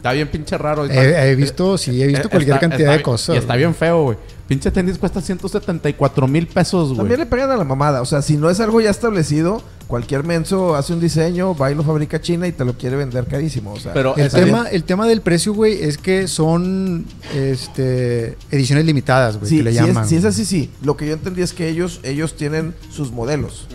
Está 0.02 0.12
bien 0.12 0.28
pinche 0.28 0.58
raro. 0.58 0.84
Está- 0.84 1.00
He, 1.04 1.30
he 1.30 1.34
visto, 1.36 1.78
sí, 1.78 2.02
he 2.02 2.08
visto 2.08 2.26
eh, 2.26 2.30
cualquier 2.30 2.56
está- 2.56 2.68
cantidad 2.68 2.90
está- 2.90 2.96
de 2.98 3.02
cosas. 3.04 3.34
Y 3.36 3.38
está 3.38 3.54
bien 3.54 3.72
feo, 3.72 4.02
güey. 4.02 4.18
Pinche 4.48 4.70
tenis 4.72 4.98
cuesta 4.98 5.20
174 5.20 6.26
mil 6.26 6.48
pesos, 6.48 6.88
güey. 6.88 6.98
También 6.98 7.20
le 7.20 7.26
pegan 7.26 7.50
a 7.52 7.56
la 7.56 7.62
mamada. 7.64 8.02
O 8.02 8.04
sea, 8.04 8.20
si 8.20 8.36
no 8.36 8.50
es 8.50 8.58
algo 8.58 8.80
ya 8.80 8.90
establecido, 8.90 9.62
cualquier 9.86 10.24
menso 10.24 10.74
hace 10.74 10.92
un 10.92 10.98
diseño, 11.00 11.54
va 11.56 11.70
y 11.70 11.76
lo 11.76 11.84
fabrica 11.84 12.20
China 12.20 12.48
y 12.48 12.52
te 12.52 12.64
lo 12.64 12.76
quiere 12.76 12.96
vender 12.96 13.26
carísimo. 13.26 13.72
O 13.72 13.78
sea, 13.78 13.92
Pero 13.94 14.16
El 14.16 14.28
tema, 14.30 14.62
bien. 14.64 14.74
el 14.74 14.82
tema 14.84 15.06
del 15.06 15.20
precio, 15.20 15.54
güey, 15.54 15.80
es 15.84 15.96
que 15.98 16.26
son 16.26 17.06
este, 17.34 18.36
ediciones 18.50 18.84
limitadas, 18.84 19.36
güey, 19.38 19.48
Sí, 19.48 19.56
que 19.58 19.62
le 19.62 19.72
si 19.72 19.78
llaman. 19.78 20.02
es, 20.04 20.08
si 20.10 20.16
es 20.16 20.24
así, 20.24 20.44
sí. 20.44 20.70
Lo 20.82 20.96
que 20.96 21.06
yo 21.06 21.12
entendí 21.14 21.42
es 21.42 21.52
que 21.52 21.68
ellos, 21.68 22.00
ellos 22.02 22.34
tienen 22.36 22.74
sus 22.90 23.12
modelos. 23.12 23.68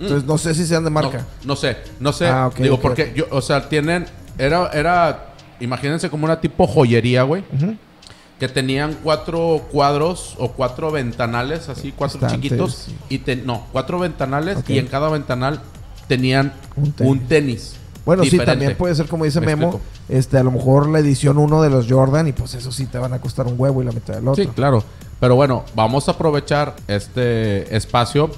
Entonces 0.00 0.24
no 0.26 0.38
sé 0.38 0.54
si 0.54 0.66
sean 0.66 0.84
de 0.84 0.90
marca. 0.90 1.18
No, 1.42 1.48
no 1.48 1.56
sé, 1.56 1.76
no 2.00 2.12
sé. 2.12 2.26
Ah, 2.26 2.48
ok, 2.48 2.56
Digo, 2.56 2.80
porque, 2.80 3.12
yo, 3.14 3.26
o 3.30 3.42
sea, 3.42 3.68
tienen. 3.68 4.06
Era, 4.38 4.68
era. 4.72 5.31
Imagínense 5.62 6.10
como 6.10 6.24
una 6.24 6.40
tipo 6.40 6.66
joyería, 6.66 7.22
güey. 7.22 7.44
Que 8.38 8.48
tenían 8.48 8.96
cuatro 9.02 9.62
cuadros 9.70 10.34
o 10.38 10.50
cuatro 10.52 10.90
ventanales, 10.90 11.68
así, 11.68 11.92
cuatro 11.96 12.16
Estantes, 12.18 12.40
chiquitos. 12.50 12.88
Y 13.08 13.18
te- 13.18 13.36
no, 13.36 13.66
cuatro 13.72 13.98
ventanales 14.00 14.58
y 14.68 14.78
en 14.78 14.86
cada 14.88 15.08
ventanal 15.08 15.60
tenían 16.08 16.52
Un 16.76 16.92
un 17.06 17.20
tenis. 17.20 17.76
Bueno, 18.04 18.24
sí, 18.24 18.36
también 18.38 18.76
puede 18.76 18.96
ser 18.96 19.06
como 19.06 19.24
dice 19.24 19.38
Me 19.38 19.46
Memo, 19.46 19.68
explico. 19.68 19.84
este, 20.08 20.36
a 20.36 20.42
lo 20.42 20.50
mejor 20.50 20.88
la 20.88 20.98
edición 20.98 21.38
1 21.38 21.62
de 21.62 21.70
los 21.70 21.86
Jordan 21.88 22.26
y 22.26 22.32
pues 22.32 22.54
eso 22.54 22.72
sí 22.72 22.86
te 22.86 22.98
van 22.98 23.12
a 23.12 23.20
costar 23.20 23.46
un 23.46 23.54
huevo 23.56 23.80
y 23.80 23.84
la 23.84 23.92
mitad 23.92 24.14
del 24.14 24.26
otro. 24.26 24.42
Sí, 24.42 24.50
claro. 24.50 24.82
Pero 25.20 25.36
bueno, 25.36 25.64
vamos 25.76 26.08
a 26.08 26.12
aprovechar 26.12 26.74
este 26.88 27.76
espacio. 27.76 28.28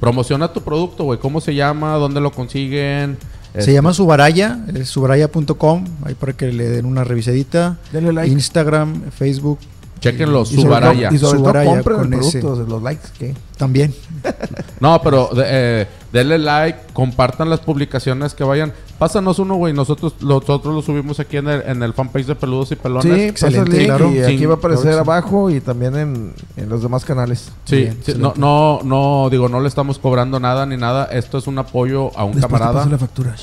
Promociona 0.00 0.52
tu 0.52 0.60
producto, 0.60 1.04
güey. 1.04 1.18
¿Cómo 1.18 1.40
se 1.40 1.54
llama? 1.54 1.94
¿Dónde 1.94 2.20
lo 2.20 2.30
consiguen? 2.30 3.16
Se 3.56 3.60
Este, 3.60 3.72
llama 3.72 3.92
Subaraya, 3.94 4.58
es 4.74 4.88
subaraya.com, 4.88 5.84
ahí 6.04 6.14
para 6.14 6.34
que 6.34 6.52
le 6.52 6.68
den 6.68 6.84
una 6.86 7.04
revisadita. 7.04 7.78
Denle 7.92 8.12
like. 8.12 8.30
Instagram, 8.32 9.02
Facebook, 9.10 9.58
Chequenlo, 10.00 10.42
Y 10.42 10.60
Subaraya. 10.60 11.08
todo- 11.08 11.14
Y 11.16 11.18
sobre 11.18 11.30
todo 11.38 11.38
Subaraya 11.38 11.70
compren 11.70 11.96
el 11.96 12.02
con 12.02 12.10
producto, 12.42 12.66
los 12.68 12.82
likes 12.82 13.08
que... 13.18 13.34
también. 13.56 13.94
No, 14.80 15.00
pero 15.02 15.30
de- 15.34 15.44
eh, 15.46 15.86
denle 16.12 16.38
like, 16.38 16.78
compartan 16.92 17.48
las 17.48 17.60
publicaciones 17.60 18.34
que 18.34 18.44
vayan. 18.44 18.74
Pásanos 18.98 19.38
uno, 19.38 19.56
güey. 19.56 19.74
Nosotros, 19.74 20.14
nosotros 20.20 20.74
lo 20.74 20.80
subimos 20.80 21.20
aquí 21.20 21.36
en 21.36 21.48
el, 21.48 21.62
en 21.66 21.82
el 21.82 21.92
fanpage 21.92 22.26
de 22.26 22.34
Peludos 22.34 22.72
y 22.72 22.76
Pelones. 22.76 23.04
Sí, 23.04 23.20
excelente, 23.24 23.84
claro. 23.84 24.10
y 24.10 24.20
aquí 24.20 24.38
Sí, 24.38 24.46
va 24.46 24.54
a 24.54 24.56
aparecer 24.56 24.82
claro 24.92 24.98
que 24.98 25.04
sí. 25.04 25.10
abajo 25.10 25.50
y 25.50 25.60
también 25.60 25.96
en, 25.96 26.34
en 26.56 26.68
los 26.68 26.82
demás 26.82 27.04
canales. 27.04 27.50
Sí, 27.64 27.76
Bien, 27.76 27.98
sí, 28.02 28.14
no, 28.16 28.32
no, 28.36 28.80
no, 28.84 29.28
digo, 29.30 29.48
no 29.50 29.60
le 29.60 29.68
estamos 29.68 29.98
cobrando 29.98 30.40
nada 30.40 30.64
ni 30.64 30.76
nada. 30.78 31.04
Esto 31.06 31.36
es 31.38 31.46
un 31.46 31.58
apoyo 31.58 32.16
a 32.18 32.24
un 32.24 32.32
Después 32.32 32.42
te 32.52 32.58
camarada. 32.58 32.78
paso 32.80 32.90
la 32.90 32.98
factura. 32.98 33.34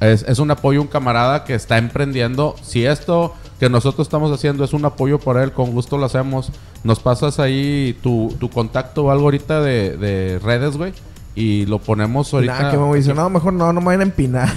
Es, 0.00 0.22
es 0.22 0.38
un 0.38 0.50
apoyo 0.50 0.78
a 0.80 0.82
un 0.82 0.88
camarada 0.88 1.44
que 1.44 1.54
está 1.54 1.78
emprendiendo. 1.78 2.54
Si 2.62 2.84
esto 2.84 3.34
que 3.60 3.68
nosotros 3.70 4.06
estamos 4.06 4.30
haciendo 4.32 4.64
es 4.64 4.72
un 4.74 4.84
apoyo 4.84 5.18
para 5.18 5.42
él, 5.42 5.52
con 5.52 5.72
gusto 5.72 5.96
lo 5.98 6.06
hacemos. 6.06 6.50
Nos 6.84 7.00
pasas 7.00 7.38
ahí 7.40 7.98
tu, 8.02 8.34
tu 8.38 8.50
contacto 8.50 9.04
o 9.04 9.10
algo 9.10 9.24
ahorita 9.24 9.60
de, 9.60 9.96
de 9.96 10.38
redes, 10.38 10.76
güey. 10.76 10.92
Y 11.36 11.66
lo 11.66 11.78
ponemos 11.78 12.32
ahorita. 12.32 12.58
Nada, 12.58 12.70
que 12.70 12.78
me 12.78 12.96
dice, 12.96 13.14
no, 13.14 13.30
mejor 13.30 13.52
no, 13.52 13.72
no 13.72 13.80
me 13.80 13.86
vayan 13.86 14.00
a 14.00 14.04
empinar. 14.04 14.52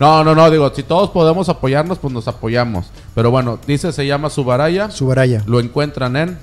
No, 0.00 0.24
no, 0.24 0.34
no, 0.34 0.50
digo, 0.50 0.72
si 0.74 0.82
todos 0.82 1.10
podemos 1.10 1.50
apoyarnos, 1.50 1.98
pues 1.98 2.14
nos 2.14 2.26
apoyamos. 2.26 2.90
Pero 3.14 3.30
bueno, 3.30 3.58
dice, 3.66 3.92
se 3.92 4.06
llama 4.06 4.30
Subaraya. 4.30 4.90
Subaraya. 4.90 5.42
Lo 5.46 5.60
encuentran 5.60 6.16
en... 6.16 6.38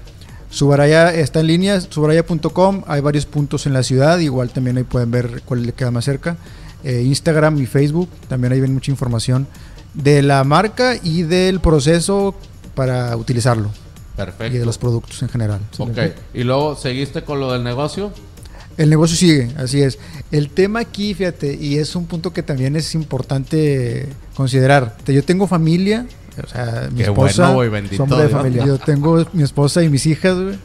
Subaraya 0.51 1.11
está 1.11 1.39
en 1.39 1.47
línea, 1.47 1.81
subaraya.com. 1.81 2.83
Hay 2.85 3.01
varios 3.01 3.25
puntos 3.25 3.65
en 3.65 3.73
la 3.73 3.81
ciudad. 3.81 4.19
Igual 4.19 4.51
también 4.51 4.77
ahí 4.77 4.83
pueden 4.83 5.09
ver 5.09 5.41
cuál 5.43 5.65
le 5.65 5.73
queda 5.73 5.89
más 5.89 6.05
cerca. 6.05 6.37
Eh, 6.83 7.01
Instagram 7.01 7.57
y 7.57 7.65
Facebook. 7.65 8.09
También 8.27 8.53
ahí 8.53 8.61
ven 8.61 8.75
mucha 8.75 8.91
información 8.91 9.47
de 9.95 10.21
la 10.21 10.43
marca 10.43 10.93
y 11.01 11.23
del 11.23 11.59
proceso 11.59 12.35
para 12.75 13.17
utilizarlo. 13.17 13.71
Perfecto. 14.15 14.55
Y 14.55 14.59
de 14.59 14.65
los 14.65 14.77
productos 14.77 15.19
en 15.23 15.29
general. 15.29 15.61
Ok. 15.79 15.97
Y 16.35 16.43
luego, 16.43 16.75
¿seguiste 16.75 17.23
con 17.23 17.39
lo 17.39 17.51
del 17.51 17.63
negocio? 17.63 18.11
El 18.77 18.89
negocio 18.89 19.17
sigue, 19.17 19.49
así 19.57 19.81
es. 19.81 19.97
El 20.31 20.49
tema 20.49 20.79
aquí, 20.79 21.13
fíjate, 21.13 21.55
y 21.59 21.77
es 21.77 21.95
un 21.95 22.05
punto 22.05 22.31
que 22.31 22.43
también 22.43 22.75
es 22.75 22.93
importante 22.93 24.07
considerar. 24.35 24.95
Yo 25.07 25.23
tengo 25.23 25.47
familia, 25.47 26.05
o 26.43 26.47
sea, 26.47 26.89
mi 26.91 26.97
Qué 26.97 27.03
esposa. 27.09 27.53
bueno, 27.53 27.71
bendito. 27.71 27.97
Sombre 27.97 28.19
de 28.19 28.27
Dios. 28.27 28.37
familia. 28.41 28.65
Yo 28.65 28.77
tengo 28.77 29.25
mi 29.33 29.43
esposa 29.43 29.83
y 29.83 29.89
mis 29.89 30.05
hijas, 30.05 30.35
güey. 30.35 30.59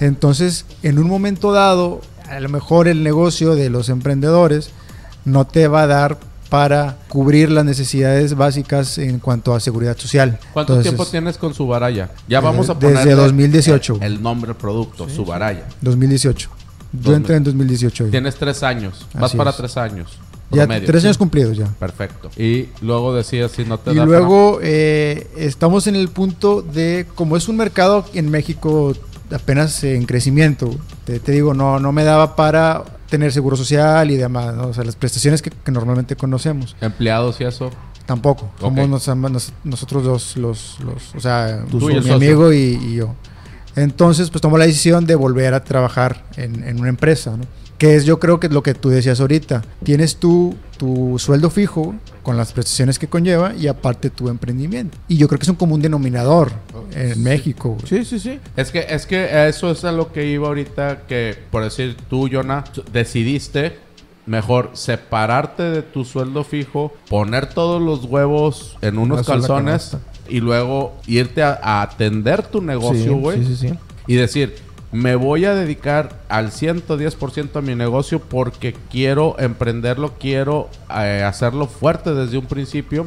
Entonces, 0.00 0.66
en 0.82 0.98
un 0.98 1.06
momento 1.06 1.52
dado, 1.52 2.02
a 2.28 2.38
lo 2.40 2.48
mejor 2.48 2.88
el 2.88 3.02
negocio 3.02 3.54
de 3.54 3.70
los 3.70 3.88
emprendedores 3.88 4.70
no 5.24 5.46
te 5.46 5.68
va 5.68 5.82
a 5.82 5.86
dar 5.86 6.18
para 6.50 6.98
cubrir 7.08 7.50
las 7.50 7.64
necesidades 7.64 8.34
básicas 8.34 8.98
en 8.98 9.18
cuanto 9.18 9.54
a 9.54 9.60
seguridad 9.60 9.96
social. 9.96 10.38
¿Cuánto 10.52 10.74
Entonces, 10.74 10.92
tiempo 10.92 11.06
tienes 11.06 11.38
con 11.38 11.54
Subaraya? 11.54 12.10
Ya 12.28 12.40
vamos 12.40 12.68
a 12.68 12.74
desde 12.74 12.98
poner 12.98 13.16
2018. 13.16 13.98
El, 14.02 14.22
nombre 14.22 14.48
del 14.48 14.56
producto, 14.56 15.08
Subaraya. 15.08 15.66
2018. 15.80 16.50
Yo 17.02 17.14
entré 17.14 17.36
en 17.36 17.44
2018. 17.44 18.04
ya. 18.06 18.10
Tienes 18.10 18.34
tres 18.36 18.62
años. 18.62 19.06
Vas 19.14 19.24
Así 19.24 19.36
para 19.36 19.50
es. 19.50 19.56
tres 19.56 19.76
años. 19.76 20.18
Ya 20.50 20.66
promedio. 20.66 20.86
tres 20.86 21.04
años 21.04 21.18
cumplidos 21.18 21.56
ya. 21.56 21.66
Perfecto. 21.66 22.30
Y 22.40 22.68
luego 22.82 23.14
decías 23.14 23.50
si 23.52 23.64
no 23.64 23.78
te 23.78 23.92
Y 23.92 23.96
da 23.96 24.04
luego 24.04 24.60
eh, 24.62 25.26
estamos 25.36 25.86
en 25.86 25.96
el 25.96 26.08
punto 26.08 26.62
de, 26.62 27.06
como 27.14 27.36
es 27.36 27.48
un 27.48 27.56
mercado 27.56 28.04
en 28.14 28.30
México 28.30 28.92
apenas 29.32 29.82
en 29.82 30.04
crecimiento, 30.04 30.70
te, 31.04 31.18
te 31.18 31.32
digo, 31.32 31.54
no, 31.54 31.80
no 31.80 31.90
me 31.92 32.04
daba 32.04 32.36
para 32.36 32.84
tener 33.08 33.32
seguro 33.32 33.56
social 33.56 34.10
y 34.10 34.16
demás, 34.16 34.54
¿no? 34.54 34.68
o 34.68 34.74
sea, 34.74 34.84
las 34.84 34.96
prestaciones 34.96 35.40
que, 35.42 35.50
que 35.50 35.72
normalmente 35.72 36.14
conocemos, 36.14 36.76
empleados 36.80 37.40
y 37.40 37.44
eso. 37.44 37.70
tampoco. 38.06 38.50
Somos 38.60 38.88
nos- 38.88 39.08
nos- 39.08 39.52
nosotros 39.64 40.04
dos, 40.04 40.36
los, 40.36 40.78
los, 40.80 41.14
o 41.16 41.20
sea, 41.20 41.64
Tú 41.70 41.80
mi 41.88 41.94
socio. 41.94 42.14
amigo 42.14 42.52
y, 42.52 42.78
y 42.80 42.94
yo. 42.96 43.14
Entonces, 43.76 44.30
pues 44.30 44.40
tomó 44.40 44.58
la 44.58 44.66
decisión 44.66 45.06
de 45.06 45.14
volver 45.14 45.54
a 45.54 45.64
trabajar 45.64 46.24
en, 46.36 46.62
en 46.64 46.80
una 46.80 46.88
empresa, 46.88 47.36
¿no? 47.36 47.44
Que 47.78 47.96
es 47.96 48.04
yo 48.04 48.20
creo 48.20 48.38
que 48.38 48.48
lo 48.48 48.62
que 48.62 48.74
tú 48.74 48.88
decías 48.88 49.20
ahorita. 49.20 49.62
Tienes 49.82 50.16
tú 50.16 50.54
tu 50.76 51.18
sueldo 51.18 51.50
fijo 51.50 51.94
con 52.22 52.36
las 52.36 52.52
prestaciones 52.52 52.98
que 52.98 53.08
conlleva 53.08 53.54
y 53.54 53.66
aparte 53.66 54.10
tu 54.10 54.28
emprendimiento. 54.28 54.96
Y 55.08 55.16
yo 55.16 55.28
creo 55.28 55.38
que 55.38 55.44
es 55.44 55.48
un 55.48 55.56
común 55.56 55.80
denominador 55.80 56.52
en 56.92 57.22
México. 57.22 57.76
sí, 57.84 58.04
sí, 58.04 58.18
sí. 58.18 58.40
Es 58.56 58.70
que, 58.70 58.86
es 58.88 59.06
que 59.06 59.48
eso 59.48 59.70
es 59.70 59.84
a 59.84 59.92
lo 59.92 60.12
que 60.12 60.26
iba 60.26 60.48
ahorita 60.48 61.02
que, 61.06 61.36
por 61.50 61.64
decir, 61.64 61.96
tú, 62.08 62.28
Jonah, 62.30 62.64
decidiste 62.92 63.78
mejor 64.26 64.70
separarte 64.72 65.64
de 65.64 65.82
tu 65.82 66.04
sueldo 66.04 66.44
fijo, 66.44 66.92
poner 67.08 67.46
todos 67.46 67.82
los 67.82 68.04
huevos 68.04 68.76
en 68.80 68.98
unos 68.98 69.26
calzones. 69.26 69.96
Y 70.28 70.40
luego 70.40 70.94
irte 71.06 71.42
a, 71.42 71.58
a 71.62 71.82
atender 71.82 72.42
tu 72.42 72.60
negocio, 72.60 73.16
güey. 73.16 73.44
Sí, 73.44 73.56
sí, 73.56 73.68
sí. 73.68 73.78
Y 74.06 74.14
decir, 74.16 74.54
me 74.92 75.16
voy 75.16 75.44
a 75.44 75.54
dedicar 75.54 76.20
al 76.28 76.50
110% 76.50 77.56
a 77.56 77.60
mi 77.60 77.74
negocio 77.74 78.20
porque 78.20 78.74
quiero 78.90 79.36
emprenderlo, 79.38 80.14
quiero 80.20 80.68
eh, 80.96 81.22
hacerlo 81.26 81.66
fuerte 81.66 82.14
desde 82.14 82.38
un 82.38 82.46
principio. 82.46 83.06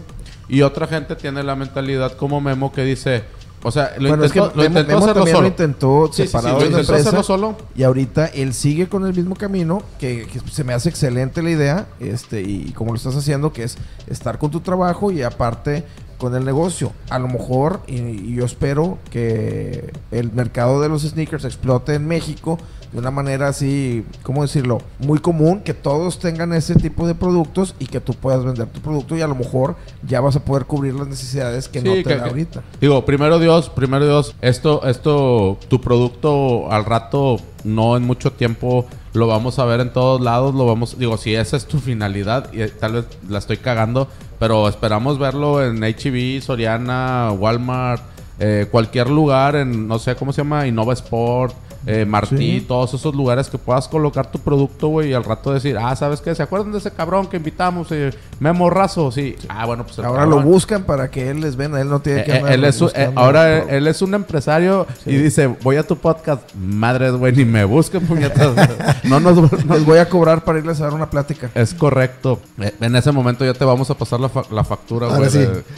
Y 0.49 0.61
otra 0.61 0.87
gente 0.87 1.15
tiene 1.15 1.43
la 1.43 1.55
mentalidad 1.55 2.13
como 2.13 2.39
Memo 2.41 2.71
que 2.71 2.83
dice, 2.83 3.23
o 3.63 3.71
sea, 3.71 3.93
lo 3.99 4.07
bueno, 4.09 4.23
es 4.23 4.31
que 4.31 4.39
intentó, 4.39 4.55
lo 4.57 4.63
Memo- 4.63 4.79
intentó 4.79 4.93
Memo 4.99 5.05
hacerlo 5.05 5.25
solo. 5.27 5.41
lo 5.41 5.47
intentó 5.47 6.09
Sí, 6.13 6.27
sí, 6.27 6.37
sí, 6.37 6.37
lo 6.47 6.65
intentó 6.65 6.95
hacerlo 6.95 7.23
solo. 7.23 7.57
Y 7.75 7.83
ahorita 7.83 8.27
él 8.27 8.53
sigue 8.53 8.87
con 8.87 9.05
el 9.05 9.13
mismo 9.13 9.35
camino, 9.35 9.81
que, 9.99 10.25
que 10.25 10.39
se 10.51 10.63
me 10.63 10.73
hace 10.73 10.89
excelente 10.89 11.41
la 11.43 11.49
idea, 11.51 11.87
este, 11.99 12.41
y 12.41 12.71
como 12.71 12.91
lo 12.91 12.97
estás 12.97 13.15
haciendo, 13.15 13.51
que 13.53 13.63
es 13.63 13.77
estar 14.07 14.37
con 14.39 14.51
tu 14.51 14.61
trabajo 14.61 15.11
y 15.11 15.21
aparte 15.21 15.83
con 16.17 16.35
el 16.35 16.43
negocio. 16.45 16.91
A 17.09 17.19
lo 17.19 17.27
mejor, 17.27 17.81
y, 17.87 17.95
y 17.99 18.35
yo 18.35 18.45
espero 18.45 18.97
que 19.11 19.91
el 20.11 20.31
mercado 20.31 20.81
de 20.81 20.89
los 20.89 21.03
sneakers 21.03 21.45
explote 21.45 21.93
en 21.95 22.07
México 22.07 22.57
de 22.91 22.99
una 22.99 23.11
manera 23.11 23.49
así, 23.49 24.05
¿cómo 24.23 24.43
decirlo? 24.43 24.77
Muy 24.99 25.19
común, 25.19 25.59
que 25.59 25.73
todos 25.73 26.19
tengan 26.19 26.53
ese 26.53 26.73
tipo 26.75 27.05
de 27.05 27.15
productos 27.15 27.75
y 27.79 27.85
que 27.87 27.99
tú 27.99 28.13
puedas 28.13 28.45
vender 28.45 28.67
tu 28.67 28.79
producto 28.79 29.17
y 29.17 29.21
a 29.21 29.27
lo 29.27 29.35
mejor 29.35 29.75
ya 30.07 30.21
vas 30.21 30.37
a 30.37 30.45
poder 30.45 30.65
cubrir 30.65 30.93
las 30.95 31.05
necesidades 31.07 31.67
que 31.67 31.81
Sí, 31.81 31.85
no 31.87 31.93
te 31.95 32.03
que- 32.05 32.15
da 32.15 32.25
ahorita. 32.27 32.63
Digo, 32.79 33.03
primero 33.03 33.39
Dios, 33.39 33.69
primero 33.69 34.05
Dios, 34.05 34.35
esto, 34.41 34.87
esto, 34.87 35.57
tu 35.67 35.81
producto 35.81 36.71
al 36.71 36.85
rato, 36.85 37.37
no 37.65 37.97
en 37.97 38.03
mucho 38.03 38.31
tiempo, 38.31 38.85
lo 39.13 39.27
vamos 39.27 39.59
a 39.59 39.65
ver 39.65 39.81
en 39.81 39.91
todos 39.91 40.21
lados, 40.21 40.55
lo 40.55 40.65
vamos, 40.65 40.97
digo, 40.97 41.17
si 41.17 41.35
esa 41.35 41.57
es 41.57 41.65
tu 41.65 41.79
finalidad, 41.79 42.53
y 42.53 42.61
eh, 42.61 42.69
tal 42.69 42.93
vez 42.93 43.05
la 43.27 43.39
estoy 43.39 43.57
cagando, 43.57 44.07
pero 44.39 44.67
esperamos 44.67 45.17
verlo 45.17 45.63
en 45.63 45.83
HB, 45.83 46.41
Soriana, 46.41 47.31
Walmart, 47.31 48.01
eh, 48.39 48.67
cualquier 48.69 49.09
lugar, 49.09 49.55
en, 49.55 49.87
no 49.87 49.99
sé 49.99 50.15
cómo 50.15 50.31
se 50.31 50.41
llama, 50.41 50.67
Innova 50.67 50.93
Sport, 50.93 51.55
eh, 51.87 52.05
Martí, 52.05 52.37
Sí. 52.59 52.65
todos 52.67 52.93
esos 52.93 53.15
lugares 53.15 53.49
que 53.49 53.57
puedas 53.57 53.87
colocar 53.87 54.29
tu 54.29 54.39
producto, 54.39 54.89
güey, 54.89 55.09
y 55.09 55.13
al 55.13 55.23
rato 55.23 55.53
decir, 55.53 55.77
ah, 55.77 55.95
¿sabes 55.95 56.21
qué? 56.21 56.35
¿Se 56.35 56.43
acuerdan 56.43 56.71
de 56.73 56.77
ese 56.77 56.91
cabrón 56.91 57.27
que 57.27 57.37
invitamos? 57.37 57.87
Eh, 57.91 58.11
Memo 58.39 58.69
Razo, 58.69 59.11
sí. 59.11 59.35
Ah, 59.49 59.65
bueno, 59.65 59.85
pues 59.85 59.97
Ahora 59.99 60.25
lo 60.25 60.41
buscan 60.41 60.83
para 60.83 61.09
que 61.09 61.29
él 61.29 61.41
les 61.41 61.55
venda, 61.55 61.81
él 61.81 61.89
no 61.89 61.99
tiene 62.01 62.23
que 62.25 62.31
Eh, 62.31 62.37
andar 62.37 62.51
él 62.53 62.63
es 62.65 62.81
un- 62.81 62.91
eh, 62.93 63.09
ahora 63.15 63.57
él 63.59 63.87
es 63.87 64.01
un 64.01 64.13
empresario 64.13 64.85
Sí. 65.03 65.11
y 65.11 65.15
dice, 65.17 65.47
voy 65.63 65.77
a 65.77 65.83
tu 65.87 65.95
podcast. 65.97 66.53
Madres, 66.55 67.13
güey, 67.13 67.33
ni 67.33 67.45
me 67.45 67.63
busquen, 67.63 68.05
puñetas. 68.05 68.53
no 69.05 69.19
nos... 69.19 69.35
no- 69.65 69.75
Les 69.75 69.85
voy 69.85 69.97
a 69.99 70.09
cobrar 70.09 70.43
para 70.43 70.59
irles 70.59 70.79
a 70.81 70.85
dar 70.85 70.93
una 70.93 71.09
plática. 71.09 71.49
Es 71.55 71.73
correcto. 71.73 72.39
Eh, 72.59 72.73
En 72.81 72.95
ese 72.95 73.11
momento 73.11 73.45
ya 73.45 73.53
te 73.53 73.63
vamos 73.65 73.89
a 73.89 73.93
pasar 73.97 74.19
la, 74.19 74.29
fa- 74.29 74.43
la 74.51 74.63
factura, 74.63 75.07
güey. 75.07 75.29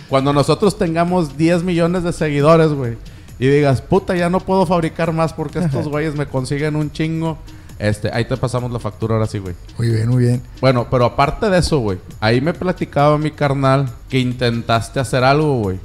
Cuando 0.10 0.34
nosotros 0.34 0.78
tengamos 0.78 1.38
10 1.38 1.64
millones 1.64 2.04
de 2.04 2.14
seguidores, 2.14 2.70
güey. 2.74 2.98
Y 3.40 3.48
digas, 3.48 3.82
puta, 3.82 4.16
ya 4.16 4.30
no 4.30 4.40
puedo 4.42 4.66
fabricar 4.66 5.14
más 5.14 5.34
porque 5.34 5.60
estos 5.60 5.88
güeyes 5.90 6.16
me 6.16 6.26
consiguen 6.28 6.76
un 6.76 6.92
chingo. 6.92 7.38
Este, 7.80 8.12
ahí 8.14 8.26
te 8.26 8.36
pasamos 8.36 8.70
la 8.72 8.80
factura 8.80 9.16
ahora 9.16 9.26
sí, 9.28 9.40
güey. 9.40 9.56
Muy 9.78 9.90
bien, 9.90 10.10
muy 10.10 10.24
bien. 10.24 10.42
Bueno, 10.60 10.88
pero 10.92 11.06
aparte 11.06 11.50
de 11.50 11.60
eso, 11.60 11.80
güey. 11.80 11.98
Ahí 12.20 12.42
me 12.42 12.54
platicaba 12.54 13.18
mi 13.18 13.32
carnal 13.32 13.90
que 14.10 14.20
intentaste 14.20 15.00
hacer 15.00 15.24
algo, 15.24 15.60
güey. 15.62 15.80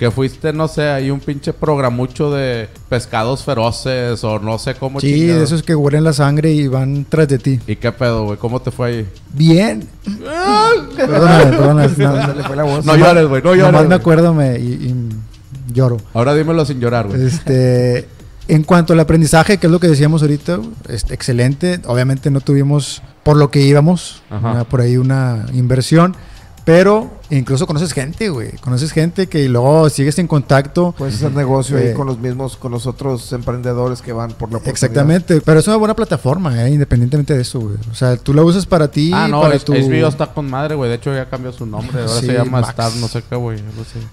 Que 0.00 0.10
fuiste, 0.12 0.52
no 0.52 0.66
sé, 0.68 0.88
ahí 0.90 1.10
un 1.10 1.18
pinche 1.20 1.52
programucho 1.52 2.32
de 2.32 2.68
pescados 2.88 3.42
feroces 3.44 4.22
o 4.22 4.38
no 4.38 4.56
sé 4.58 4.74
cómo 4.76 5.00
Sí, 5.00 5.26
de 5.26 5.42
esos 5.42 5.62
que 5.64 5.74
huelen 5.74 6.04
la 6.04 6.12
sangre 6.12 6.52
y 6.52 6.68
van 6.68 7.04
tras 7.08 7.26
de 7.28 7.38
ti. 7.38 7.60
¿Y 7.66 7.74
qué 7.76 7.90
pedo, 7.92 8.24
güey? 8.24 8.38
¿Cómo 8.38 8.60
te 8.60 8.70
fue 8.72 8.88
ahí? 8.88 9.08
Bien. 9.34 9.88
perdóname, 10.96 11.44
perdóname. 11.56 11.88
Se 11.94 12.02
No, 12.04 12.34
le 12.34 12.42
fue 12.44 12.56
la 12.56 12.62
voz. 12.64 12.84
No 12.84 12.96
llores, 12.96 13.26
güey, 13.26 13.42
no 13.42 13.54
llores. 13.54 13.72
nomás 13.72 13.88
me 13.88 13.94
acuerdo 13.94 14.34
me- 14.34 14.58
y, 14.58 14.72
y 14.72 14.94
lloro. 15.72 15.98
Ahora 16.14 16.34
dímelo 16.34 16.64
sin 16.64 16.80
llorar, 16.80 17.06
güey. 17.08 17.26
Este, 17.26 18.08
en 18.48 18.62
cuanto 18.62 18.92
al 18.94 19.00
aprendizaje, 19.00 19.58
que 19.58 19.66
es 19.66 19.70
lo 19.70 19.78
que 19.80 19.88
decíamos 19.88 20.22
ahorita, 20.22 20.58
es 20.88 21.04
excelente. 21.10 21.80
Obviamente 21.86 22.30
no 22.30 22.40
tuvimos 22.40 23.02
por 23.22 23.36
lo 23.36 23.50
que 23.50 23.60
íbamos, 23.60 24.22
una- 24.30 24.64
por 24.64 24.80
ahí 24.80 24.96
una 24.96 25.46
inversión, 25.52 26.14
pero 26.64 27.10
incluso 27.30 27.66
conoces 27.66 27.92
gente, 27.92 28.28
güey. 28.28 28.52
Conoces 28.58 28.92
gente 28.92 29.26
que 29.26 29.48
luego 29.48 29.88
sigues 29.90 30.18
en 30.18 30.26
contacto. 30.26 30.94
Puedes 30.96 31.16
hacer 31.16 31.32
negocio 31.32 31.76
ahí 31.76 31.88
Eh, 31.88 31.94
con 31.94 32.06
los 32.06 32.18
mismos, 32.18 32.56
con 32.56 32.72
los 32.72 32.86
otros 32.86 33.32
emprendedores 33.32 34.02
que 34.02 34.12
van 34.12 34.28
por 34.30 34.50
la 34.50 34.58
oportunidad. 34.58 34.68
Exactamente, 34.70 35.40
pero 35.40 35.60
es 35.60 35.66
una 35.68 35.76
buena 35.76 35.94
plataforma, 35.94 36.64
eh, 36.66 36.70
independientemente 36.70 37.34
de 37.34 37.42
eso, 37.42 37.60
güey. 37.60 37.76
O 37.90 37.94
sea, 37.94 38.16
tú 38.16 38.32
la 38.34 38.42
usas 38.42 38.66
para 38.66 38.88
ti, 38.90 39.10
Ah, 39.14 39.28
no, 39.28 39.40
para 39.42 39.54
es- 39.54 39.64
tu... 39.64 39.72
HBO 39.74 40.08
está 40.08 40.26
con 40.32 40.48
madre, 40.48 40.74
güey. 40.74 40.88
De 40.90 40.96
hecho, 40.96 41.14
ya 41.14 41.28
cambió 41.28 41.52
su 41.52 41.66
nombre. 41.66 42.00
Ahora 42.02 42.20
Sí, 42.20 42.26
se 42.26 42.32
llama 42.34 42.60
Max. 42.60 42.68
Star, 42.70 42.92
no 42.96 43.08
sé 43.08 43.22
qué, 43.28 43.36
güey. 43.36 43.58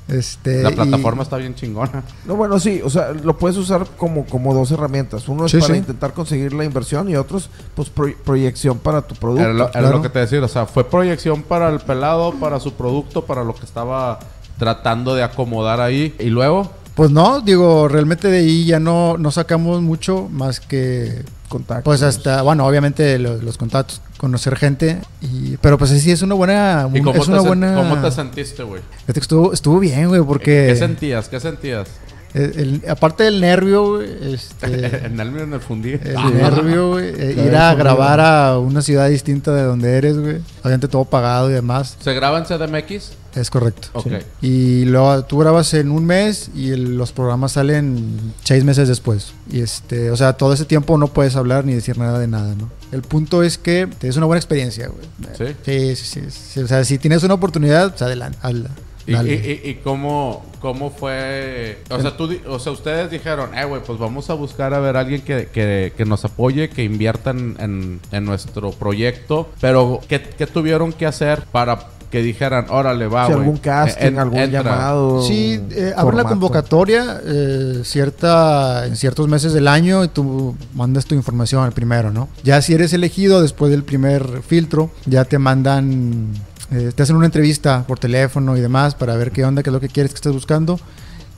Este, 0.07 0.61
La 0.63 0.71
y- 0.71 0.75
plataforma 0.75 1.23
está 1.23 1.37
bien 1.37 1.55
chingona. 1.55 2.03
No, 2.25 2.35
bueno, 2.35 2.59
sí, 2.59 2.81
o 2.83 2.89
sea, 2.89 3.11
lo 3.13 3.37
puedes 3.37 3.57
usar 3.57 3.85
como, 3.97 4.25
como 4.25 4.53
dos 4.53 4.71
herramientas. 4.71 5.27
Uno 5.27 5.45
es 5.45 5.51
Sí, 5.51 5.59
para 5.59 5.73
sí. 5.73 5.79
intentar 5.79 6.13
conseguir 6.13 6.53
la 6.53 6.63
inversión 6.65 7.09
y 7.09 7.15
otros, 7.15 7.49
pues, 7.75 7.89
pro- 7.89 8.13
proyección 8.23 8.77
para 8.79 9.01
tu 9.01 9.15
producto. 9.15 9.43
Era, 9.43 9.53
lo, 9.53 9.63
era 9.63 9.71
claro. 9.71 9.91
lo 9.97 10.01
que 10.01 10.09
te 10.09 10.19
decía, 10.19 10.43
o 10.43 10.47
sea, 10.47 10.65
fue 10.65 10.83
proyección 10.83 11.41
para 11.43 11.69
el 11.69 11.79
pelado, 11.79 12.33
para 12.33 12.59
su 12.59 12.73
producto, 12.73 13.04
para 13.25 13.43
lo 13.43 13.53
que 13.55 13.65
estaba 13.65 14.19
tratando 14.57 15.15
de 15.15 15.23
acomodar 15.23 15.81
ahí. 15.81 16.15
Y 16.19 16.25
luego, 16.25 16.71
Pues 16.95 17.11
no, 17.11 17.41
digo, 17.41 17.87
realmente 17.89 18.29
de 18.29 18.37
ahí 18.39 18.65
ya 18.65 18.79
no, 18.79 19.17
no 19.17 19.31
sacamos 19.31 19.81
mucho 19.81 20.27
más 20.31 20.59
que... 20.59 21.23
Contactos. 21.49 21.83
Pues 21.83 22.01
hasta, 22.01 22.41
bueno, 22.41 22.65
obviamente 22.65 23.19
los, 23.19 23.43
los 23.43 23.57
contactos, 23.57 24.01
conocer 24.17 24.55
gente, 24.55 24.99
y, 25.21 25.57
pero 25.57 25.77
pues 25.77 25.91
sí, 25.91 26.09
es 26.09 26.23
una 26.23 26.33
buena... 26.33 26.89
¿y 26.91 27.01
cómo, 27.01 27.19
es 27.19 27.25
te, 27.25 27.31
una 27.31 27.41
buena... 27.41 27.75
cómo 27.75 28.01
te 28.01 28.09
sentiste, 28.11 28.63
güey? 28.63 28.81
Estuvo, 29.07 29.53
estuvo 29.53 29.79
bien, 29.79 30.07
güey, 30.07 30.21
porque... 30.21 30.65
¿Qué 30.69 30.75
sentías? 30.75 31.29
¿Qué 31.29 31.39
sentías? 31.39 31.87
El- 32.35 32.81
el- 32.83 32.89
aparte 32.89 33.23
del 33.23 33.39
nervio, 33.41 33.95
güey, 33.95 34.33
este... 34.33 34.65
en 35.05 35.19
el 35.19 35.37
en 35.39 35.53
el 35.53 35.59
fundí. 35.61 35.93
El 35.93 36.15
Ah, 36.17 36.29
nervio, 36.29 36.89
güey. 36.91 37.05
eh, 37.17 37.43
ir 37.47 37.55
a 37.55 37.73
grabar 37.75 38.19
a 38.19 38.59
una 38.59 38.81
ciudad 38.81 39.09
distinta 39.09 39.53
de 39.53 39.63
donde 39.63 39.97
eres, 39.97 40.17
güey. 40.19 40.37
Obviamente 40.61 40.87
todo 40.87 41.05
pagado 41.05 41.49
y 41.49 41.53
demás. 41.53 41.97
¿Se 41.99 42.13
graba 42.13 42.37
en 42.39 42.45
CDMX? 42.45 43.11
Es 43.35 43.49
correcto. 43.49 43.89
Ok. 43.93 44.13
Y 44.41 44.85
luego 44.85 45.25
tú 45.25 45.39
grabas 45.39 45.73
en 45.73 45.91
un 45.91 46.05
mes 46.05 46.49
y 46.55 46.71
el- 46.71 46.97
los 46.97 47.11
programas 47.11 47.51
salen 47.53 48.33
seis 48.43 48.63
meses 48.63 48.87
después. 48.87 49.33
Y 49.51 49.59
este, 49.59 50.09
o 50.11 50.15
sea, 50.15 50.33
todo 50.33 50.53
ese 50.53 50.63
tiempo 50.65 50.97
no 50.97 51.07
puedes 51.07 51.35
hablar 51.35 51.65
ni 51.65 51.73
decir 51.73 51.97
nada 51.97 52.17
de 52.19 52.27
nada, 52.27 52.55
¿no? 52.55 52.69
El 52.93 53.01
punto 53.01 53.43
es 53.43 53.57
que 53.57 53.89
es 54.01 54.15
una 54.15 54.25
buena 54.25 54.39
experiencia, 54.39 54.87
güey. 54.87 55.05
¿Sí? 55.37 55.55
Sí, 55.65 55.95
sí, 55.97 56.21
sí, 56.21 56.31
sí. 56.53 56.59
O 56.61 56.67
sea, 56.67 56.83
si 56.85 56.97
tienes 56.97 57.23
una 57.23 57.33
oportunidad, 57.33 57.89
pues 57.89 58.01
adelante. 58.03 58.37
hazla. 58.41 58.69
¿Y, 59.07 59.11
Dale. 59.13 59.33
y- 59.33 59.67
y- 59.67 59.69
y 59.69 59.75
cómo, 59.75 60.43
cómo 60.61 60.89
fue? 60.89 61.79
O 61.89 62.01
sea, 62.01 62.17
tú, 62.17 62.35
o 62.47 62.57
sea, 62.59 62.71
ustedes 62.71 63.11
dijeron, 63.11 63.55
eh, 63.55 63.63
güey, 63.65 63.81
pues 63.85 63.99
vamos 63.99 64.29
a 64.29 64.33
buscar 64.33 64.73
a 64.73 64.79
ver 64.79 64.97
a 64.97 65.01
alguien 65.01 65.21
que, 65.21 65.47
que, 65.47 65.93
que 65.95 66.05
nos 66.05 66.25
apoye, 66.25 66.69
que 66.69 66.83
invierta 66.83 67.29
en, 67.31 67.55
en- 67.59 67.99
en 68.11 68.25
nuestro 68.25 68.71
proyecto. 68.71 69.49
Pero, 69.61 69.99
¿qué, 70.07 70.21
qué 70.21 70.47
tuvieron 70.47 70.91
que 70.91 71.05
hacer 71.05 71.43
para 71.51 71.87
que 72.09 72.21
dijeran, 72.21 72.67
órale, 72.69 73.07
va, 73.07 73.27
Si 73.27 73.33
algún 73.33 73.57
casting, 73.57 74.05
en- 74.07 74.19
algún 74.19 74.39
entra"? 74.39 74.61
llamado. 74.63 75.21
Sí, 75.23 75.59
eh, 75.71 75.91
abre 75.97 76.15
la 76.17 76.23
convocatoria 76.23 77.19
eh, 77.25 77.81
cierta, 77.83 78.85
en 78.85 78.95
ciertos 78.95 79.27
meses 79.27 79.53
del 79.53 79.67
año 79.67 80.03
y 80.03 80.07
tú 80.07 80.55
mandas 80.73 81.05
tu 81.05 81.15
información 81.15 81.63
al 81.63 81.73
primero, 81.73 82.11
¿no? 82.11 82.29
Ya 82.43 82.61
si 82.61 82.73
eres 82.73 82.93
elegido 82.93 83.41
después 83.41 83.69
del 83.71 83.83
primer 83.83 84.41
filtro, 84.47 84.91
ya 85.05 85.25
te 85.25 85.39
mandan, 85.39 86.27
eh, 86.71 86.91
te 86.95 87.03
hacen 87.03 87.15
una 87.15 87.25
entrevista 87.25 87.83
por 87.87 87.99
teléfono 87.99 88.55
y 88.57 88.61
demás 88.61 88.95
para 88.95 89.15
ver 89.15 89.31
qué 89.31 89.45
onda, 89.45 89.61
qué 89.63 89.69
es 89.69 89.73
lo 89.73 89.79
que 89.79 89.89
quieres 89.89 90.11
que 90.11 90.15
estés 90.15 90.33
buscando. 90.33 90.79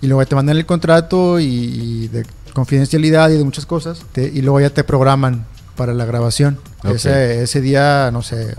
Y 0.01 0.07
luego 0.07 0.25
te 0.25 0.35
mandan 0.35 0.57
el 0.57 0.65
contrato 0.65 1.39
y, 1.39 1.45
y 1.45 2.07
de 2.09 2.25
confidencialidad 2.53 3.29
y 3.29 3.37
de 3.37 3.43
muchas 3.43 3.65
cosas. 3.65 4.01
te- 4.11 4.27
y 4.33 4.41
luego 4.41 4.59
ya 4.61 4.69
te 4.69 4.83
programan 4.83 5.45
para 5.75 5.93
la 5.93 6.05
grabación. 6.05 6.57
Ese, 6.83 7.43
ese 7.43 7.61
día, 7.61 8.09
no 8.11 8.21
sé, 8.21 8.55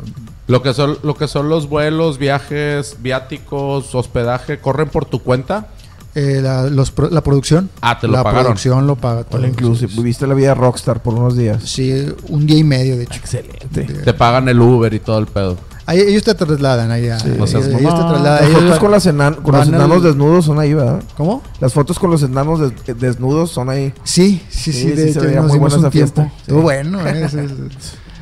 Lo 0.49 0.63
que, 0.63 0.75
son, 0.75 0.99
lo 1.03 1.15
que 1.17 1.29
son 1.29 1.49
los 1.49 1.69
vuelos, 1.69 2.19
viajes, 2.19 2.97
viáticos, 3.01 3.95
hospedaje, 3.95 4.59
¿corren 4.59 4.89
por 4.89 5.05
tu 5.05 5.23
cuenta? 5.23 5.69
eh, 6.15 6.41
la, 6.43 6.65
los 6.69 6.93
la 7.11 7.23
producción. 7.23 7.71
Ah, 7.81 7.99
te 8.01 8.07
lo 8.09 8.15
la 8.15 8.25
pagaron. 8.25 8.47
producción 8.47 8.87
lo 8.87 8.97
paga 8.97 9.23
todo. 9.25 9.47
Inclusive. 9.47 9.93
Viviste 9.97 10.27
la 10.27 10.35
vida 10.35 10.55
rockstar 10.55 11.01
por 11.03 11.15
unos 11.15 11.37
días. 11.37 11.63
Sí, 11.65 12.13
un 12.29 12.45
día 12.47 12.57
y 12.59 12.65
medio, 12.65 12.97
de 12.97 13.05
hecho. 13.05 13.15
Excelente. 13.15 13.85
Te 13.85 14.15
pagan 14.15 14.49
el 14.49 14.61
Uber 14.61 14.93
y 14.93 14.99
todo 15.01 15.19
el 15.19 15.27
pedo. 15.27 15.57
Ahí, 15.89 16.01
ellos 16.01 16.23
te 16.23 16.35
trasladan 16.35 16.91
allá. 16.91 17.19
Sí. 17.19 17.29
ellos, 17.29 17.39
No 17.39 17.47
seas 17.47 17.67
ellos 17.67 17.79
te 17.79 17.83
mamón. 17.85 18.09
trasladan. 18.11 18.41
Las 18.43 18.51
ellos 18.51 18.63
fotos 18.63 18.79
con, 18.79 18.91
las 18.91 19.07
enan- 19.07 19.35
con 19.43 19.55
los 19.57 19.63
al- 19.69 19.75
enanos 19.75 20.03
desnudos 20.03 20.45
son 20.45 20.59
ahí, 20.59 20.75
¿verdad? 20.75 21.03
¿Cómo? 21.17 21.43
Las 21.61 21.73
fotos 21.73 21.99
con 21.99 22.11
los 22.11 22.23
enanos 22.23 22.61
des- 22.61 22.99
desnudos 23.01 23.51
son 23.51 23.71
ahí. 23.71 23.95
Sí, 24.05 24.43
sí, 24.51 24.73
sí. 24.73 24.81
Sí, 24.83 24.91
de 24.91 24.97
sí, 24.97 25.03
se 25.15 25.19
hecho, 25.19 25.21
veía 25.23 25.41
muy 25.43 25.59
buena 25.59 25.77
un 25.77 25.81
esa 25.81 25.91
fiesta. 25.91 26.31
Estuvo 26.41 26.61
bueno. 26.61 27.01
eh, 27.07 27.27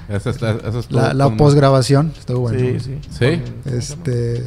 Eso 0.09 0.31
está- 0.31 0.53
eso 0.53 0.83
la 0.91 1.13
la 1.13 1.37
posgrabación 1.37 2.13
estuvo 2.17 2.39
bueno. 2.43 2.61
Sí, 2.61 2.79
sí. 2.79 2.99
¿Sí? 3.19 3.43
Este, 3.65 4.45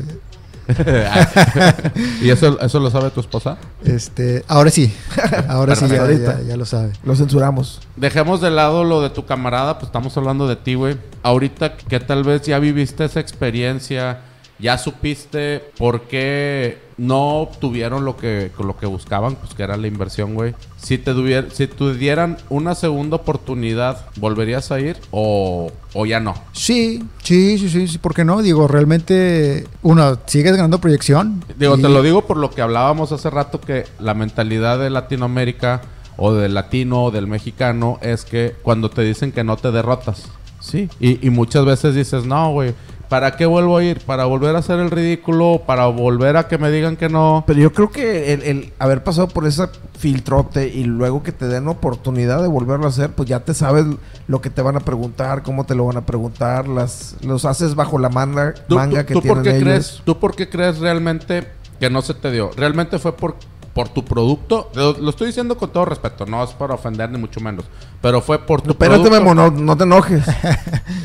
¿Y 2.22 2.30
eso, 2.30 2.60
eso 2.62 2.80
lo 2.80 2.90
sabe 2.92 3.10
tu 3.12 3.20
esposa? 3.20 3.58
este, 3.84 4.44
ahora 4.48 4.70
sí. 4.70 4.94
Ahora 5.48 5.76
sí, 5.76 5.88
ya, 5.88 6.10
ya- 6.12 6.42
ya 6.42 6.58
lo 6.58 6.66
sabe. 6.66 6.92
Lo 7.04 7.16
censuramos. 7.16 7.80
Dejemos 7.96 8.42
de 8.42 8.52
lado 8.52 8.84
lo 8.84 9.02
de 9.02 9.10
tu 9.10 9.26
camarada, 9.26 9.80
pues 9.80 9.88
estamos 9.88 10.16
hablando 10.18 10.48
de 10.48 10.56
ti, 10.56 10.76
güey. 10.76 10.98
Ahorita 11.24 11.76
que 11.76 12.00
tal 12.00 12.24
vez 12.24 12.44
ya 12.44 12.60
viviste 12.60 13.04
esa 13.06 13.20
experiencia, 13.20 14.20
ya 14.60 14.78
supiste 14.78 15.64
por 15.78 16.02
qué 16.02 16.78
no 16.98 17.38
obtuvieron 17.38 18.04
lo 18.04 18.18
que, 18.18 18.52
lo 18.60 18.76
que 18.78 18.86
buscaban, 18.86 19.36
pues 19.36 19.54
que 19.54 19.64
era 19.64 19.78
la 19.78 19.88
inversión, 19.88 20.34
güey. 20.36 20.54
Si 20.78 20.98
te, 20.98 21.14
tuvier- 21.14 21.50
si 21.52 21.68
te 21.68 21.94
dieran 21.94 22.38
una 22.50 22.76
segunda 22.76 23.16
oportunidad, 23.16 24.06
¿volverías 24.18 24.70
a 24.72 24.80
ir 24.82 24.98
o, 25.12 25.72
o 25.94 26.06
ya 26.06 26.20
no? 26.20 26.34
Sí, 26.52 27.02
sí, 27.24 27.58
sí, 27.58 27.70
sí, 27.70 27.88
sí, 27.88 27.98
¿por 28.00 28.14
qué 28.14 28.26
no? 28.26 28.42
Digo, 28.42 28.68
realmente, 28.68 29.66
uno, 29.82 30.18
sigues 30.26 30.52
ganando 30.58 30.80
proyección. 30.80 31.44
Digo, 31.58 31.78
y- 31.78 31.82
te 31.82 31.88
lo 31.90 32.02
digo 32.02 32.28
por 32.28 32.36
lo 32.38 32.50
que 32.52 32.62
hablábamos 32.62 33.12
hace 33.14 33.30
rato 33.30 33.62
que 33.62 33.86
la 34.00 34.14
mentalidad 34.14 34.78
de 34.80 34.90
Latinoamérica 34.90 35.82
o 36.18 36.34
del 36.34 36.54
latino 36.54 37.06
o 37.06 37.12
del 37.12 37.28
mexicano 37.28 37.98
es 38.02 38.26
que 38.26 38.56
cuando 38.62 38.90
te 38.90 39.04
dicen 39.04 39.32
que 39.32 39.46
no 39.46 39.56
te 39.56 39.72
derrotas. 39.72 40.24
Sí. 40.60 40.90
Y, 41.00 41.26
y 41.26 41.30
muchas 41.30 41.64
veces 41.64 41.96
dices, 41.96 42.26
no, 42.26 42.52
güey, 42.52 42.74
¿para 43.10 43.36
qué 43.36 43.46
vuelvo 43.46 43.78
a 43.78 43.84
ir? 43.84 44.00
¿Para 44.02 44.26
volver 44.26 44.56
a 44.56 44.60
hacer 44.60 44.80
el 44.80 44.92
ridículo? 44.92 45.64
¿Para 45.66 45.88
volver 45.88 46.38
a 46.38 46.48
que 46.48 46.58
me 46.58 46.70
digan 46.72 46.96
que 46.96 47.10
no? 47.10 47.44
Pero 47.48 47.60
yo 47.60 47.74
creo 47.74 47.90
que 47.92 48.34
el, 48.34 48.44
el 48.44 48.74
haber 48.80 49.04
pasado 49.04 49.28
por 49.28 49.46
ese 49.48 49.68
filtrote 49.98 50.68
y 50.70 50.84
luego 50.86 51.24
que 51.24 51.32
te 51.32 51.48
den 51.48 51.68
oportunidad 51.68 52.42
de 52.42 52.48
volverlo 52.48 52.86
a 52.86 52.90
hacer, 52.90 53.10
pues 53.12 53.28
ya 53.28 53.42
te 53.42 53.54
sabes 53.54 53.86
lo 54.28 54.42
que 54.42 54.50
te 54.50 54.62
van 54.62 54.78
a 54.78 54.80
preguntar, 54.80 55.44
cómo 55.44 55.66
te 55.66 55.76
lo 55.76 55.86
van 55.86 55.98
a 55.98 56.06
preguntar, 56.06 56.68
las 56.68 57.16
los 57.22 57.44
haces 57.46 57.76
bajo 57.76 57.98
la 58.00 58.10
manga, 58.10 58.54
¿Tú, 58.68 58.76
manga 58.76 59.02
tú- 59.02 59.08
que 59.08 59.14
tú 59.16 59.22
tienen 59.22 59.36
por 59.38 59.44
qué 59.44 59.50
ellos. 59.58 59.64
crees, 59.64 60.02
¿Tú 60.06 60.20
por 60.20 60.36
qué 60.36 60.50
crees 60.50 60.80
realmente 60.80 61.48
que 61.80 61.90
no 61.90 62.02
se 62.02 62.14
te 62.14 62.32
dio? 62.32 62.52
¿Realmente 62.56 62.98
fue 63.00 63.16
por, 63.18 63.36
por 63.74 63.90
tu 63.90 64.04
producto? 64.04 64.70
Lo, 64.74 64.94
lo 64.94 65.10
estoy 65.10 65.28
diciendo 65.28 65.58
con 65.58 65.72
todo 65.72 65.86
respeto, 65.86 66.26
no 66.26 66.44
es 66.44 66.52
para 66.52 66.74
ofender 66.74 67.10
ni 67.10 67.18
mucho 67.18 67.40
menos. 67.40 67.66
Pero 68.02 68.22
fue 68.22 68.40
por 68.40 68.62
tu 68.62 68.72
Espérate, 68.72 69.02
producto. 69.02 69.20
Memo, 69.20 69.36
no, 69.36 69.52
no 69.52 69.78
te 69.78 69.84
enojes. 69.84 70.24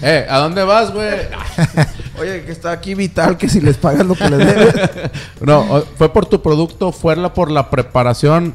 Eh, 0.07 0.27
¿a 0.29 0.39
dónde 0.39 0.63
vas, 0.65 0.93
güey? 0.93 1.09
Oye, 2.21 2.45
que 2.45 2.53
está 2.53 2.73
aquí 2.73 2.95
Vital, 2.95 3.39
que 3.39 3.49
si 3.49 3.61
les 3.61 3.79
pagas 3.79 4.05
lo 4.05 4.15
que 4.15 4.29
les 4.29 4.39
debes. 4.39 4.75
No, 5.41 5.83
fue 5.97 6.11
por 6.11 6.27
tu 6.27 6.43
producto, 6.43 6.93
fue 6.93 7.17
la, 7.17 7.33
por 7.33 7.51
la 7.51 7.71
preparación, 7.71 8.55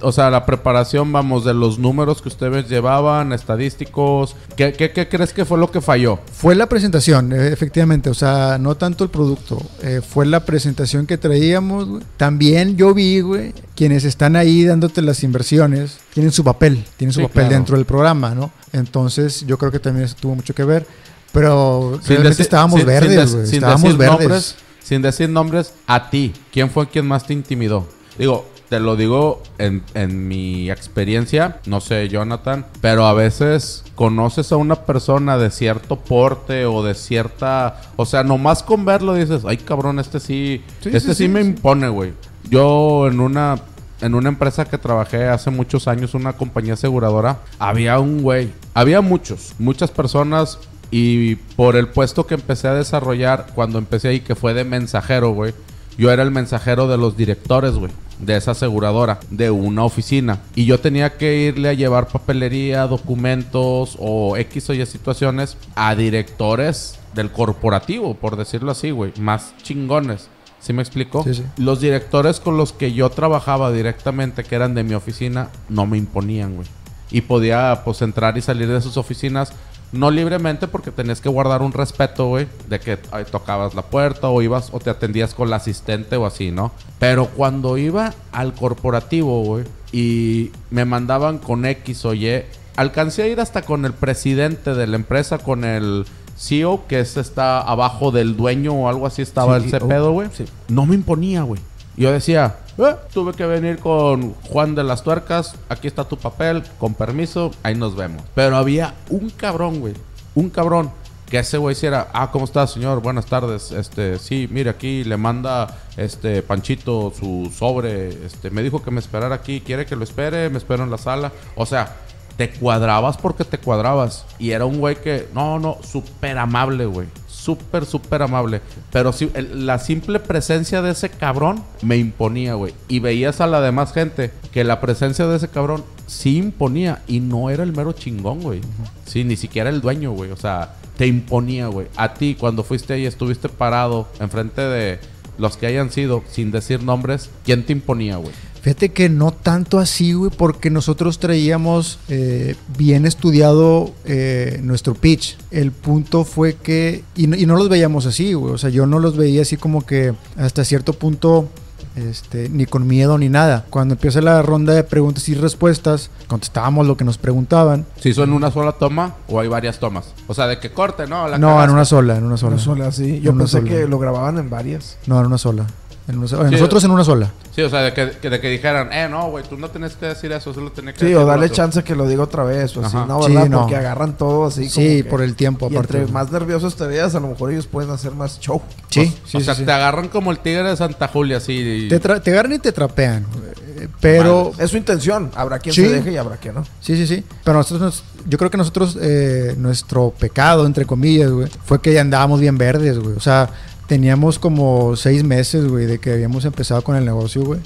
o 0.00 0.12
sea, 0.12 0.30
la 0.30 0.46
preparación, 0.46 1.12
vamos, 1.12 1.44
de 1.44 1.52
los 1.52 1.78
números 1.78 2.22
que 2.22 2.28
ustedes 2.28 2.68
llevaban, 2.68 3.32
estadísticos. 3.32 4.34
¿Qué, 4.56 4.72
qué, 4.72 4.90
qué 4.92 5.08
crees 5.08 5.32
que 5.32 5.44
fue 5.44 5.58
lo 5.58 5.70
que 5.70 5.80
falló? 5.80 6.18
Fue 6.32 6.54
la 6.54 6.66
presentación, 6.66 7.32
eh, 7.32 7.48
efectivamente, 7.52 8.08
o 8.10 8.14
sea, 8.14 8.56
no 8.58 8.74
tanto 8.76 9.04
el 9.04 9.10
producto, 9.10 9.60
eh, 9.82 10.00
fue 10.06 10.24
la 10.26 10.44
presentación 10.46 11.06
que 11.06 11.18
traíamos. 11.18 12.02
También 12.16 12.76
yo 12.76 12.94
vi, 12.94 13.20
güey, 13.20 13.52
quienes 13.76 14.04
están 14.04 14.34
ahí 14.36 14.64
dándote 14.64 15.02
las 15.02 15.22
inversiones, 15.24 15.98
tienen 16.14 16.32
su 16.32 16.42
papel, 16.42 16.84
tienen 16.96 17.12
su 17.12 17.20
Sí, 17.20 17.26
papel 17.26 17.42
claro. 17.44 17.54
dentro 17.54 17.76
del 17.76 17.84
programa, 17.84 18.34
¿no? 18.34 18.50
Entonces, 18.72 19.44
yo 19.46 19.58
creo 19.58 19.70
que 19.70 19.78
también 19.80 20.06
eso 20.06 20.16
tuvo 20.18 20.34
mucho 20.36 20.54
que 20.54 20.64
ver, 20.64 20.86
pero 21.32 21.98
Sin 22.00 22.08
realmente 22.16 22.28
decir- 22.30 22.42
estábamos 22.42 22.78
sin- 22.80 22.86
verdes, 22.86 23.30
sin 23.30 23.40
estábamos 23.56 23.82
decir 23.82 23.96
verdes. 23.98 24.18
Nombres, 24.20 24.54
sin 24.82 25.02
decir 25.02 25.28
nombres, 25.28 25.72
a 25.86 26.08
ti, 26.10 26.32
¿quién 26.52 26.70
fue 26.70 26.88
quien 26.88 27.06
más 27.06 27.26
te 27.26 27.32
intimidó? 27.34 27.86
Digo, 28.18 28.46
te 28.70 28.78
lo 28.78 28.94
digo 28.94 29.42
en, 29.58 29.82
en 29.94 30.28
mi 30.28 30.70
experiencia, 30.70 31.58
no 31.66 31.80
sé, 31.80 32.08
Jonathan, 32.08 32.64
pero 32.80 33.04
a 33.04 33.12
veces 33.12 33.84
conoces 33.96 34.52
a 34.52 34.56
una 34.56 34.76
persona 34.86 35.36
de 35.36 35.50
cierto 35.50 35.96
porte 35.96 36.64
o 36.66 36.82
de 36.84 36.94
cierta... 36.94 37.82
O 37.96 38.06
sea, 38.06 38.22
nomás 38.22 38.62
con 38.62 38.84
verlo 38.84 39.14
dices, 39.14 39.42
ay 39.44 39.56
cabrón, 39.58 39.98
este 39.98 40.20
sí, 40.20 40.62
Sí, 40.80 40.90
este 40.92 41.14
sí, 41.14 41.28
me 41.28 41.42
sí. 41.42 41.48
impone, 41.48 41.88
güey. 41.88 42.12
Yo 42.48 43.08
en 43.08 43.20
una... 43.20 43.60
En 44.00 44.14
una 44.14 44.30
empresa 44.30 44.64
que 44.64 44.78
trabajé 44.78 45.28
hace 45.28 45.50
muchos 45.50 45.86
años, 45.86 46.14
una 46.14 46.32
compañía 46.32 46.72
aseguradora, 46.72 47.40
había 47.58 47.98
un 47.98 48.22
güey, 48.22 48.50
había 48.72 49.02
muchos, 49.02 49.54
muchas 49.58 49.90
personas 49.90 50.58
y 50.90 51.34
por 51.34 51.76
el 51.76 51.88
puesto 51.88 52.26
que 52.26 52.32
empecé 52.32 52.68
a 52.68 52.72
desarrollar 52.74 53.48
cuando 53.54 53.78
empecé 53.78 54.08
ahí, 54.08 54.20
que 54.20 54.34
fue 54.34 54.54
de 54.54 54.64
mensajero, 54.64 55.32
güey. 55.32 55.52
Yo 56.00 56.10
era 56.10 56.22
el 56.22 56.30
mensajero 56.30 56.88
de 56.88 56.96
los 56.96 57.14
directores, 57.14 57.74
güey, 57.74 57.92
de 58.20 58.34
esa 58.34 58.52
aseguradora, 58.52 59.20
de 59.28 59.50
una 59.50 59.84
oficina. 59.84 60.40
Y 60.54 60.64
yo 60.64 60.80
tenía 60.80 61.18
que 61.18 61.36
irle 61.36 61.68
a 61.68 61.74
llevar 61.74 62.08
papelería, 62.08 62.86
documentos 62.86 63.98
o 64.00 64.34
X 64.38 64.70
o 64.70 64.72
Y 64.72 64.86
situaciones 64.86 65.58
a 65.74 65.94
directores 65.94 66.98
del 67.12 67.30
corporativo, 67.30 68.14
por 68.14 68.36
decirlo 68.36 68.70
así, 68.70 68.92
güey, 68.92 69.12
más 69.20 69.52
chingones. 69.62 70.30
¿Sí 70.58 70.72
me 70.72 70.80
explico? 70.80 71.22
Sí, 71.22 71.34
sí. 71.34 71.44
Los 71.58 71.82
directores 71.82 72.40
con 72.40 72.56
los 72.56 72.72
que 72.72 72.94
yo 72.94 73.10
trabajaba 73.10 73.70
directamente, 73.70 74.42
que 74.42 74.54
eran 74.54 74.74
de 74.74 74.84
mi 74.84 74.94
oficina, 74.94 75.50
no 75.68 75.84
me 75.84 75.98
imponían, 75.98 76.56
güey. 76.56 76.68
Y 77.10 77.20
podía, 77.20 77.82
pues, 77.84 78.00
entrar 78.00 78.38
y 78.38 78.40
salir 78.40 78.68
de 78.68 78.80
sus 78.80 78.96
oficinas, 78.96 79.52
no 79.92 80.10
libremente, 80.10 80.68
porque 80.68 80.90
tenías 80.90 81.20
que 81.20 81.28
guardar 81.28 81.62
un 81.62 81.72
respeto, 81.72 82.28
güey, 82.28 82.46
de 82.68 82.80
que 82.80 82.98
ay, 83.10 83.24
tocabas 83.30 83.74
la 83.74 83.82
puerta 83.82 84.28
o 84.28 84.40
ibas 84.42 84.70
o 84.72 84.78
te 84.78 84.90
atendías 84.90 85.34
con 85.34 85.50
la 85.50 85.56
asistente 85.56 86.16
o 86.16 86.26
así, 86.26 86.50
¿no? 86.50 86.72
Pero 86.98 87.26
cuando 87.26 87.76
iba 87.78 88.14
al 88.32 88.54
corporativo, 88.54 89.42
güey, 89.42 89.64
y 89.92 90.52
me 90.70 90.84
mandaban 90.84 91.38
con 91.38 91.64
X 91.66 92.04
o 92.04 92.14
Y, 92.14 92.44
alcancé 92.76 93.24
a 93.24 93.26
ir 93.28 93.40
hasta 93.40 93.62
con 93.62 93.84
el 93.84 93.92
presidente 93.92 94.74
de 94.74 94.86
la 94.86 94.96
empresa, 94.96 95.38
con 95.38 95.64
el 95.64 96.06
CEO, 96.36 96.86
que 96.86 97.00
es, 97.00 97.16
está 97.16 97.60
abajo 97.60 98.10
del 98.10 98.36
dueño 98.36 98.72
o 98.72 98.88
algo 98.88 99.06
así, 99.06 99.22
estaba 99.22 99.56
el 99.56 99.68
cepedo, 99.68 100.12
güey. 100.12 100.28
sí. 100.32 100.44
No 100.68 100.86
me 100.86 100.94
imponía, 100.94 101.42
güey. 101.42 101.60
Yo 101.96 102.12
decía, 102.12 102.56
"Eh, 102.78 102.96
tuve 103.12 103.32
que 103.32 103.46
venir 103.46 103.78
con 103.78 104.34
Juan 104.34 104.74
de 104.74 104.84
las 104.84 105.02
Tuercas, 105.02 105.54
aquí 105.68 105.86
está 105.86 106.04
tu 106.04 106.16
papel, 106.16 106.62
con 106.78 106.94
permiso, 106.94 107.50
ahí 107.62 107.74
nos 107.74 107.96
vemos. 107.96 108.22
Pero 108.34 108.56
había 108.56 108.94
un 109.08 109.30
cabrón, 109.30 109.80
güey, 109.80 109.94
un 110.34 110.50
cabrón, 110.50 110.90
que 111.30 111.38
ese 111.38 111.58
güey 111.58 111.74
hiciera, 111.76 112.08
ah, 112.12 112.30
¿cómo 112.32 112.44
está, 112.44 112.66
señor? 112.66 113.00
Buenas 113.02 113.26
tardes, 113.26 113.70
este, 113.70 114.18
sí, 114.18 114.48
mire, 114.50 114.68
aquí 114.70 115.04
le 115.04 115.16
manda, 115.16 115.78
este, 115.96 116.42
Panchito 116.42 117.12
su 117.16 117.52
sobre, 117.56 118.26
este, 118.26 118.50
me 118.50 118.62
dijo 118.62 118.82
que 118.82 118.90
me 118.90 118.98
esperara 118.98 119.36
aquí, 119.36 119.60
quiere 119.60 119.86
que 119.86 119.94
lo 119.94 120.02
espere, 120.02 120.50
me 120.50 120.58
espero 120.58 120.82
en 120.82 120.90
la 120.90 120.98
sala. 120.98 121.30
O 121.54 121.66
sea, 121.66 121.94
te 122.36 122.50
cuadrabas 122.50 123.16
porque 123.16 123.44
te 123.44 123.58
cuadrabas. 123.58 124.24
Y 124.38 124.50
era 124.50 124.64
un 124.64 124.78
güey 124.78 124.96
que, 124.96 125.28
no, 125.32 125.58
no, 125.60 125.78
súper 125.82 126.36
amable, 126.36 126.86
güey. 126.86 127.06
Súper, 127.40 127.86
súper 127.86 128.20
amable. 128.20 128.60
Pero 128.92 129.14
sí, 129.14 129.30
la 129.54 129.78
simple 129.78 130.20
presencia 130.20 130.82
de 130.82 130.90
ese 130.90 131.08
cabrón 131.08 131.64
me 131.80 131.96
imponía, 131.96 132.52
güey. 132.52 132.74
Y 132.86 132.98
veías 132.98 133.40
a 133.40 133.46
la 133.46 133.62
demás 133.62 133.94
gente 133.94 134.30
que 134.52 134.62
la 134.62 134.80
presencia 134.80 135.26
de 135.26 135.38
ese 135.38 135.48
cabrón 135.48 135.82
sí 136.06 136.36
imponía. 136.36 137.00
Y 137.06 137.20
no 137.20 137.48
era 137.48 137.62
el 137.62 137.74
mero 137.74 137.92
chingón, 137.92 138.40
güey. 138.42 138.60
Sí, 139.06 139.24
ni 139.24 139.36
siquiera 139.36 139.70
el 139.70 139.80
dueño, 139.80 140.12
güey. 140.12 140.32
O 140.32 140.36
sea, 140.36 140.74
te 140.98 141.06
imponía, 141.06 141.68
güey. 141.68 141.86
A 141.96 142.12
ti, 142.12 142.36
cuando 142.38 142.62
fuiste 142.62 142.92
ahí, 142.92 143.06
estuviste 143.06 143.48
parado 143.48 144.06
enfrente 144.20 144.60
de 144.60 145.00
los 145.38 145.56
que 145.56 145.66
hayan 145.66 145.90
sido, 145.90 146.22
sin 146.30 146.50
decir 146.50 146.82
nombres, 146.82 147.30
¿quién 147.46 147.64
te 147.64 147.72
imponía, 147.72 148.16
güey? 148.16 148.34
Fíjate 148.62 148.90
que 148.90 149.08
no 149.08 149.32
tanto 149.32 149.78
así, 149.78 150.12
güey, 150.12 150.30
porque 150.36 150.68
nosotros 150.70 151.18
traíamos 151.18 151.98
eh, 152.08 152.56
bien 152.76 153.06
estudiado 153.06 153.92
eh, 154.04 154.60
nuestro 154.62 154.94
pitch. 154.94 155.38
El 155.50 155.72
punto 155.72 156.24
fue 156.24 156.54
que, 156.54 157.02
y 157.16 157.26
no, 157.26 157.36
y 157.36 157.46
no 157.46 157.56
los 157.56 157.68
veíamos 157.70 158.04
así, 158.06 158.34
güey, 158.34 158.52
o 158.54 158.58
sea, 158.58 158.68
yo 158.70 158.86
no 158.86 158.98
los 158.98 159.16
veía 159.16 159.42
así 159.42 159.56
como 159.56 159.86
que 159.86 160.12
hasta 160.36 160.62
cierto 160.64 160.92
punto, 160.92 161.48
este, 161.96 162.48
ni 162.50 162.66
con 162.66 162.86
miedo 162.86 163.16
ni 163.18 163.28
nada. 163.30 163.64
Cuando 163.70 163.94
empieza 163.94 164.20
la 164.20 164.42
ronda 164.42 164.74
de 164.74 164.84
preguntas 164.84 165.28
y 165.30 165.34
respuestas, 165.34 166.10
contestábamos 166.28 166.86
lo 166.86 166.96
que 166.98 167.04
nos 167.04 167.16
preguntaban. 167.18 167.86
¿Si 167.98 168.12
son 168.12 168.32
una 168.32 168.50
sola 168.50 168.72
toma 168.72 169.16
o 169.28 169.40
hay 169.40 169.48
varias 169.48 169.78
tomas? 169.80 170.12
O 170.26 170.34
sea, 170.34 170.46
de 170.46 170.58
que 170.60 170.70
corte, 170.70 171.06
¿no? 171.06 171.26
La 171.28 171.38
no, 171.38 171.62
en 171.64 171.70
una 171.70 171.84
sola, 171.86 172.16
en 172.18 172.24
una 172.24 172.36
sola. 172.36 172.54
Una 172.56 172.62
sola, 172.62 172.92
sí. 172.92 173.20
Yo 173.20 173.32
Una 173.32 173.40
pensé 173.44 173.58
sola. 173.58 173.70
que 173.70 173.86
lo 173.88 173.98
grababan 173.98 174.38
en 174.38 174.50
varias. 174.50 174.98
No, 175.06 175.18
en 175.18 175.26
una 175.26 175.38
sola. 175.38 175.66
En 176.10 176.18
una 176.18 176.28
sola. 176.28 176.48
Sí. 176.48 176.54
Nosotros 176.56 176.84
en 176.84 176.90
una 176.90 177.04
sola. 177.04 177.30
Sí, 177.54 177.62
o 177.62 177.70
sea, 177.70 177.80
de 177.80 177.92
que, 177.94 178.06
de 178.28 178.40
que 178.40 178.48
dijeran, 178.50 178.92
eh, 178.92 179.08
no, 179.08 179.30
güey, 179.30 179.44
tú 179.48 179.56
no 179.56 179.68
tenés 179.70 179.94
que 179.94 180.06
decir 180.06 180.30
eso, 180.32 180.52
solo 180.52 180.72
tenés 180.72 180.94
que 180.94 181.00
Sí, 181.00 181.04
decir 181.06 181.16
o 181.18 181.24
darle 181.26 181.46
otro". 181.46 181.56
chance 181.56 181.82
que 181.84 181.94
lo 181.94 182.06
diga 182.06 182.22
otra 182.24 182.44
vez 182.44 182.76
o 182.76 182.84
así. 182.84 182.96
No, 183.06 183.22
Sí, 183.22 183.32
¿verdad? 183.32 183.48
no. 183.48 183.60
Porque 183.62 183.76
agarran 183.76 184.16
todo 184.16 184.46
así. 184.46 184.62
como 184.62 184.70
Sí, 184.70 185.02
que- 185.02 185.04
por 185.04 185.22
el 185.22 185.34
tiempo 185.36 185.68
Y 185.70 185.76
aparte. 185.76 185.98
entre 185.98 186.12
más 186.12 186.30
nerviosos 186.32 186.76
te 186.76 186.86
veas, 186.86 187.14
a 187.14 187.20
lo 187.20 187.28
mejor 187.28 187.52
ellos 187.52 187.66
pueden 187.66 187.90
hacer 187.90 188.12
más 188.12 188.38
show. 188.40 188.60
Sí, 188.88 189.00
Pues, 189.06 189.30
sí, 189.30 189.36
o 189.36 189.40
sí, 189.40 189.44
sea, 189.46 189.54
sí. 189.54 189.64
te 189.64 189.72
agarran 189.72 190.08
como 190.08 190.30
el 190.32 190.38
tigre 190.40 190.64
de 190.68 190.76
Santa 190.76 191.08
Julia, 191.08 191.36
así. 191.38 191.52
y- 191.52 191.88
Te, 191.88 191.98
te 192.00 192.30
agarran 192.30 192.52
y 192.52 192.58
te 192.58 192.72
trapean. 192.72 193.22
eh, 193.24 193.88
Pero, 194.00 194.52
Es 194.58 194.70
su 194.70 194.76
intención. 194.76 195.30
Habrá 195.34 195.58
quien 195.58 195.74
Sí. 195.74 195.82
se 195.82 195.88
deje 195.90 196.12
y 196.12 196.16
habrá 196.16 196.36
quien 196.36 196.54
no. 196.54 196.64
sí, 196.80 196.96
sí, 196.96 197.06
sí. 197.06 197.24
Pero 197.44 197.58
nosotros, 197.58 197.80
nos- 197.80 198.04
yo 198.28 198.36
creo 198.36 198.50
que 198.50 198.58
nosotros, 198.58 198.98
eh, 199.00 199.54
nuestro 199.56 200.10
pecado, 200.18 200.66
entre 200.66 200.84
comillas, 200.84 201.30
güey, 201.30 201.48
fue 201.64 201.80
que 201.80 201.92
ya 201.94 202.00
andábamos 202.02 202.40
bien 202.40 202.58
verdes, 202.58 202.98
güey. 202.98 203.16
O 203.16 203.20
sea, 203.20 203.48
teníamos 203.90 204.38
como 204.38 204.94
seis 204.94 205.24
meses, 205.24 205.66
güey, 205.66 205.84
de 205.86 205.98
que 205.98 206.12
habíamos 206.12 206.44
empezado 206.44 206.80
con 206.82 206.94
el 206.94 207.04
negocio, 207.04 207.42
güey. 207.42 207.58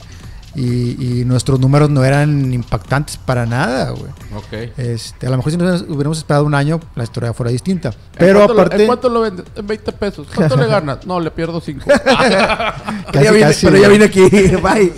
Y, 0.56 1.20
y 1.20 1.24
nuestros 1.26 1.60
números 1.60 1.90
no 1.90 2.02
eran 2.02 2.54
impactantes 2.54 3.18
para 3.18 3.44
nada, 3.44 3.90
güey. 3.90 4.10
Ok. 4.34 4.70
Este, 4.78 5.26
a 5.26 5.30
lo 5.30 5.36
mejor 5.36 5.52
si 5.52 5.58
nos 5.58 5.82
hubiéramos 5.82 6.16
esperado 6.16 6.46
un 6.46 6.54
año, 6.54 6.80
la 6.94 7.04
historia 7.04 7.34
fuera 7.34 7.52
distinta. 7.52 7.88
¿En 7.90 7.94
Pero 8.18 8.38
cuánto 8.38 8.54
lo- 8.54 8.60
aparte, 8.62 8.82
¿En 8.82 8.86
cuánto 8.86 9.08
lo 9.10 9.20
vendes? 9.20 9.44
En 9.54 9.66
20 9.66 9.92
pesos. 9.92 10.26
¿Cuánto 10.34 10.56
le 10.56 10.66
ganas? 10.66 11.04
No, 11.06 11.20
le 11.20 11.30
pierdo 11.30 11.60
5. 11.60 11.84
Casi, 13.12 13.24
ya 13.24 13.32
vine- 13.32 13.40
casi, 13.40 13.66
pero 13.66 13.76
ya 13.78 13.88
vine 13.88 14.04
aquí. 14.06 14.20
Bye. 14.62 14.92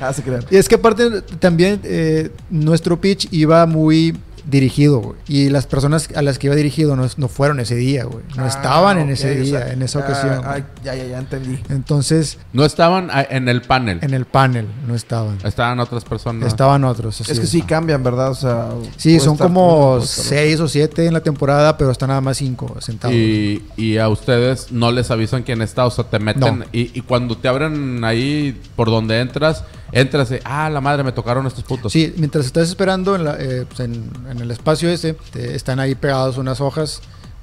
Ah, 0.00 0.12
se. 0.12 0.22
Y 0.50 0.56
es 0.56 0.68
que 0.68 0.76
aparte 0.76 1.22
también 1.40 1.80
eh, 1.82 2.30
nuestro 2.50 3.00
pitch 3.00 3.26
iba 3.32 3.66
muy 3.66 4.16
dirigido, 4.50 5.00
güey. 5.00 5.16
Y 5.28 5.50
las 5.50 5.66
personas 5.66 6.08
a 6.16 6.22
las 6.22 6.38
que 6.38 6.46
iba 6.46 6.56
dirigido 6.56 6.96
no, 6.96 7.06
no 7.18 7.28
fueron 7.28 7.60
ese 7.60 7.74
día, 7.74 8.04
güey. 8.04 8.24
No 8.36 8.44
Ah, 8.44 8.48
estaban 8.48 8.98
en 8.98 9.10
ese 9.10 9.30
o 9.30 9.42
día, 9.44 9.58
sea, 9.60 9.72
en 9.72 9.82
esa 9.82 9.98
ocasión. 9.98 10.40
ah, 10.44 10.58
ya, 10.82 10.94
ya, 10.94 11.04
ya 11.04 11.18
entendí. 11.18 11.58
Entonces, 11.68 12.38
no 12.52 12.64
estaban 12.64 13.08
ah, 13.12 13.26
en 13.28 13.48
el 13.48 13.62
panel. 13.62 13.98
en 14.02 14.14
el 14.14 14.24
panel 14.24 14.66
no 14.86 14.94
estaban. 14.94 15.38
Estaban 15.44 15.78
otras 15.80 16.04
personas. 16.04 16.48
Estaban 16.48 16.84
otros. 16.84 17.20
así 17.20 17.30
es 17.32 17.40
que 17.40 17.46
sí 17.46 17.62
cambian, 17.62 18.02
¿verdad? 18.02 18.30
O 18.30 18.34
sea, 18.34 18.68
Sí, 18.96 19.20
son 19.20 19.36
como 19.36 20.00
seis 20.00 20.58
o 20.60 20.68
siete 20.68 21.06
en 21.06 21.12
la 21.12 21.20
temporada, 21.20 21.76
pero 21.76 21.90
están 21.90 22.08
nada 22.08 22.20
más 22.22 22.38
cinco 22.38 22.74
sentados. 22.80 23.14
Y, 23.14 23.62
y 23.76 23.98
a 23.98 24.08
ustedes 24.08 24.72
no 24.72 24.90
les 24.92 25.10
avisan 25.10 25.42
quién 25.42 25.60
está, 25.62 25.84
o 25.86 25.90
sea, 25.90 26.04
te 26.04 26.18
meten. 26.18 26.60
No. 26.60 26.64
Y, 26.72 26.90
y 26.98 27.02
cuando 27.02 27.36
te 27.36 27.48
abren 27.48 28.02
ahí 28.04 28.58
por 28.76 28.88
donde 28.90 29.20
entras, 29.20 29.62
entras 29.92 30.30
y, 30.30 30.36
ah, 30.44 30.70
la 30.70 30.80
madre, 30.80 31.02
me 31.04 31.12
tocaron 31.12 31.46
estos 31.46 31.64
puntos. 31.64 31.92
Sí, 31.92 32.14
mientras 32.16 32.46
estás 32.46 32.68
esperando 32.68 33.14
en, 33.16 33.24
la- 33.24 33.36
eh, 33.38 33.64
pues, 33.68 33.80
en- 33.80 34.10
en 34.30 34.37
el 34.40 34.50
espacio 34.50 34.88
ese, 34.88 35.14
te- 35.32 35.54
están 35.54 35.80
ahí 35.80 35.94
pegados 35.94 36.38
unas 36.38 36.60
hojas 36.60 37.00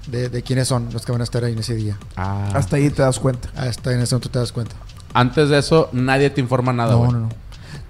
de, 0.07 0.29
de 0.29 0.41
quiénes 0.43 0.67
son 0.67 0.89
los 0.93 1.05
que 1.05 1.11
van 1.11 1.21
a 1.21 1.23
estar 1.23 1.43
ahí 1.43 1.53
en 1.53 1.59
ese 1.59 1.75
día. 1.75 1.97
Ah. 2.15 2.49
Hasta 2.53 2.75
ahí 2.77 2.89
te 2.89 3.01
das 3.01 3.19
cuenta. 3.19 3.49
Hasta 3.55 3.93
en 3.93 3.99
ese 4.01 4.15
momento 4.15 4.29
te 4.29 4.39
das 4.39 4.51
cuenta. 4.51 4.75
Antes 5.13 5.49
de 5.49 5.57
eso, 5.59 5.89
nadie 5.93 6.29
te 6.29 6.41
informa 6.41 6.73
nada, 6.73 6.91
no, 6.91 6.97
güey. 6.99 7.11
no, 7.13 7.19
no. 7.21 7.29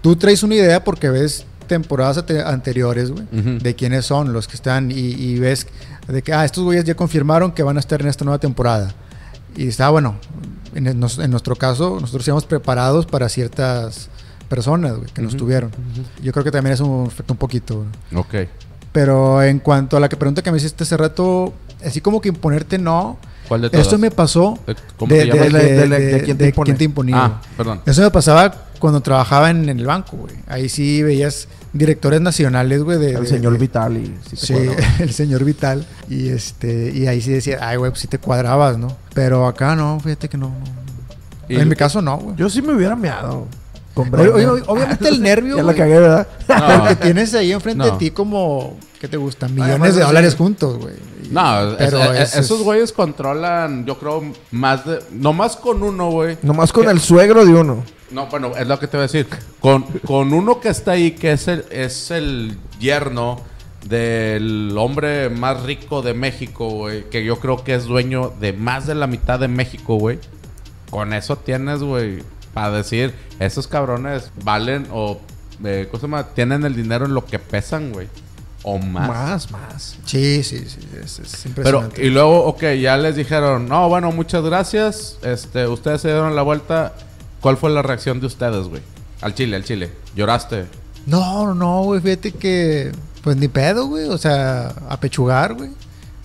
Tú 0.01 0.15
traes 0.15 0.43
una 0.43 0.55
idea 0.55 0.83
porque 0.83 1.09
ves 1.09 1.45
temporadas 1.67 2.23
anteriores, 2.45 3.09
güey, 3.09 3.23
Ujú. 3.33 3.57
de 3.59 3.75
quiénes 3.75 4.05
son 4.05 4.31
los 4.33 4.47
que 4.47 4.53
están 4.55 4.91
y, 4.91 4.95
y 4.99 5.39
ves 5.39 5.65
de 6.07 6.21
que, 6.21 6.31
ah, 6.33 6.45
estos 6.45 6.63
güeyes 6.63 6.83
ya 6.85 6.93
confirmaron 6.95 7.51
que 7.53 7.63
van 7.63 7.77
a 7.77 7.79
estar 7.79 7.99
en 8.01 8.07
esta 8.07 8.23
nueva 8.23 8.37
temporada. 8.37 8.93
Y 9.57 9.67
está 9.67 9.89
bueno. 9.89 10.15
En, 10.75 10.85
el- 10.87 10.99
nos- 10.99 11.17
en 11.17 11.31
nuestro 11.31 11.55
caso, 11.55 11.97
nosotros 11.99 12.27
íbamos 12.27 12.45
preparados 12.45 13.05
para 13.07 13.27
ciertas 13.29 14.09
personas 14.49 14.95
güey, 14.97 15.09
que 15.11 15.23
nos 15.23 15.33
Ujú. 15.33 15.39
tuvieron. 15.45 15.71
Yo 16.21 16.31
creo 16.31 16.43
que 16.43 16.51
también 16.51 16.73
eso 16.75 16.85
un 16.85 17.07
afectó 17.07 17.33
un 17.33 17.39
poquito. 17.39 17.83
güey. 18.11 18.21
Ok. 18.43 18.49
Pero 18.95 19.43
en 19.43 19.59
cuanto 19.59 19.97
a 19.97 19.99
la 19.99 20.07
que 20.07 20.15
pregunta 20.15 20.41
que 20.41 20.49
me 20.51 20.57
hiciste 20.57 20.83
hace 20.85 20.95
rato, 20.95 21.53
así 21.85 21.99
como 21.99 22.21
que 22.21 22.29
imponerte, 22.29 22.77
no. 22.77 23.17
¿Cuál 23.49 23.61
de 23.63 23.69
todas? 23.69 23.85
Esto 23.85 23.97
me 23.99 24.09
pasó 24.09 24.57
¿De- 24.65 24.73
¿Cómo 24.95 25.13
de, 25.13 25.19
te 25.21 25.27
llamas? 25.27 25.51
de- 25.53 25.59
De- 25.59 25.59
de- 25.59 25.87
de- 25.87 25.99
de- 25.99 26.11
de 26.13 26.23
quién 26.23 26.37
te 26.37 26.43
de 26.45 26.49
impone. 26.51 26.65
quién 26.65 26.77
te 26.77 26.83
imponía. 26.85 27.15
Ah, 27.25 27.41
perdón. 27.57 27.81
Eso 27.85 28.01
me 28.01 28.09
pasaba 28.09 28.51
cuando 28.79 29.01
trabajaba 29.01 29.49
en, 29.49 29.67
en 29.67 29.77
el 29.79 29.85
banco, 29.85 30.15
güey. 30.15 30.33
Ahí 30.47 30.69
sí 30.69 31.03
veías 31.03 31.49
directores 31.73 32.21
nacionales, 32.21 32.81
güey. 32.83 32.97
De, 32.97 33.11
El 33.15 33.23
de- 33.23 33.27
señor 33.27 33.51
de- 33.53 33.59
Vital 33.59 33.97
y 33.97 34.15
sí, 34.29 34.29
te 34.31 34.37
Sí, 34.37 34.53
el 35.03 35.11
señor 35.13 35.43
Vital. 35.43 35.85
Y 36.09 36.29
este 36.29 36.89
y 36.95 37.05
ahí 37.07 37.19
sí 37.21 37.31
decía, 37.31 37.59
ay, 37.61 37.75
güey, 37.75 37.91
pues 37.91 37.99
sí 38.01 38.07
te 38.07 38.17
cuadrabas, 38.17 38.77
¿no? 38.77 38.95
Pero 39.13 39.45
acá 39.45 39.75
no, 39.75 39.99
fíjate 39.99 40.29
que 40.29 40.37
no. 40.37 40.47
no. 40.49 40.55
Y- 41.49 41.57
En 41.59 41.67
mi 41.67 41.75
caso 41.75 42.01
no, 42.01 42.17
güey. 42.17 42.37
Yo 42.37 42.49
sí 42.49 42.61
me 42.61 42.73
hubiera 42.73 42.95
meado. 42.95 43.45
Con 43.95 44.13
Oye, 44.13 44.29
Brenda. 44.29 44.51
oye, 44.53 44.63
obviamente 44.67 45.07
el 45.09 45.21
nervio, 45.23 45.57
Ya 45.57 45.63
la 45.63 45.73
cagué, 45.73 45.97
¿verdad? 45.99 46.27
No, 46.47 46.79
Porque 46.79 46.95
tienes 46.97 47.33
ahí 47.33 47.51
enfrente 47.51 47.85
No. 47.85 47.91
de 47.93 47.97
ti 47.97 48.11
como, 48.11 48.77
¿qué 49.01 49.07
te 49.07 49.17
gusta? 49.17 49.47
Millones 49.47 49.69
Además, 49.71 49.95
de 49.95 50.01
sí. 50.01 50.07
dólares 50.07 50.35
juntos, 50.35 50.77
güey. 50.77 50.93
No, 51.31 51.75
pero 51.79 51.97
es- 52.13 52.29
eso 52.29 52.39
es- 52.39 52.45
esos 52.45 52.61
güeyes 52.61 52.91
controlan, 52.93 53.85
yo 53.85 53.97
creo, 53.97 54.21
más 54.51 54.85
de... 54.85 54.99
No 55.11 55.33
más 55.33 55.55
con 55.55 55.81
uno, 55.81 56.11
güey. 56.11 56.37
Nomás 56.43 56.71
con 56.71 56.83
Que- 56.85 56.91
el 56.91 56.99
suegro 56.99 57.45
de 57.45 57.53
uno. 57.53 57.83
No, 58.11 58.27
bueno, 58.27 58.51
es 58.55 58.67
lo 58.67 58.77
que 58.79 58.85
te 58.87 58.97
voy 58.97 59.05
a 59.05 59.07
decir. 59.07 59.27
Con, 59.59 59.81
con 60.05 60.31
uno 60.33 60.59
que 60.59 60.69
está 60.69 60.91
ahí, 60.91 61.11
que 61.11 61.31
es 61.31 61.47
el, 61.47 61.65
es 61.71 62.11
el 62.11 62.57
yerno 62.79 63.41
del 63.89 64.75
hombre 64.77 65.29
más 65.29 65.63
rico 65.63 66.01
de 66.01 66.13
México, 66.13 66.69
güey. 66.69 67.09
Que 67.09 67.23
yo 67.23 67.39
creo 67.39 67.63
que 67.63 67.73
es 67.75 67.85
dueño 67.85 68.33
de 68.39 68.53
más 68.53 68.85
de 68.87 68.95
la 68.95 69.07
mitad 69.07 69.39
de 69.39 69.47
México, 69.47 69.95
güey. 69.95 70.19
Con 70.89 71.13
eso 71.13 71.35
tienes, 71.37 71.81
güey, 71.81 72.23
para 72.55 72.71
decir, 72.71 73.13
esos 73.39 73.67
cabrones 73.67 74.31
valen 74.43 74.87
o, 74.91 75.19
eh, 75.63 75.87
¿cómo 75.91 75.99
se 75.99 76.07
llama? 76.07 76.23
Tienen 76.29 76.63
el 76.63 76.73
dinero 76.75 77.05
en 77.05 77.13
lo 77.13 77.25
que 77.25 77.37
pesan, 77.37 77.91
güey. 77.91 78.07
O 78.63 78.79
más. 78.79 79.07
Más, 79.09 79.51
más. 79.51 79.97
Sí, 80.05 80.41
sí, 80.41 80.63
sí. 80.67 80.79
Es, 81.03 81.19
es 81.19 81.41
Pero, 81.43 81.49
impresionante. 81.49 82.03
y 82.05 82.09
luego, 82.09 82.45
ok, 82.45 82.63
ya 82.81 82.95
les 82.97 83.15
dijeron, 83.17 83.67
no, 83.67 83.89
bueno, 83.89 84.11
muchas 84.11 84.41
gracias. 84.43 85.17
Este, 85.21 85.67
ustedes 85.67 86.01
se 86.01 86.07
dieron 86.07 86.33
la 86.35 86.41
vuelta. 86.41 86.93
¿Cuál 87.41 87.57
fue 87.57 87.69
la 87.69 87.81
reacción 87.83 88.21
de 88.21 88.25
ustedes, 88.27 88.67
güey? 88.67 88.81
Al 89.21 89.35
chile, 89.35 89.57
al 89.57 89.65
chile. 89.65 89.91
¿Lloraste? 90.15 90.65
No, 91.05 91.53
no, 91.53 91.83
güey, 91.83 91.99
fíjate 92.01 92.31
que, 92.31 92.91
pues 93.21 93.35
ni 93.37 93.49
pedo, 93.49 93.85
güey, 93.87 94.05
o 94.05 94.17
sea, 94.17 94.69
apechugar, 94.89 95.53
güey. 95.53 95.69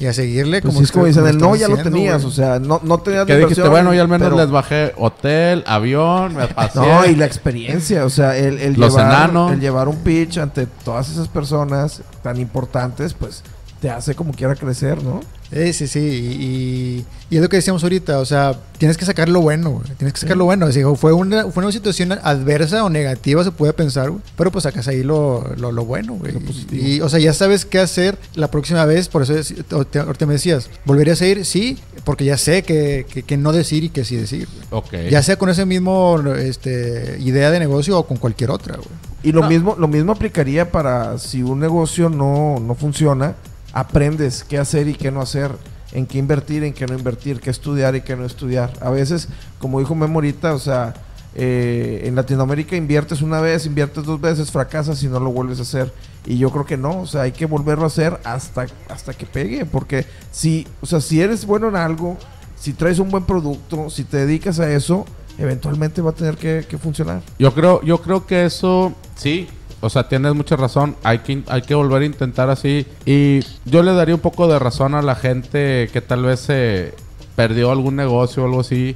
Y 0.01 0.07
a 0.07 0.12
seguirle 0.12 0.61
Pues 0.62 0.72
como 0.74 0.78
sí, 0.78 0.84
es 0.84 0.92
como 0.92 1.05
dicen, 1.05 1.26
el 1.26 1.38
no 1.38 1.55
ya 1.55 1.68
lo 1.68 1.76
tenías, 1.76 2.22
güey. 2.22 2.32
o 2.32 2.34
sea, 2.34 2.59
no, 2.59 2.80
no 2.82 2.98
tenías 2.98 3.26
Que 3.26 3.36
dijiste, 3.36 3.68
bueno, 3.68 3.94
yo 3.94 4.01
al 4.03 4.09
menos 4.09 4.26
pero- 4.30 4.36
les 4.42 4.51
bajé 4.51 4.92
hotel, 4.96 5.62
avión, 5.66 6.34
me 6.34 6.48
pasé. 6.48 6.78
No, 6.80 7.05
y 7.07 7.14
la 7.14 7.26
experiencia, 7.26 8.05
o 8.05 8.11
sea, 8.11 8.36
el, 8.36 8.59
el 8.59 8.72
Los 8.80 8.94
llevar, 8.94 9.07
enanos. 9.28 9.53
el 9.53 9.61
llevar 9.61 9.86
un 9.88 9.96
pitch 9.98 10.38
ante 10.38 10.66
todas 10.66 11.09
esas 11.11 11.28
personas 11.28 12.03
tan 12.22 12.38
importantes, 12.38 13.14
pues 13.14 13.42
te 13.80 13.90
hace 13.90 14.14
como 14.14 14.32
quiera 14.32 14.55
crecer, 14.57 15.05
¿no? 15.05 15.20
Eh, 15.53 15.72
sí, 15.72 15.88
sí, 15.88 15.98
y, 15.98 17.07
y 17.28 17.36
es 17.36 17.42
lo 17.42 17.48
que 17.48 17.57
decíamos 17.57 17.82
ahorita, 17.82 18.18
o 18.20 18.24
sea, 18.24 18.57
tienes 18.78 18.96
que 18.96 19.05
sacar 19.05 19.28
lo 19.28 19.40
bueno, 19.40 19.70
güey, 19.70 19.84
tienes 19.98 20.12
que 20.14 20.20
sacar 20.20 20.36
lo 20.36 20.44
bueno. 20.44 20.68
Fue 20.96 21.12
una, 21.12 21.46
fue 21.51 21.64
una 21.64 21.72
situación 21.72 22.12
adversa 22.12 22.84
o 22.84 22.88
negativa, 22.90 23.42
se 23.42 23.51
puede 23.51 23.72
pensar, 23.72 24.11
güey, 24.11 24.22
pero 24.36 24.53
pues 24.53 24.62
sacas 24.62 24.86
ahí 24.86 25.03
lo, 25.03 25.44
lo, 25.57 25.72
lo 25.72 25.84
bueno, 25.84 26.14
güey. 26.14 26.32
Lo. 26.32 26.40
Y, 26.76 27.01
o 27.01 27.09
sea, 27.09 27.18
ya 27.18 27.32
sabes 27.32 27.64
qué 27.64 27.80
hacer 27.80 28.16
la 28.34 28.48
próxima 28.51 28.84
vez, 28.84 29.09
por 29.09 29.22
eso 29.22 29.36
es- 29.36 29.53
ahorita 29.72 30.26
me 30.26 30.34
decías, 30.34 30.70
¿volverías 30.84 31.20
a 31.20 31.26
ir? 31.26 31.44
Sí, 31.44 31.78
porque 32.05 32.24
ya 32.24 32.38
sé 32.38 32.62
que, 32.62 33.05
que, 33.12 33.24
que 33.24 33.36
no 33.36 33.53
decir 33.53 33.82
y 33.82 33.88
que 33.90 34.05
sí 34.05 34.14
decir, 34.16 34.46
güey. 34.70 35.11
Ya 35.11 35.22
sea 35.22 35.36
con 35.36 35.48
ese 35.48 35.66
mismo 35.66 36.20
este, 36.38 37.16
idea 37.20 37.51
de 37.51 37.59
negocio 37.59 37.98
o 37.98 38.07
con 38.07 38.18
cualquier 38.18 38.51
otra, 38.53 38.76
güey. 38.76 38.88
Y 39.22 39.32
lo 39.32 39.42
No. 39.42 39.48
mismo 39.48 39.76
lo 39.78 39.86
mismo 39.88 40.12
aplicaría 40.12 40.70
para 40.70 41.18
si 41.18 41.42
un 41.42 41.59
negocio 41.61 42.09
no, 42.09 42.59
no 42.59 42.74
funciona, 42.74 43.34
aprendes 43.72 44.44
qué 44.44 44.58
hacer 44.58 44.88
y 44.88 44.94
qué 44.94 45.10
no 45.10 45.20
hacer, 45.20 45.52
en 45.92 46.06
qué 46.06 46.18
invertir, 46.18 46.64
en 46.64 46.72
qué 46.72 46.86
no 46.86 46.94
invertir, 46.94 47.40
qué 47.40 47.50
estudiar 47.50 47.96
y 47.96 48.02
qué 48.02 48.16
no 48.16 48.24
estudiar. 48.24 48.72
A 48.80 48.90
veces, 48.90 49.28
como 49.58 49.80
dijo 49.80 49.94
Memo 49.94 50.16
ahorita, 50.16 50.54
o 50.54 50.58
sea, 50.58 50.94
eh, 51.34 52.02
en 52.04 52.16
Latinoamérica 52.16 52.76
inviertes 52.76 53.22
una 53.22 53.40
vez, 53.40 53.66
inviertes 53.66 54.04
dos 54.04 54.20
veces, 54.20 54.50
fracasas 54.50 55.02
y 55.02 55.08
no 55.08 55.20
lo 55.20 55.30
vuelves 55.30 55.58
a 55.58 55.62
hacer. 55.62 55.92
Y 56.26 56.38
yo 56.38 56.50
creo 56.50 56.66
que 56.66 56.76
no, 56.76 57.00
o 57.00 57.06
sea, 57.06 57.22
hay 57.22 57.32
que 57.32 57.46
volverlo 57.46 57.84
a 57.84 57.86
hacer 57.86 58.20
hasta, 58.24 58.66
hasta 58.88 59.14
que 59.14 59.26
pegue, 59.26 59.64
porque 59.64 60.04
si, 60.30 60.66
o 60.80 60.86
sea, 60.86 61.00
si 61.00 61.20
eres 61.20 61.46
bueno 61.46 61.68
en 61.68 61.76
algo, 61.76 62.18
si 62.58 62.72
traes 62.72 62.98
un 62.98 63.10
buen 63.10 63.24
producto, 63.24 63.88
si 63.88 64.04
te 64.04 64.18
dedicas 64.18 64.60
a 64.60 64.70
eso, 64.70 65.06
eventualmente 65.38 66.02
va 66.02 66.10
a 66.10 66.14
tener 66.14 66.36
que, 66.36 66.66
que 66.68 66.76
funcionar. 66.76 67.22
Yo 67.38 67.54
creo, 67.54 67.82
yo 67.82 68.02
creo 68.02 68.26
que 68.26 68.44
eso, 68.44 68.92
sí. 69.14 69.48
O 69.81 69.89
sea, 69.89 70.09
tienes 70.09 70.35
mucha 70.35 70.57
razón. 70.57 70.97
Hay 71.03 71.20
que, 71.20 71.43
hay 71.49 71.62
que 71.62 71.74
volver 71.74 72.03
a 72.03 72.07
intentar 72.07 72.51
así. 72.51 72.87
Y 73.07 73.41
yo 73.64 73.83
le 73.83 73.93
daría 73.93 74.14
un 74.14 74.20
poco 74.20 74.47
de 74.49 74.59
razón 74.59 74.95
a 74.95 75.03
la 75.03 75.14
gente 75.14 75.89
que 75.93 76.01
tal 76.01 76.24
vez 76.24 76.41
se 76.41 76.95
perdió 77.37 77.70
algún 77.70 77.97
negocio 77.97 78.43
o 78.43 78.47
algo 78.47 78.61
así 78.61 78.95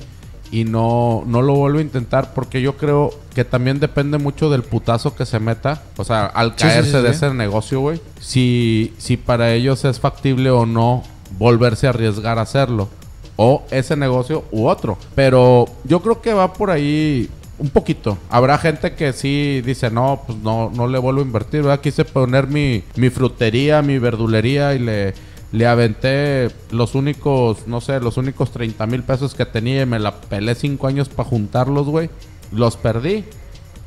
y 0.51 0.64
no, 0.64 1.24
no 1.26 1.43
lo 1.43 1.55
vuelve 1.55 1.78
a 1.78 1.82
intentar. 1.82 2.35
Porque 2.35 2.61
yo 2.61 2.76
creo 2.76 3.11
que 3.35 3.45
también 3.45 3.80
depende 3.80 4.18
mucho 4.18 4.51
del 4.51 4.62
putazo 4.62 5.14
que 5.16 5.26
se 5.26 5.41
meta. 5.41 5.82
O 5.97 6.05
sea, 6.05 6.26
al 6.26 6.51
Sí, 6.51 6.57
sí, 6.59 6.64
caerse 6.64 6.91
sí, 6.99 7.03
de 7.03 7.11
ese 7.11 7.35
negocio, 7.35 7.80
güey. 7.80 8.01
Si, 8.20 8.93
si 8.99 9.16
para 9.16 9.53
ellos 9.53 9.85
es 9.85 9.99
factible 9.99 10.51
o 10.51 10.66
no 10.66 11.03
volverse 11.39 11.87
a 11.87 11.91
arriesgar 11.91 12.39
a 12.39 12.43
hacerlo. 12.43 12.89
O 13.37 13.64
ese 13.70 13.97
negocio 13.97 14.45
u 14.53 14.68
otro. 14.68 14.99
Pero 15.14 15.66
yo 15.85 16.01
creo 16.03 16.20
que 16.20 16.35
va 16.35 16.53
por 16.53 16.70
ahí 16.70 17.28
un 17.59 17.68
poquito. 17.70 18.18
Habrá 18.30 18.59
gente 18.59 18.94
que 18.94 19.12
sí 19.12 19.62
dice, 19.64 19.90
no, 19.90 20.22
pues 20.26 20.38
no, 20.38 20.70
no 20.74 20.86
le 20.86 20.98
vuelvo 20.98 21.20
a 21.20 21.24
invertir. 21.24 21.62
¿verdad? 21.62 21.80
Quise 21.80 22.05
poner 22.05 22.48
mi, 22.48 22.82
mi 22.96 23.11
frutería, 23.11 23.82
mi 23.82 23.98
verdulería 23.98 24.74
y 24.74 24.78
le, 24.80 25.14
le 25.52 25.66
aventé 25.66 26.50
los 26.70 26.94
únicos, 26.94 27.66
no 27.66 27.80
sé, 27.80 28.00
los 28.00 28.16
únicos 28.16 28.50
30 28.50 28.86
mil 28.86 29.02
pesos 29.02 29.34
que 29.34 29.46
tenía 29.46 29.82
y 29.82 29.86
me 29.86 29.98
la 29.98 30.20
pelé 30.20 30.55
cinco 30.55 30.86
años 30.88 31.09
para 31.09 31.28
juntarlos, 31.28 31.86
güey. 31.86 32.11
Los 32.52 32.76
perdí. 32.76 33.24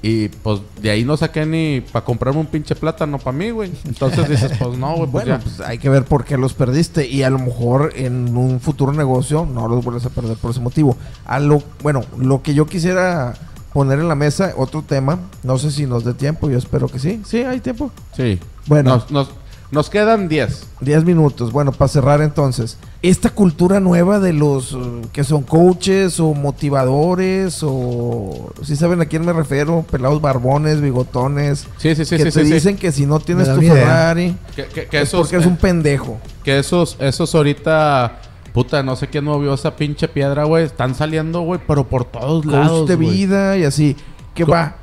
Y 0.03 0.27
pues 0.29 0.61
de 0.79 0.91
ahí 0.91 1.03
no 1.03 1.17
saqué 1.17 1.45
ni 1.47 1.81
para 1.81 2.05
comprarme 2.05 2.39
un 2.39 2.45
pinche 2.45 2.75
plátano 2.75 3.17
para 3.17 3.35
mí, 3.35 3.49
güey. 3.49 3.71
Entonces 3.85 4.29
dices, 4.29 4.51
pues 4.59 4.77
no, 4.77 4.89
güey, 4.95 5.09
pues 5.09 5.25
Bueno, 5.25 5.37
ya. 5.39 5.43
pues 5.43 5.59
hay 5.59 5.79
que 5.79 5.89
ver 5.89 6.05
por 6.05 6.23
qué 6.23 6.37
los 6.37 6.53
perdiste 6.53 7.07
y 7.07 7.23
a 7.23 7.31
lo 7.31 7.39
mejor 7.39 7.91
en 7.95 8.37
un 8.37 8.59
futuro 8.59 8.93
negocio 8.93 9.47
no 9.51 9.67
los 9.67 9.83
vuelves 9.83 10.05
a 10.05 10.09
perder 10.11 10.37
por 10.37 10.51
ese 10.51 10.59
motivo. 10.59 10.95
A 11.25 11.39
lo, 11.39 11.63
bueno, 11.81 12.03
lo 12.17 12.43
que 12.43 12.53
yo 12.53 12.67
quisiera 12.67 13.33
poner 13.77 13.99
en 13.99 14.07
la 14.07 14.15
mesa, 14.15 14.55
otro 14.57 14.81
tema, 14.81 15.19
no 15.43 15.59
sé 15.59 15.69
si 15.69 15.85
nos 15.85 16.03
dé 16.03 16.15
tiempo, 16.15 16.49
yo 16.49 16.57
espero 16.57 16.87
que 16.87 16.97
sí. 16.97 17.21
Sí, 17.23 17.43
hay 17.43 17.59
tiempo. 17.59 17.91
Sí. 18.15 18.39
Bueno. 18.65 18.95
Nos, 18.95 19.11
nos, 19.11 19.29
nos 19.69 19.91
quedan 19.91 20.27
10. 20.27 20.65
10 20.81 21.03
minutos. 21.03 21.51
Bueno, 21.51 21.71
para 21.71 21.87
cerrar 21.87 22.21
entonces. 22.23 22.79
Esta 23.03 23.29
cultura 23.29 23.79
nueva 23.79 24.19
de 24.19 24.33
los 24.33 24.73
uh, 24.73 25.01
que 25.13 25.23
son 25.23 25.43
coaches 25.43 26.19
o 26.19 26.33
motivadores 26.33 27.59
o... 27.61 28.51
Si 28.63 28.75
saben 28.75 28.99
a 28.99 29.05
quién 29.05 29.23
me 29.23 29.31
refiero, 29.31 29.85
pelados 29.91 30.21
barbones, 30.21 30.81
bigotones. 30.81 31.67
Sí, 31.77 31.93
sí, 31.93 32.03
sí, 32.03 32.17
que 32.17 32.31
sí, 32.31 32.31
te 32.31 32.31
sí, 32.31 32.47
sí. 32.47 32.53
dicen 32.53 32.77
que 32.77 32.91
si 32.91 33.05
no 33.05 33.19
tienes 33.19 33.53
tu. 33.53 33.61
Ferrari, 33.61 34.35
Que, 34.55 34.65
que, 34.65 34.87
que 34.87 34.97
es 34.97 35.09
esos, 35.09 35.19
porque 35.19 35.37
es 35.37 35.45
un 35.45 35.57
pendejo. 35.57 36.17
que 36.43 36.57
esos, 36.57 36.97
esos 36.99 37.35
ahorita, 37.35 38.21
puta, 38.57 38.81
no 38.81 38.95
sé 38.95 39.07
quién 39.07 39.23
movió 39.23 39.53
esa 39.53 39.75
pinche 39.75 40.07
piedra, 40.07 40.45
güey. 40.45 40.65
Están 40.65 40.95
saliendo, 40.95 41.41
güey, 41.41 41.59
pero 41.67 41.87
por 41.87 42.05
todos 42.05 42.43
coach 42.43 42.51
lados. 42.53 42.87
de 42.89 42.95
güey. 42.95 43.09
vida 43.11 43.55
y 43.57 43.63
así. 43.65 43.95
Que 44.33 44.45
va, 44.45 44.77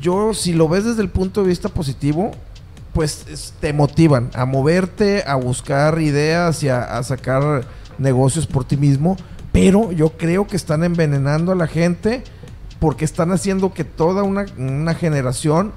yo 0.00 0.34
si 0.34 0.52
lo 0.52 0.68
ves 0.68 0.84
desde 0.84 1.02
el 1.02 1.08
punto 1.08 1.42
de 1.42 1.48
vista 1.48 1.68
positivo, 1.68 2.30
pues 2.92 3.26
es- 3.28 3.54
te 3.60 3.72
motivan 3.72 4.30
a 4.34 4.44
moverte, 4.44 5.24
a 5.26 5.34
buscar 5.34 6.00
ideas 6.00 6.62
y 6.62 6.68
a, 6.68 6.82
a 6.96 7.02
sacar 7.02 7.64
negocios 7.98 8.46
por 8.46 8.64
ti 8.64 8.76
mismo. 8.76 9.16
Pero 9.50 9.90
yo 9.90 10.10
creo 10.10 10.46
que 10.46 10.54
están 10.56 10.84
envenenando 10.84 11.50
a 11.50 11.56
la 11.56 11.66
gente 11.66 12.22
porque 12.78 13.04
están 13.04 13.32
haciendo 13.32 13.72
que 13.74 13.82
toda 13.82 14.22
una, 14.22 14.46
una 14.56 14.94
generación 14.94 15.72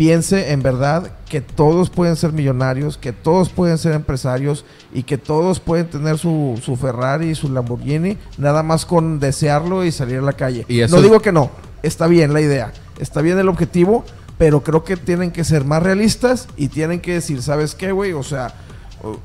piense 0.00 0.52
en 0.52 0.62
verdad 0.62 1.10
que 1.28 1.42
todos 1.42 1.90
pueden 1.90 2.16
ser 2.16 2.32
millonarios, 2.32 2.96
que 2.96 3.12
todos 3.12 3.50
pueden 3.50 3.76
ser 3.76 3.92
empresarios 3.92 4.64
y 4.94 5.02
que 5.02 5.18
todos 5.18 5.60
pueden 5.60 5.88
tener 5.90 6.16
su, 6.16 6.58
su 6.64 6.74
Ferrari 6.76 7.28
y 7.28 7.34
su 7.34 7.50
Lamborghini, 7.50 8.16
nada 8.38 8.62
más 8.62 8.86
con 8.86 9.20
desearlo 9.20 9.84
y 9.84 9.92
salir 9.92 10.20
a 10.20 10.22
la 10.22 10.32
calle. 10.32 10.64
Y 10.68 10.78
no 10.88 10.96
es- 10.96 11.02
digo 11.02 11.20
que 11.20 11.32
no, 11.32 11.50
está 11.82 12.06
bien 12.06 12.32
la 12.32 12.40
idea, 12.40 12.72
está 12.98 13.20
bien 13.20 13.38
el 13.38 13.50
objetivo, 13.50 14.02
pero 14.38 14.62
creo 14.62 14.84
que 14.84 14.96
tienen 14.96 15.32
que 15.32 15.44
ser 15.44 15.66
más 15.66 15.82
realistas 15.82 16.48
y 16.56 16.68
tienen 16.68 17.00
que 17.00 17.12
decir, 17.12 17.42
¿sabes 17.42 17.74
qué, 17.74 17.92
güey? 17.92 18.14
O 18.14 18.22
sea, 18.22 18.54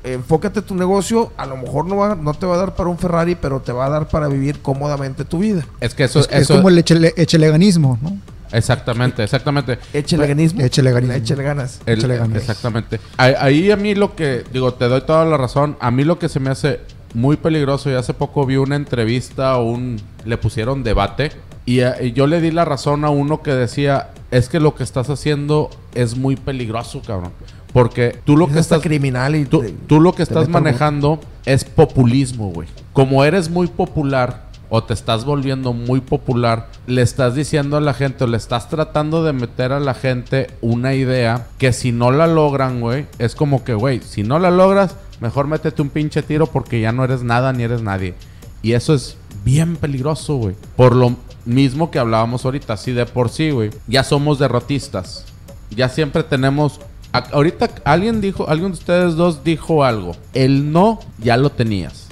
enfócate 0.04 0.60
tu 0.60 0.74
negocio, 0.74 1.32
a 1.38 1.46
lo 1.46 1.56
mejor 1.56 1.86
no, 1.86 1.96
va, 1.96 2.14
no 2.16 2.34
te 2.34 2.44
va 2.44 2.56
a 2.56 2.58
dar 2.58 2.74
para 2.74 2.90
un 2.90 2.98
Ferrari, 2.98 3.34
pero 3.34 3.60
te 3.60 3.72
va 3.72 3.86
a 3.86 3.88
dar 3.88 4.08
para 4.08 4.28
vivir 4.28 4.60
cómodamente 4.60 5.24
tu 5.24 5.38
vida. 5.38 5.66
Es 5.80 5.94
que 5.94 6.04
eso 6.04 6.20
Es, 6.20 6.28
es 6.30 6.42
eso- 6.42 6.56
como 6.56 6.68
el 6.68 6.76
echele- 6.84 7.14
echeleganismo, 7.16 7.98
¿no? 8.02 8.18
Exactamente, 8.52 9.22
exactamente. 9.24 9.78
Échele 9.92 10.26
ganismo. 10.26 10.60
Échele 10.62 10.90
ganismo. 10.92 11.14
Échele 11.14 11.42
ganas. 11.42 11.80
El- 11.86 11.98
Échale 11.98 12.16
ganas. 12.16 12.36
exactamente. 12.38 13.00
Ahí, 13.16 13.34
ahí 13.38 13.70
a 13.70 13.76
mí 13.76 13.94
lo 13.94 14.14
que, 14.14 14.44
digo, 14.52 14.74
te 14.74 14.86
doy 14.88 15.00
toda 15.02 15.24
la 15.24 15.36
razón. 15.36 15.76
A 15.80 15.90
mí 15.90 16.04
lo 16.04 16.18
que 16.18 16.28
se 16.28 16.40
me 16.40 16.50
hace 16.50 16.80
muy 17.14 17.36
peligroso, 17.36 17.90
y 17.90 17.94
hace 17.94 18.12
poco 18.14 18.44
vi 18.46 18.56
una 18.56 18.76
entrevista 18.76 19.56
o 19.58 19.70
un, 19.70 20.00
le 20.24 20.36
pusieron 20.36 20.82
debate, 20.82 21.30
y, 21.64 21.80
eh, 21.80 21.92
y 22.02 22.12
yo 22.12 22.26
le 22.26 22.40
di 22.40 22.50
la 22.50 22.64
razón 22.64 23.04
a 23.04 23.10
uno 23.10 23.42
que 23.42 23.52
decía, 23.52 24.10
es 24.30 24.48
que 24.48 24.60
lo 24.60 24.74
que 24.74 24.82
estás 24.84 25.08
haciendo 25.10 25.70
es 25.94 26.16
muy 26.16 26.36
peligroso, 26.36 27.00
cabrón. 27.06 27.32
Porque 27.72 28.18
tú 28.24 28.36
lo 28.36 28.46
Es 28.46 28.52
que 28.54 28.58
estás... 28.60 28.80
criminal 28.82 29.34
y 29.36 29.44
Tú, 29.44 29.60
te- 29.60 29.70
tú 29.86 30.00
lo 30.00 30.14
que 30.14 30.22
estás 30.22 30.48
manejando 30.48 31.20
es 31.44 31.64
populismo, 31.64 32.48
güey. 32.50 32.68
Como 32.92 33.22
eres 33.24 33.50
muy 33.50 33.66
popular 33.66 34.45
o 34.68 34.84
te 34.84 34.94
estás 34.94 35.24
volviendo 35.24 35.72
muy 35.72 36.00
popular, 36.00 36.68
le 36.86 37.02
estás 37.02 37.34
diciendo 37.34 37.76
a 37.76 37.80
la 37.80 37.94
gente 37.94 38.24
o 38.24 38.26
le 38.26 38.36
estás 38.36 38.68
tratando 38.68 39.24
de 39.24 39.32
meter 39.32 39.72
a 39.72 39.80
la 39.80 39.94
gente 39.94 40.48
una 40.60 40.94
idea 40.94 41.46
que 41.58 41.72
si 41.72 41.92
no 41.92 42.10
la 42.10 42.26
logran, 42.26 42.80
güey, 42.80 43.06
es 43.18 43.34
como 43.34 43.64
que, 43.64 43.74
güey, 43.74 44.00
si 44.00 44.22
no 44.22 44.38
la 44.38 44.50
logras, 44.50 44.96
mejor 45.20 45.46
métete 45.46 45.82
un 45.82 45.90
pinche 45.90 46.22
tiro 46.22 46.46
porque 46.46 46.80
ya 46.80 46.92
no 46.92 47.04
eres 47.04 47.22
nada 47.22 47.52
ni 47.52 47.62
eres 47.62 47.82
nadie. 47.82 48.14
Y 48.62 48.72
eso 48.72 48.94
es 48.94 49.16
bien 49.44 49.76
peligroso, 49.76 50.36
güey. 50.36 50.56
Por 50.76 50.94
lo 50.94 51.16
mismo 51.44 51.90
que 51.90 51.98
hablábamos 51.98 52.44
ahorita, 52.44 52.72
así 52.72 52.92
de 52.92 53.06
por 53.06 53.28
sí, 53.28 53.50
güey. 53.50 53.70
Ya 53.86 54.02
somos 54.02 54.38
derrotistas. 54.38 55.24
Ya 55.70 55.88
siempre 55.88 56.22
tenemos. 56.24 56.80
ahorita 57.12 57.70
alguien 57.84 58.20
dijo, 58.20 58.48
alguien 58.48 58.72
de 58.72 58.78
ustedes 58.78 59.14
dos 59.14 59.44
dijo 59.44 59.84
algo. 59.84 60.16
El 60.34 60.72
no 60.72 60.98
ya 61.18 61.36
lo 61.36 61.50
tenías. 61.50 62.08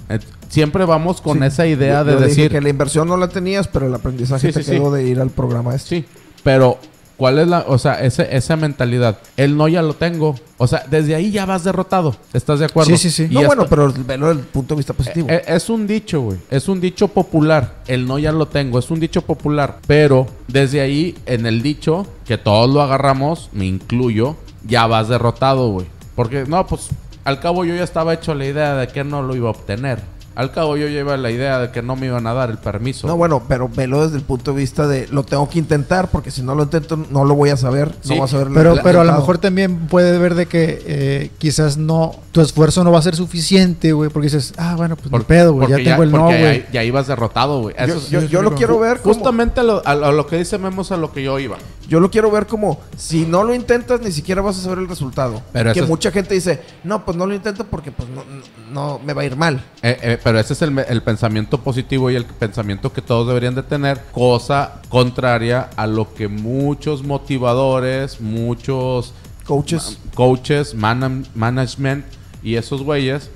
Siempre 0.55 0.85
vamos 0.85 1.21
con 1.21 1.41
Sí. 1.41 1.45
esa 1.47 1.67
idea 1.67 1.99
Yo- 2.01 2.05
de 2.05 2.13
yo 2.13 2.19
dije 2.21 2.29
decir. 2.29 2.51
que 2.53 2.61
la 2.61 2.69
inversión 2.69 3.09
no 3.09 3.17
la 3.17 3.29
tenías, 3.29 3.67
pero 3.69 3.89
el 3.89 3.95
aprendizaje 3.95 4.49
Sí, 4.49 4.53
te 4.53 4.63
sí, 4.63 4.71
quedó 4.71 4.93
de 4.93 5.05
ir 5.05 5.21
al 5.21 5.31
programa 5.31 5.75
este. 5.75 5.89
Sí, 5.89 6.05
pero 6.45 6.79
¿cuál 7.17 7.39
es 7.41 7.49
la, 7.49 7.65
o 7.67 7.77
sea, 7.77 8.01
ese, 8.05 8.35
esa 8.37 8.55
mentalidad? 8.57 9.19
El 9.37 9.57
no 9.57 9.67
ya 9.67 9.83
lo 9.83 9.95
tengo. 9.95 10.37
O 10.59 10.67
sea, 10.69 10.85
desde 10.89 11.17
ahí 11.17 11.33
ya 11.33 11.45
vas 11.45 11.65
derrotado. 11.65 12.15
¿Estás 12.33 12.61
de 12.61 12.67
acuerdo? 12.67 12.91
Sí, 12.91 12.97
sí, 12.99 13.11
sí. 13.11 13.27
Y 13.31 13.35
No, 13.35 13.43
bueno, 13.47 13.67
pero 13.69 13.93
velo 14.07 14.29
desde 14.29 14.41
el 14.43 14.47
punto 14.47 14.75
de 14.75 14.79
vista 14.79 14.93
positivo. 14.93 15.27
Eh, 15.29 15.43
Es 15.49 15.69
un 15.69 15.87
dicho, 15.89 16.21
güey. 16.21 16.39
Es 16.51 16.69
un 16.69 16.81
dicho 16.81 17.09
popular. 17.09 17.77
El 17.89 18.07
no 18.07 18.19
ya 18.21 18.31
lo 18.31 18.47
tengo. 18.47 18.79
Es 18.79 18.91
un 18.93 19.01
dicho 19.01 19.23
popular. 19.23 19.79
Pero 19.89 20.29
desde 20.47 20.81
ahí, 20.81 21.17
en 21.27 21.47
el 21.47 21.63
dicho, 21.63 22.07
que 22.25 22.39
todos 22.39 22.73
lo 22.73 22.81
agarramos, 22.81 23.51
me 23.53 23.67
incluyo, 23.67 24.37
ya 24.65 24.87
vas 24.87 25.09
derrotado, 25.09 25.71
güey. 25.71 25.87
Porque, 26.15 26.45
no, 26.47 26.65
pues, 26.67 26.91
al 27.25 27.41
cabo 27.41 27.65
yo 27.65 27.75
ya 27.75 27.83
estaba 27.83 28.15
hecho 28.15 28.35
la 28.35 28.45
idea 28.47 28.75
de 28.77 28.87
que 28.89 29.03
no 29.03 29.23
lo 29.23 29.35
iba 29.35 29.49
a 29.49 29.51
obtener. 29.53 30.14
Al 30.35 30.51
cabo 30.53 30.77
yo 30.77 30.89
lleva 30.89 31.17
la 31.17 31.31
idea 31.31 31.59
de 31.61 31.71
que 31.71 31.81
no 31.83 31.95
me 31.97 32.07
iban 32.07 32.27
a 32.27 32.35
dar 32.35 32.51
el 32.51 32.59
permiso. 32.59 33.07
No, 33.07 33.17
bueno, 33.17 33.43
pero 33.49 33.69
velo 33.69 34.03
desde 34.05 34.17
el 34.17 34.23
punto 34.25 34.53
de 34.53 34.59
vista 34.59 34.87
de 34.89 35.07
lo 35.09 35.23
tengo 35.23 35.49
que 35.49 35.59
intentar 35.59 36.11
porque 36.11 36.31
si 36.31 36.43
no 36.43 36.55
lo 36.55 36.65
intento 36.65 36.97
no 36.97 37.25
lo 37.25 37.35
voy 37.35 37.51
a 37.51 37.57
saber, 37.57 37.95
Sí, 38.01 38.15
no 38.15 38.21
vas 38.23 38.35
a 38.35 38.39
ver 38.39 38.47
el 38.49 38.55
Pero, 38.55 38.77
pero 38.83 39.01
a 39.01 39.05
lo 39.05 39.13
mejor 39.13 39.39
también 39.39 39.87
puede 39.87 40.19
ver 40.19 40.35
de 40.35 40.47
que 40.47 40.83
eh, 40.87 41.31
quizás 41.39 41.77
no, 41.77 42.17
tu 42.33 42.41
esfuerzo 42.41 42.83
no 42.83 42.91
va 42.91 42.99
a 42.99 43.03
ser 43.03 43.15
suficiente, 43.15 43.93
güey, 43.93 44.11
porque 44.11 44.27
dices, 44.27 44.55
ah, 44.57 44.75
bueno, 44.77 44.97
pues 44.97 45.09
Por- 45.09 45.21
ni 45.21 45.25
pedo, 45.27 45.53
güey, 45.53 45.69
ya 45.69 45.77
tengo 45.77 46.03
el 46.03 46.11
no, 46.11 46.25
güey. 46.27 46.63
Ya, 46.65 46.71
ya 46.73 46.85
ibas 46.85 47.07
derrotado, 47.07 47.61
güey. 47.63 47.77
yo, 47.87 47.95
yo- 48.11 48.23
yo 48.23 48.43
lo 48.43 48.55
quiero 48.55 48.79
ver 48.79 48.99
como, 49.01 49.15
Justamente 49.15 49.61
a 49.61 49.63
lo, 49.63 49.83
a 49.87 49.95
lo- 49.95 50.07
a 50.07 50.13
lo 50.13 50.27
que 50.27 50.37
dice 50.39 50.59
Memos 50.59 50.91
a 50.91 50.97
lo 50.97 51.13
que 51.13 51.23
yo 51.23 51.39
iba. 51.39 51.57
yo 51.89 52.01
lo 52.01 52.11
quiero 52.11 52.31
ver 52.31 52.47
como 52.47 52.81
si 52.97 53.25
no 53.27 53.45
lo 53.45 53.55
intentas 53.55 54.01
ni 54.01 54.11
siquiera 54.11 54.43
vas 54.43 54.59
a 54.59 54.63
saber 54.63 54.79
el 54.79 54.89
resultado. 54.89 55.43
Pero 55.53 55.73
que 55.73 55.79
eso 55.79 55.85
es- 55.85 55.89
mucha 55.91 56.11
gente 56.11 56.35
dice, 56.35 56.61
"No, 56.83 57.05
pues 57.05 57.17
no 57.17 57.25
lo 57.27 57.35
intento 57.35 57.65
porque 57.65 57.93
pues 57.93 58.09
no, 58.09 58.25
no 58.73 59.01
me 59.05 59.13
va 59.13 59.23
a 59.23 59.25
ir 59.27 59.37
mal." 59.37 59.63
Eh, 59.83 59.97
eh, 60.03 60.19
pero 60.25 60.41
ese 60.41 60.55
es 60.55 60.63
el, 60.63 61.03
pensamiento 61.03 61.61
positivo 61.61 62.11
y 62.11 62.17
el 62.17 62.25
pensamiento 62.25 62.93
que 62.95 63.03
todos 63.03 63.29
deberían 63.29 63.55
de 63.55 63.63
tener, 63.63 64.01
cosa 64.11 64.81
contraria 64.89 65.69
a 65.77 65.87
lo 65.87 66.15
que 66.15 66.29
muchos 66.29 67.05
motivadores, 67.05 68.21
muchos 68.23 69.13
Coaches, 69.47 69.99
coaches, 70.15 70.75
manam- 70.75 71.27
management 71.35 72.07
y 72.43 72.55
esos 72.57 72.83
güeyes 72.83 73.31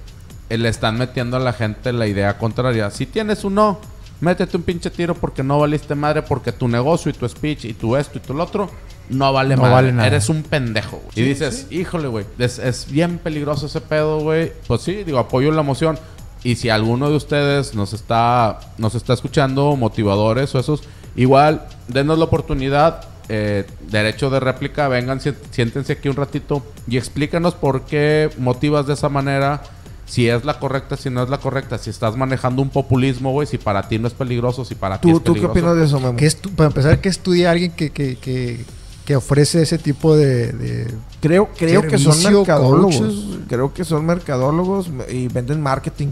eh, 0.49 0.57
le 0.57 0.71
están 0.71 0.97
metiendo 0.97 1.37
a 1.37 1.41
la 1.41 1.53
gente 1.53 1.93
la 1.93 2.07
idea 2.07 2.39
contraria. 2.39 2.91
Si 2.91 3.05
tienes 3.05 3.45
un 3.45 3.57
no, 3.57 3.79
métete 4.23 4.57
un 4.57 4.63
pinche 4.63 4.89
tiro 4.89 5.15
porque 5.15 5.43
no 5.43 5.59
valiste 5.59 5.95
madre, 5.95 6.23
porque 6.23 6.53
tu 6.53 6.67
negocio 6.67 7.11
y 7.11 7.13
tu 7.15 7.29
speech 7.29 7.67
y 7.67 7.75
tu 7.75 7.95
esto 7.97 8.17
y 8.17 8.23
tu 8.23 8.33
lo 8.33 8.45
otro 8.45 8.71
no 9.11 9.31
vale 9.35 9.55
No 9.57 9.63
madre. 9.63 9.75
vale 9.75 9.93
nada. 9.93 10.07
Eres 10.09 10.31
un 10.31 10.43
pendejo. 10.43 10.97
güey. 11.05 11.11
y 11.15 11.23
dices, 11.29 11.67
híjole, 11.71 12.09
güey, 12.09 12.25
es, 12.39 12.59
es 12.59 12.91
bien 12.91 13.19
peligroso 13.19 13.67
ese 13.67 13.83
pedo, 13.83 14.21
güey. 14.21 14.53
Pues 14.67 14.81
sí, 14.81 15.05
digo, 15.05 15.19
apoyo 15.19 15.51
la 15.53 15.63
moción. 15.63 15.99
Y 16.45 16.57
si 16.57 16.69
alguno 16.71 17.11
de 17.11 17.17
ustedes 17.17 17.75
nos 17.75 17.93
está, 17.93 18.61
nos 18.79 18.95
está 18.95 19.13
escuchando, 19.15 19.75
motivadores 19.77 20.55
o 20.55 20.59
esos, 20.59 20.83
igual, 21.17 21.67
denos 21.89 22.19
la 22.19 22.25
oportunidad, 22.27 23.03
eh, 23.29 23.67
derecho 23.91 24.31
de 24.31 24.41
réplica, 24.41 24.89
vengan, 24.89 25.21
si- 25.21 25.35
siéntense 25.51 25.95
aquí 25.95 26.09
un 26.09 26.17
ratito 26.17 26.63
y 26.87 26.97
explícanos 26.97 27.55
por 27.55 27.83
qué 27.83 28.31
motivas 28.39 28.87
de 28.87 28.95
esa 28.95 29.09
manera, 29.09 29.63
si 30.07 30.29
es 30.29 30.45
la 30.47 30.59
correcta, 30.59 30.97
si 30.97 31.11
no 31.11 31.23
es 31.23 31.29
la 31.29 31.39
correcta, 31.39 31.77
si 31.77 31.91
estás 31.91 32.17
manejando 32.17 32.63
un 32.63 32.71
populismo, 32.71 33.33
güey, 33.33 33.47
si 33.47 33.59
para 33.59 33.87
ti 33.89 33.99
no 33.99 34.07
es 34.09 34.15
peligroso, 34.15 34.65
si 34.65 34.75
para 34.75 34.99
ti 35.01 35.11
¿tú, 35.11 35.17
es 35.19 35.25
¿tú 35.25 35.35
qué 35.35 35.41
peligroso. 35.41 35.53
opinas 35.53 35.77
de 35.77 35.85
eso, 35.85 36.01
Memo? 36.01 36.17
¿Qué 36.17 36.31
para 36.57 36.69
empezar, 36.69 37.01
¿qué 37.01 37.09
estudia 37.11 37.51
alguien 37.51 37.73
que, 37.73 37.91
que, 37.91 38.17
que, 38.17 38.65
que 39.05 39.17
ofrece 39.17 39.61
ese 39.61 39.77
tipo 39.79 40.17
de... 40.17 40.53
de- 40.53 40.95
Creo, 41.21 41.49
creo 41.59 41.83
que 41.83 41.99
son 41.99 42.17
mercadólogos. 42.23 42.97
coaches. 42.97 43.25
Creo 43.49 43.75
que 43.75 43.85
son 43.85 44.07
mercadólogos 44.07 44.89
y 45.11 45.27
venden 45.29 45.61
marketing. 45.61 46.09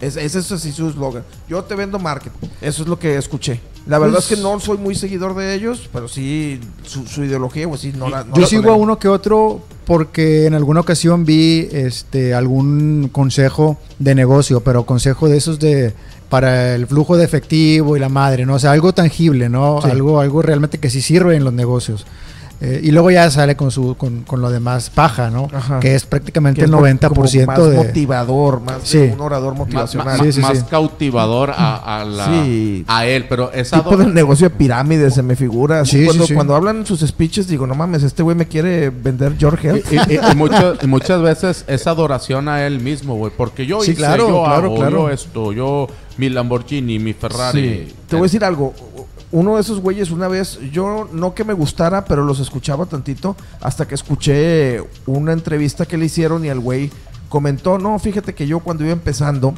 Es, 0.00 0.16
ese 0.16 0.38
es 0.40 0.52
así 0.52 0.72
su 0.72 0.88
eslogan. 0.88 1.22
Yo 1.48 1.64
te 1.64 1.74
vendo 1.74 1.98
marketing. 1.98 2.48
Eso 2.60 2.82
es 2.82 2.88
lo 2.88 2.98
que 2.98 3.16
escuché. 3.16 3.60
La 3.86 3.98
verdad 3.98 4.14
Pues- 4.16 4.30
es 4.30 4.36
que 4.36 4.42
no 4.42 4.58
soy 4.60 4.78
muy 4.78 4.94
seguidor 4.94 5.34
de 5.36 5.54
ellos, 5.54 5.88
pero 5.92 6.08
sí 6.08 6.60
su, 6.84 7.06
su 7.06 7.24
ideología, 7.24 7.68
pues 7.68 7.80
sí, 7.80 7.92
no 7.96 8.08
la. 8.08 8.24
no 8.24 8.34
Yo 8.34 8.42
la 8.42 8.46
sigo 8.48 8.70
a 8.70 8.74
uno 8.76 8.98
que 8.98 9.08
otro 9.08 9.62
porque 9.86 10.46
en 10.46 10.54
alguna 10.54 10.80
ocasión 10.80 11.24
vi 11.24 11.68
este 11.70 12.34
algún 12.34 13.08
consejo 13.12 13.78
de 13.98 14.14
negocio, 14.14 14.60
pero 14.60 14.84
consejo 14.84 15.28
de 15.28 15.36
esos 15.36 15.58
de 15.60 15.94
para 16.28 16.74
el 16.74 16.88
flujo 16.88 17.16
de 17.16 17.24
efectivo 17.24 17.96
y 17.96 18.00
la 18.00 18.08
madre, 18.08 18.44
¿no? 18.44 18.54
O 18.54 18.58
sea, 18.58 18.72
algo 18.72 18.92
tangible, 18.92 19.48
¿no? 19.48 19.80
Sí. 19.80 19.88
Algo, 19.90 20.20
algo 20.20 20.42
realmente 20.42 20.78
que 20.78 20.90
sí 20.90 21.00
sirve 21.00 21.36
en 21.36 21.44
los 21.44 21.52
negocios. 21.52 22.04
Eh, 22.58 22.80
y 22.84 22.90
luego 22.90 23.10
ya 23.10 23.30
sale 23.30 23.54
con 23.54 23.70
su 23.70 23.96
con, 23.98 24.22
con 24.22 24.40
lo 24.40 24.50
demás 24.50 24.88
paja, 24.88 25.28
¿no? 25.30 25.48
Ajá. 25.52 25.78
Que 25.78 25.94
es 25.94 26.06
prácticamente 26.06 26.62
el 26.62 26.70
es 26.70 26.70
como 26.70 26.86
90% 26.86 27.46
más 27.46 27.58
de... 27.70 27.76
motivador, 27.76 28.60
más 28.62 28.78
Sí. 28.84 28.96
de 28.98 29.12
un 29.12 29.20
orador 29.20 29.50
Más, 29.52 29.58
motivacional. 29.58 30.16
más- 30.18 30.26
Sí, 30.26 30.32
sí, 30.32 30.40
más 30.40 30.58
sí. 30.58 30.64
cautivador 30.70 31.50
a, 31.50 32.00
a 32.00 32.04
la, 32.06 32.26
Sí. 32.26 32.82
a 32.88 33.04
él, 33.04 33.26
pero 33.28 33.52
esa 33.52 33.76
tipo 33.82 33.96
de 33.98 34.06
negocio 34.06 34.48
de 34.48 34.54
pirámide 34.56 35.10
se 35.10 35.22
me 35.22 35.36
figura. 35.36 35.80
Así 35.80 35.90
Sí, 35.92 35.98
sí, 36.00 36.04
cuando, 36.06 36.26
sí. 36.26 36.34
cuando 36.34 36.54
hablan 36.56 36.76
en 36.78 36.86
sus 36.86 37.00
speeches, 37.00 37.46
digo, 37.46 37.66
no 37.66 37.74
mames, 37.74 38.02
este 38.02 38.22
güey 38.22 38.34
me 38.34 38.46
quiere 38.46 38.88
vender 38.88 39.36
George 39.38 39.68
Health. 39.68 39.92
Y, 39.92 39.96
y- 40.14 40.18
y 40.32 40.34
mucho- 40.34 40.74
y 40.82 40.86
muchas 40.86 41.20
veces 41.20 41.64
es 41.68 41.86
adoración 41.86 42.48
a 42.48 42.66
él 42.66 42.80
mismo, 42.80 43.16
güey. 43.16 43.32
Porque 43.36 43.66
yo 43.66 43.82
Sí, 43.82 43.90
hice, 43.90 43.98
claro, 43.98 44.28
yo 44.30 44.42
claro, 44.44 44.66
hago, 44.66 44.74
claro. 44.76 44.90
yo 45.08 45.10
esto, 45.10 45.52
yo 45.52 45.88
mi 46.16 46.30
Lamborghini, 46.30 46.98
mi 46.98 47.12
Ferrari. 47.12 47.86
Sí. 47.88 47.94
Te 48.08 48.16
voy 48.16 48.22
a 48.22 48.28
decir 48.28 48.42
algo. 48.44 48.72
Uno 49.32 49.56
de 49.56 49.60
esos 49.60 49.80
güeyes 49.80 50.10
una 50.10 50.28
vez, 50.28 50.58
yo 50.72 51.08
no 51.12 51.34
que 51.34 51.44
me 51.44 51.52
gustara, 51.52 52.04
pero 52.04 52.24
los 52.24 52.38
escuchaba 52.40 52.86
tantito 52.86 53.34
hasta 53.60 53.86
que 53.88 53.94
escuché 53.96 54.82
una 55.06 55.32
entrevista 55.32 55.84
que 55.86 55.96
le 55.96 56.06
hicieron 56.06 56.44
y 56.44 56.48
el 56.48 56.60
güey 56.60 56.90
comentó, 57.28 57.76
no, 57.78 57.98
fíjate 57.98 58.34
que 58.34 58.46
yo 58.46 58.60
cuando 58.60 58.84
iba 58.84 58.92
empezando 58.92 59.52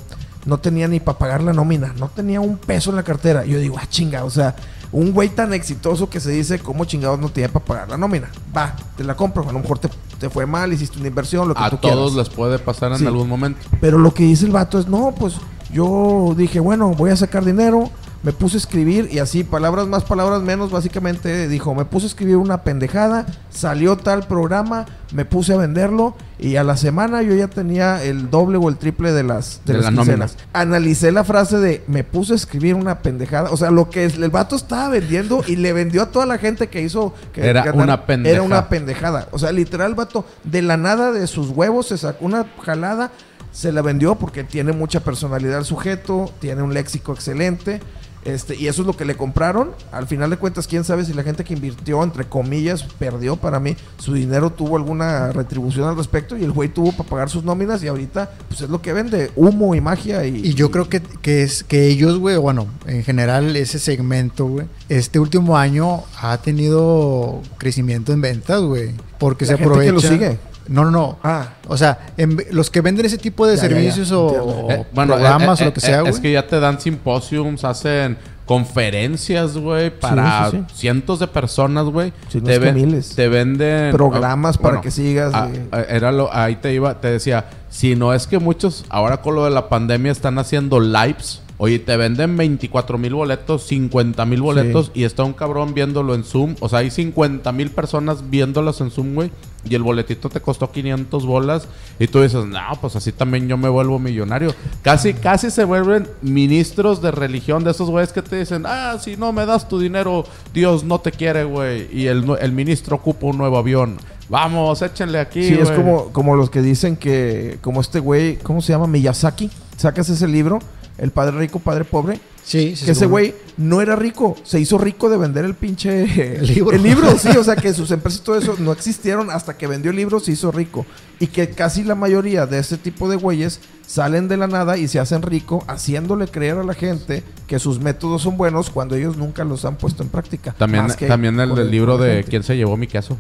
no 0.46 0.58
tenía 0.58 0.88
ni 0.88 1.00
para 1.00 1.18
pagar 1.18 1.42
la 1.42 1.52
nómina, 1.52 1.92
no 1.98 2.08
tenía 2.08 2.40
un 2.40 2.56
peso 2.56 2.88
en 2.90 2.96
la 2.96 3.02
cartera. 3.02 3.44
Y 3.44 3.50
yo 3.50 3.58
digo, 3.58 3.76
ah, 3.78 3.86
chinga, 3.90 4.24
o 4.24 4.30
sea, 4.30 4.56
un 4.90 5.12
güey 5.12 5.28
tan 5.28 5.52
exitoso 5.52 6.08
que 6.08 6.20
se 6.20 6.30
dice, 6.30 6.58
¿cómo 6.58 6.86
chingados 6.86 7.18
no 7.20 7.28
tenía 7.28 7.52
para 7.52 7.64
pagar 7.66 7.90
la 7.90 7.98
nómina? 7.98 8.30
Va, 8.56 8.74
te 8.96 9.04
la 9.04 9.14
compro, 9.14 9.46
a 9.46 9.52
lo 9.52 9.58
mejor 9.58 9.78
te, 9.78 9.90
te 10.18 10.30
fue 10.30 10.46
mal, 10.46 10.72
hiciste 10.72 10.98
una 10.98 11.08
inversión, 11.08 11.46
lo 11.46 11.54
que 11.54 11.62
A 11.62 11.68
tú 11.68 11.76
todos 11.76 12.12
quieras. 12.12 12.28
les 12.28 12.34
puede 12.34 12.58
pasar 12.58 12.92
en 12.92 12.98
Sí. 12.98 13.06
algún 13.06 13.28
momento. 13.28 13.60
Pero 13.82 13.98
lo 13.98 14.14
que 14.14 14.22
dice 14.22 14.46
el 14.46 14.52
vato 14.52 14.78
es, 14.78 14.88
no, 14.88 15.14
pues 15.18 15.34
yo 15.70 16.32
dije, 16.34 16.58
bueno, 16.60 16.92
voy 16.94 17.10
a 17.10 17.16
sacar 17.16 17.44
dinero, 17.44 17.90
me 18.22 18.32
puse 18.32 18.56
a 18.56 18.58
escribir 18.58 19.08
y 19.12 19.20
así, 19.20 19.44
palabras 19.44 19.86
más, 19.86 20.02
palabras 20.04 20.42
menos, 20.42 20.70
básicamente 20.72 21.46
dijo, 21.46 21.74
me 21.74 21.84
puse 21.84 22.06
a 22.06 22.08
escribir 22.08 22.36
una 22.36 22.62
pendejada, 22.64 23.26
salió 23.48 23.96
tal 23.96 24.26
programa, 24.26 24.86
me 25.12 25.24
puse 25.24 25.52
a 25.54 25.56
venderlo 25.56 26.16
y 26.38 26.56
a 26.56 26.64
la 26.64 26.76
semana 26.76 27.22
yo 27.22 27.34
ya 27.34 27.46
tenía 27.48 28.02
el 28.02 28.28
doble 28.28 28.58
o 28.58 28.68
el 28.68 28.76
triple 28.76 29.12
de 29.12 29.22
las, 29.22 29.60
de 29.64 29.74
De 29.74 29.78
las 29.82 29.92
la. 29.94 30.26
Analicé 30.52 31.12
la 31.12 31.22
frase 31.22 31.58
de, 31.58 31.84
me 31.86 32.02
puse 32.02 32.32
a 32.32 32.36
escribir 32.36 32.74
una 32.74 32.98
pendejada, 33.00 33.50
o 33.50 33.56
sea, 33.56 33.70
lo 33.70 33.88
que 33.88 34.04
es- 34.04 34.16
el 34.16 34.30
vato 34.30 34.56
estaba 34.56 34.88
vendiendo 34.88 35.44
y 35.46 35.54
le 35.56 35.72
vendió 35.72 36.02
a 36.02 36.06
toda 36.10 36.26
la 36.26 36.38
gente 36.38 36.66
que 36.68 36.82
hizo... 36.82 37.14
Que 37.32 37.46
Era 37.48 37.72
una 37.72 38.04
pendeja. 38.04 38.34
Era 38.34 38.42
una 38.42 38.68
pendejada. 38.68 39.28
O 39.30 39.38
sea, 39.38 39.52
literal, 39.52 39.94
vato, 39.94 40.24
de 40.42 40.62
la 40.62 40.76
nada 40.76 41.12
de 41.12 41.26
sus 41.28 41.50
huevos 41.50 41.86
se 41.88 41.98
sacó 41.98 42.24
una 42.26 42.46
jalada, 42.64 43.12
se 43.52 43.70
la 43.72 43.80
vendió 43.82 44.16
porque 44.16 44.42
tiene 44.44 44.72
mucha 44.72 45.00
personalidad 45.00 45.58
el 45.60 45.64
sujeto, 45.64 46.32
tiene 46.40 46.62
un 46.62 46.74
léxico 46.74 47.12
excelente. 47.12 47.80
Este, 48.24 48.56
y 48.56 48.66
eso 48.68 48.82
es 48.82 48.86
lo 48.86 48.96
que 48.96 49.04
le 49.04 49.16
compraron. 49.16 49.70
Al 49.92 50.06
final 50.06 50.30
de 50.30 50.36
cuentas, 50.36 50.66
quién 50.66 50.84
sabe 50.84 51.04
si 51.04 51.14
la 51.14 51.22
gente 51.22 51.44
que 51.44 51.54
invirtió, 51.54 52.02
entre 52.02 52.24
comillas, 52.24 52.82
perdió 52.82 53.36
para 53.36 53.60
mí. 53.60 53.76
Su 53.98 54.14
dinero 54.14 54.50
tuvo 54.50 54.76
alguna 54.76 55.32
retribución 55.32 55.88
al 55.88 55.96
respecto 55.96 56.36
y 56.36 56.44
el 56.44 56.52
güey 56.52 56.68
tuvo 56.68 56.92
para 56.92 57.08
pagar 57.08 57.30
sus 57.30 57.44
nóminas 57.44 57.82
y 57.82 57.88
ahorita, 57.88 58.30
pues 58.48 58.60
es 58.60 58.68
lo 58.70 58.82
que 58.82 58.92
vende, 58.92 59.30
humo 59.36 59.74
y 59.74 59.80
magia. 59.80 60.24
Y, 60.26 60.36
Y 60.48 60.54
yo 60.54 60.70
creo 60.70 60.88
que, 60.88 61.00
que 61.00 61.42
es 61.42 61.64
que 61.64 61.86
ellos, 61.86 62.18
güey, 62.18 62.36
bueno, 62.36 62.66
en 62.86 63.02
general 63.04 63.54
ese 63.56 63.78
segmento, 63.78 64.46
güey, 64.46 64.66
este 64.88 65.18
último 65.18 65.56
año 65.56 66.02
ha 66.20 66.36
tenido 66.38 67.40
crecimiento 67.58 68.12
en 68.12 68.20
ventas, 68.20 68.60
güey, 68.62 68.92
porque 69.18 69.44
La 69.46 69.52
se 69.52 69.58
gente 69.58 69.70
aprovecha. 69.70 69.88
que 69.88 69.92
lo 69.92 70.00
sigue. 70.00 70.38
No, 70.68 70.84
no, 70.84 70.90
no. 70.90 71.18
Ah, 71.24 71.48
O 71.66 71.76
sea, 71.76 71.98
en- 72.16 72.38
los 72.50 72.70
que 72.70 72.80
venden 72.80 73.04
ese 73.06 73.18
tipo 73.18 73.46
de 73.46 73.56
Ya, 73.56 73.62
ya, 73.62 73.68
ya. 73.68 73.74
servicios 73.74 74.12
o, 74.12 74.66
Eh, 74.70 74.86
bueno, 74.92 75.14
programas 75.14 75.60
eh, 75.60 75.62
o 75.62 75.66
lo 75.66 75.70
eh, 75.70 75.74
que 75.74 75.80
sea, 75.80 75.96
eh, 75.96 76.00
güey. 76.02 76.12
Es 76.12 76.20
que 76.20 76.32
ya 76.32 76.46
te 76.46 76.60
dan 76.60 76.80
simposiums, 76.80 77.64
hacen 77.64 78.16
conferencias, 78.44 79.56
güey, 79.56 79.90
para 79.90 80.50
sí, 80.50 80.56
sí. 80.68 80.74
cientos 80.76 81.18
de 81.18 81.26
personas, 81.26 81.84
güey. 81.86 82.12
Si 82.28 82.38
no 82.38 82.44
te, 82.44 82.52
es 82.54 82.58
que 82.58 82.64
ven- 82.66 82.74
miles. 82.74 83.14
te 83.14 83.28
venden 83.28 83.92
Programas 83.92 84.56
ah, 84.56 84.60
para 84.62 84.68
bueno, 84.74 84.82
que 84.82 84.90
sigas, 84.90 85.32
ah, 85.34 85.46
de- 85.46 85.66
ah, 85.72 85.80
era 85.88 86.12
lo, 86.12 86.32
ahí 86.34 86.56
te 86.56 86.72
iba, 86.72 87.00
te 87.00 87.08
decía, 87.10 87.46
si 87.70 87.96
no 87.96 88.12
es 88.14 88.26
que 88.26 88.38
muchos 88.38 88.84
ahora 88.88 89.18
con 89.22 89.34
lo 89.34 89.44
de 89.44 89.50
la 89.50 89.68
pandemia 89.68 90.12
están 90.12 90.38
haciendo 90.38 90.80
lives. 90.80 91.40
Oye, 91.61 91.80
te 91.80 91.96
venden 91.96 92.36
24 92.36 92.98
mil 92.98 93.14
boletos, 93.14 93.64
50 93.64 94.24
mil 94.26 94.40
boletos 94.40 94.92
y 94.94 95.02
está 95.02 95.24
un 95.24 95.32
cabrón 95.32 95.74
viéndolo 95.74 96.14
en 96.14 96.22
Zoom. 96.22 96.54
O 96.61 96.68
sea, 96.68 96.78
hay 96.78 96.90
50 96.90 97.50
mil 97.50 97.70
personas 97.70 98.30
viéndolas 98.30 98.80
en 98.80 98.92
Zoom, 98.92 99.14
güey. 99.14 99.32
Y 99.68 99.74
el 99.74 99.82
boletito 99.82 100.28
te 100.28 100.40
costó 100.40 100.70
500 100.70 101.26
bolas. 101.26 101.66
Y 101.98 102.06
tú 102.06 102.22
dices, 102.22 102.46
no, 102.46 102.61
pues 102.80 102.94
así 102.94 103.11
también 103.11 103.48
yo 103.48 103.56
me 103.56 103.68
vuelvo 103.68 103.98
millonario. 103.98 104.54
Casi, 104.82 105.14
casi 105.14 105.50
se 105.50 105.64
vuelven 105.64 106.09
ministros 106.22 107.02
de 107.02 107.11
religión 107.11 107.64
de 107.64 107.72
esos 107.72 107.90
güeyes 107.90 108.12
que 108.12 108.22
te 108.22 108.36
dicen, 108.36 108.62
ah, 108.64 108.96
si 109.00 109.16
no 109.16 109.32
me 109.32 109.44
das 109.44 109.68
tu 109.68 109.80
dinero, 109.80 110.24
Dios 110.54 110.84
no 110.84 111.00
te 111.00 111.11
quiere, 111.11 111.42
güey. 111.42 111.88
Y 111.92 112.06
el, 112.06 112.52
ministro 112.52 112.94
ocupa 112.94 113.26
un 113.26 113.36
nuevo 113.36 113.59
avión. 113.59 113.96
Vamos, 114.28 114.80
échenle 114.80 115.18
aquí. 115.18 115.42
Sí, 115.42 115.54
es 115.54 115.64
güey". 115.64 115.76
como, 115.76 116.12
como 116.12 116.36
los 116.36 116.50
que 116.50 116.62
dicen 116.62 116.96
que, 116.96 117.59
como 117.62 117.80
este 117.80 117.98
güey, 117.98 118.36
¿cómo 118.36 118.62
se 118.62 118.72
llama? 118.72 118.86
Miyazaki. 118.86 119.50
Sacas 119.76 120.09
ese 120.09 120.26
libro, 120.26 120.59
El 120.99 121.12
Padre 121.12 121.38
Rico, 121.38 121.61
Padre 121.61 121.84
Pobre. 121.84 122.20
sí, 122.44 122.74
sí, 122.76 122.84
que 122.84 122.90
ese 122.90 123.07
güey 123.07 123.34
no 123.57 123.80
era 123.80 123.94
rico, 123.96 124.36
se 124.42 124.61
hizo 124.61 124.78
rico 124.78 125.09
de 125.09 125.16
vender 125.16 125.44
el 125.44 125.55
pinche 125.55 126.03
El 126.38 126.46
libro. 126.46 126.76
El 126.76 126.82
libro, 126.82 127.16
sí, 127.18 127.28
o 127.28 127.44
sea 127.44 127.57
que 127.57 127.72
sus 127.72 127.90
empresas 127.90 128.20
y 128.20 128.24
todo 128.24 128.36
eso 128.36 128.57
no 128.59 128.72
existieron 128.72 129.30
hasta 129.30 129.57
que 129.57 129.66
vendió 129.66 129.90
el 129.90 129.96
libro, 129.96 130.20
se 130.20 130.32
hizo 130.32 130.51
rico. 130.51 130.84
Y 131.20 131.28
que 131.28 131.51
casi 131.51 131.84
la 131.84 131.94
mayoría 131.94 132.46
de 132.46 132.59
este 132.59 132.76
tipo 132.76 133.09
de 133.09 133.16
güeyes 133.16 133.61
salen 133.86 134.28
de 134.28 134.36
la 134.36 134.46
nada 134.46 134.76
y 134.76 134.88
se 134.88 135.01
hacen 135.01 135.22
rico 135.22 135.64
haciéndole 135.66 136.28
creer 136.28 136.59
a 136.59 136.64
la 136.64 136.74
gente 136.74 137.22
que 137.46 137.59
sus 137.59 137.80
métodos 137.80 138.22
son 138.22 138.36
buenos 138.36 138.70
cuando 138.70 138.94
ellos 138.94 139.16
nunca 139.16 139.44
los 139.44 139.64
han 139.64 139.76
puesto 139.76 140.03
en 140.03 140.09
práctica. 140.09 140.53
También, 140.53 140.86
también 141.07 141.38
el 141.40 141.55
del 141.55 141.70
libro 141.70 141.99
de. 141.99 142.24
¿Quién 142.24 142.42
se 142.42 142.57
llevó 142.57 142.76
mi 142.76 142.86
queso? 142.86 143.16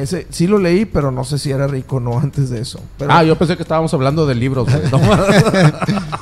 Ese 0.00 0.26
sí 0.30 0.46
lo 0.46 0.58
leí, 0.58 0.84
pero 0.84 1.10
no 1.10 1.24
sé 1.24 1.38
si 1.38 1.50
era 1.50 1.66
rico 1.66 1.96
o 1.96 2.00
no 2.00 2.18
antes 2.18 2.48
de 2.50 2.60
eso. 2.60 2.80
Pero- 2.98 3.12
Ah, 3.12 3.22
yo 3.24 3.36
pensé 3.36 3.56
que 3.56 3.62
estábamos 3.62 3.92
hablando 3.94 4.26
de 4.26 4.34
libros, 4.34 4.68
güey. 4.68 4.82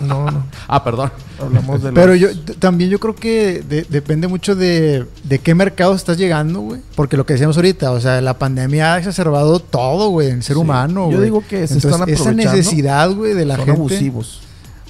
No. 0.01 0.25
No, 0.25 0.31
no. 0.31 0.45
ah, 0.69 0.83
perdón. 0.83 1.11
Hablamos 1.39 1.83
de 1.83 1.93
Pero 1.93 2.13
los- 2.13 2.21
yo 2.21 2.29
también 2.59 2.91
yo 2.91 2.99
creo 2.99 3.15
que 3.15 3.63
de- 3.69 3.87
depende 3.89 4.29
mucho 4.29 4.55
de, 4.55 5.07
de 5.25 5.39
qué 5.39 5.55
mercado 5.55 5.95
estás 5.95 6.17
llegando, 6.19 6.61
güey. 6.61 6.81
Porque 6.95 7.17
lo 7.17 7.27
que 7.27 7.35
decíamos 7.35 7.57
ahorita, 7.57 7.93
o 7.93 8.01
sea, 8.01 8.21
la 8.21 8.39
pandemia 8.39 8.95
ha 8.95 8.99
exacerbado 8.99 9.61
todo, 9.61 10.09
güey, 10.11 10.29
en 10.29 10.37
el 10.37 10.43
ser 10.43 10.57
Sí. 10.57 10.61
humano, 10.63 11.11
Yo 11.11 11.21
digo 11.21 11.41
que 11.47 11.67
se 11.67 11.75
Entonces, 11.75 11.85
están 11.85 12.09
esa 12.09 12.23
aprovechando. 12.23 12.57
necesidad, 12.57 13.11
güey, 13.13 13.35
de 13.35 13.45
la 13.47 13.57
son 13.57 13.67
gente. 13.67 13.79
abusivos. 13.81 14.41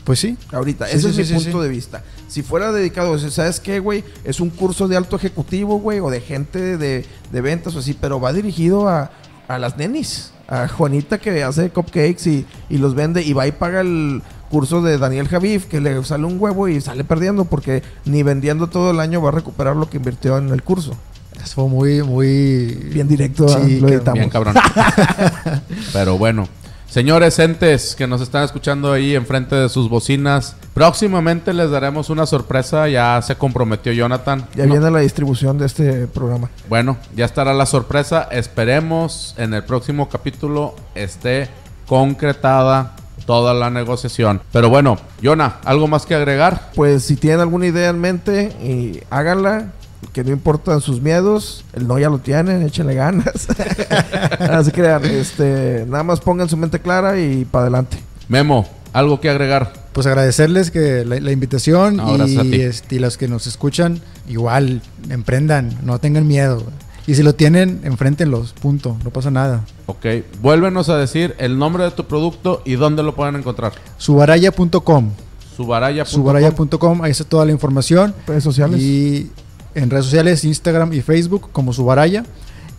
Pues 0.04 0.18
sí. 0.18 0.36
Ahorita, 0.52 0.86
Sí, 0.86 0.96
ese 0.96 1.12
sí, 1.12 1.20
es 1.20 1.28
sí, 1.28 1.34
mi 1.34 1.40
sí, 1.40 1.44
punto 1.46 1.58
sí. 1.62 1.64
de 1.64 1.70
vista. 1.70 2.02
Si 2.28 2.42
fuera 2.42 2.72
dedicado, 2.72 3.12
o 3.12 3.18
sea, 3.18 3.30
¿sabes 3.30 3.60
qué, 3.60 3.80
güey? 3.80 4.04
Es 4.24 4.40
un 4.40 4.50
curso 4.50 4.88
de 4.88 4.96
alto 4.96 5.16
ejecutivo, 5.16 5.78
güey, 5.78 6.00
o 6.00 6.10
de 6.10 6.20
gente 6.20 6.76
de, 6.76 7.04
de 7.30 7.40
ventas 7.40 7.74
o 7.76 7.80
así, 7.80 7.94
pero 7.98 8.20
va 8.20 8.32
dirigido 8.32 8.88
a, 8.88 9.10
a 9.48 9.58
las 9.58 9.76
nenis. 9.76 10.32
A 10.48 10.66
Juanita 10.66 11.18
que 11.18 11.44
hace 11.44 11.70
cupcakes 11.70 12.28
y, 12.28 12.44
y 12.68 12.78
los 12.78 12.94
vende 12.96 13.22
y 13.22 13.32
va 13.34 13.46
y 13.46 13.52
paga 13.52 13.82
el 13.82 14.20
curso 14.50 14.82
de 14.82 14.98
Daniel 14.98 15.28
Javif, 15.28 15.66
que 15.66 15.80
le 15.80 16.02
sale 16.04 16.24
un 16.24 16.40
huevo 16.40 16.66
y 16.66 16.80
sale 16.80 17.04
perdiendo 17.04 17.44
porque 17.44 17.84
ni 18.04 18.24
vendiendo 18.24 18.66
todo 18.66 18.90
el 18.90 18.98
año 18.98 19.22
va 19.22 19.28
a 19.28 19.32
recuperar 19.32 19.76
lo 19.76 19.88
que 19.88 19.98
invirtió 19.98 20.38
en 20.38 20.48
el 20.48 20.64
curso. 20.64 20.96
Eso 21.36 21.54
fue 21.54 21.68
muy, 21.68 22.02
muy... 22.02 22.66
Bien 22.92 23.06
directo, 23.06 23.48
Sí. 23.48 23.80
Bien, 23.80 24.28
cabrón. 24.28 24.56
Pero 25.92 26.18
bueno. 26.18 26.48
Señores 26.90 27.38
entes 27.38 27.94
que 27.94 28.08
nos 28.08 28.20
están 28.20 28.42
escuchando 28.42 28.92
ahí 28.92 29.14
enfrente 29.14 29.54
de 29.54 29.68
sus 29.68 29.88
bocinas, 29.88 30.56
próximamente 30.74 31.54
les 31.54 31.70
daremos 31.70 32.10
una 32.10 32.26
sorpresa. 32.26 32.88
Ya 32.88 33.22
se 33.22 33.36
comprometió 33.36 33.92
Jonathan. 33.92 34.44
Ya 34.56 34.66
No- 34.66 34.72
viene 34.72 34.90
la 34.90 34.98
distribución 34.98 35.56
de 35.56 35.66
este 35.66 36.08
programa. 36.08 36.50
Bueno, 36.68 36.96
ya 37.14 37.26
estará 37.26 37.54
la 37.54 37.66
sorpresa. 37.66 38.26
Esperemos 38.32 39.36
en 39.38 39.54
el 39.54 39.62
próximo 39.62 40.08
capítulo 40.08 40.74
esté 40.96 41.48
concretada 41.86 42.96
toda 43.24 43.54
la 43.54 43.70
negociación. 43.70 44.40
Pero 44.50 44.68
bueno, 44.68 44.98
Jonah, 45.22 45.58
¿algo 45.64 45.86
más 45.86 46.06
que 46.06 46.16
agregar? 46.16 46.72
Pues 46.74 47.04
si 47.04 47.14
tienen 47.14 47.38
alguna 47.38 47.66
idea 47.66 47.90
en 47.90 48.00
mente, 48.00 48.46
y 48.60 49.00
háganla. 49.10 49.66
Que 50.12 50.24
no 50.24 50.30
importan 50.30 50.80
sus 50.80 51.00
miedos, 51.00 51.64
el 51.72 51.86
no 51.86 51.98
ya 51.98 52.08
lo 52.08 52.18
tienen, 52.18 52.62
échenle 52.62 52.94
ganas. 52.94 53.46
Así 54.40 54.70
crean, 54.72 55.04
este, 55.04 55.84
nada 55.88 56.02
más 56.02 56.20
pongan 56.20 56.48
su 56.48 56.56
mente 56.56 56.80
clara 56.80 57.20
y 57.20 57.44
para 57.44 57.62
adelante. 57.62 57.98
Memo, 58.28 58.66
¿algo 58.92 59.20
que 59.20 59.28
agregar? 59.30 59.72
Pues 59.92 60.06
agradecerles 60.06 60.70
que 60.70 61.04
la, 61.04 61.18
la 61.20 61.32
invitación 61.32 61.96
No, 61.96 62.16
y, 62.26 62.60
este, 62.60 62.96
y 62.96 62.98
los 62.98 63.16
que 63.16 63.28
nos 63.28 63.46
escuchan, 63.46 64.00
igual, 64.28 64.82
emprendan, 65.10 65.76
no 65.82 65.98
tengan 65.98 66.26
miedo. 66.26 66.64
Y 67.06 67.14
si 67.14 67.22
lo 67.22 67.34
tienen, 67.34 67.80
enfréntenlos, 67.82 68.52
punto, 68.52 68.96
no 69.04 69.10
pasa 69.10 69.30
nada. 69.30 69.64
Ok, 69.86 70.06
vuélvenos 70.40 70.88
a 70.90 70.96
decir 70.96 71.34
el 71.38 71.58
nombre 71.58 71.82
de 71.84 71.90
tu 71.90 72.04
producto 72.06 72.62
y 72.64 72.74
dónde 72.74 73.02
lo 73.02 73.14
pueden 73.16 73.34
encontrar. 73.36 73.72
Subaraya.com, 73.98 75.10
Subaraya.com. 75.56 76.06
subaraya.com, 76.06 77.02
ahí 77.02 77.10
está 77.10 77.24
toda 77.24 77.44
la 77.44 77.52
información. 77.52 78.14
Redes 78.26 78.44
sociales. 78.44 78.80
Y 78.80 79.30
en 79.74 79.90
redes 79.90 80.06
sociales, 80.06 80.44
Instagram 80.44 80.92
y 80.92 81.00
Facebook 81.00 81.50
como 81.52 81.72
Subaraya. 81.72 82.24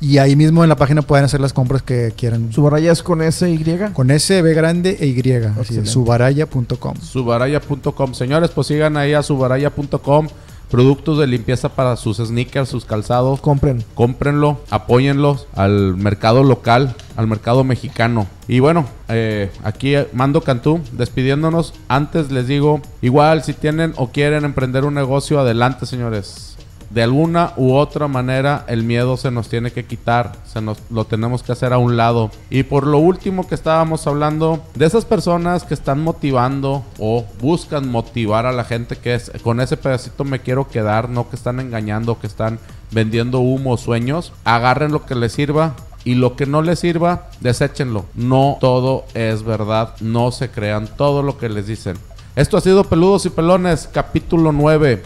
Y 0.02 0.18
ahí 0.18 0.36
mismo 0.36 0.64
en 0.64 0.70
la 0.70 0.76
página 0.76 1.04
pueden 1.04 1.26
hacer 1.26 1.40
las 1.40 1.54
compras 1.54 1.84
que 1.84 2.12
quieran. 2.18 2.52
Su 2.52 2.64
baralla 2.64 2.92
es 2.92 3.04
con 3.04 3.22
S 3.22 3.48
y. 3.48 3.64
Con 3.94 4.10
S, 4.10 4.42
B 4.42 4.54
grande 4.56 4.98
e 5.00 5.06
Y. 5.06 5.22
Así 5.60 5.86
subaraya.com. 5.86 6.96
Subaraya.com. 7.00 8.14
Señores, 8.16 8.50
pues 8.50 8.66
sigan 8.66 8.98
ahí 8.98 9.14
a 9.14 9.22
subaraya.com. 9.22 10.28
Productos 10.72 11.20
de 11.20 11.28
limpieza 11.28 11.70
para 11.70 11.98
sus 11.98 12.18
sneakers, 12.18 12.70
sus 12.70 12.86
calzados. 12.86 13.42
Compren. 13.42 13.84
Cómprenlo, 13.94 14.62
apóyenlos 14.72 15.46
al 15.54 15.98
mercado 15.98 16.44
local, 16.44 16.96
al 17.16 17.28
mercado 17.28 17.64
mexicano. 17.64 18.26
Y 18.48 18.60
bueno, 18.60 18.88
eh, 19.10 19.52
aquí 19.64 19.96
eh, 19.96 20.08
Mando 20.14 20.42
Cantú, 20.42 20.80
despidiéndonos. 20.94 21.74
Antes 21.90 22.32
les 22.32 22.48
digo, 22.48 22.82
igual 23.02 23.44
si 23.44 23.54
tienen 23.54 23.94
o 23.98 24.12
quieren 24.12 24.46
emprender 24.46 24.86
un 24.86 24.96
negocio, 24.96 25.40
adelante 25.40 25.86
señores. 25.86 26.51
De 26.94 27.04
alguna 27.04 27.54
u 27.56 27.74
otra 27.74 28.10
manera 28.10 28.66
el 28.68 28.84
miedo 28.84 29.16
se 29.16 29.32
nos 29.32 29.48
tiene 29.48 29.72
que 29.72 29.86
quitar, 29.86 30.34
se 30.46 30.60
nos 30.60 30.78
lo 30.90 31.06
tenemos 31.06 31.42
que 31.42 31.54
hacer 31.54 31.72
a 31.72 31.78
un 31.78 31.96
lado. 31.96 32.32
Y 32.50 32.64
por 32.64 32.86
lo 32.86 32.98
último 32.98 33.48
que 33.48 33.56
estábamos 33.56 34.08
hablando 34.08 34.62
de 34.76 34.86
esas 34.88 35.06
personas 35.06 35.64
que 35.64 35.74
están 35.74 36.04
motivando 36.04 36.84
o 37.00 37.24
buscan 37.40 37.90
motivar 37.90 38.46
a 38.46 38.52
la 38.52 38.66
gente 38.66 38.98
que 38.98 39.14
es 39.14 39.32
con 39.42 39.62
ese 39.62 39.78
pedacito 39.78 40.26
me 40.26 40.42
quiero 40.42 40.68
quedar, 40.68 41.08
no 41.08 41.30
que 41.30 41.38
están 41.38 41.62
engañando, 41.62 42.20
que 42.20 42.28
están 42.28 42.60
vendiendo 42.92 43.40
humo 43.40 43.78
sueños, 43.78 44.34
agarren 44.44 44.92
lo 44.92 45.06
que 45.06 45.16
les 45.16 45.32
sirva 45.32 45.76
y 46.04 46.16
lo 46.16 46.36
que 46.36 46.46
no 46.46 46.62
les 46.62 46.80
sirva, 46.80 47.30
deséchenlo. 47.40 48.06
No 48.16 48.58
todo 48.60 49.06
es 49.14 49.44
verdad, 49.44 49.96
no 50.02 50.32
se 50.32 50.50
crean 50.50 50.90
todo 50.98 51.24
lo 51.24 51.38
que 51.38 51.48
les 51.48 51.68
dicen. 51.68 51.98
Esto 52.36 52.58
ha 52.58 52.62
sido 52.62 52.84
Peludos 52.84 53.26
y 53.26 53.30
Pelones, 53.30 53.90
capítulo 53.92 54.52
9, 54.52 55.04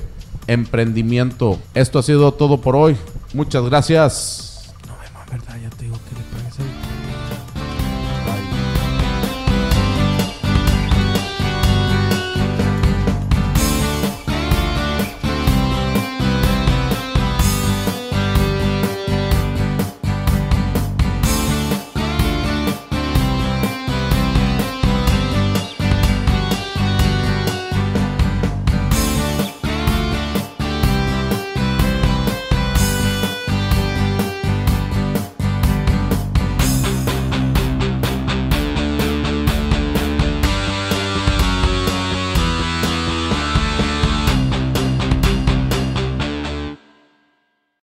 emprendimiento. 0.48 1.60
Esto 1.74 2.00
ha 2.00 2.04
sido 2.04 2.32
todo 2.32 2.62
por 2.62 2.76
hoy. 2.76 2.98
Muchas 3.34 3.64
gracias. 3.66 4.74
No, 4.88 4.94
no, 4.94 5.32
verdad, 5.32 5.58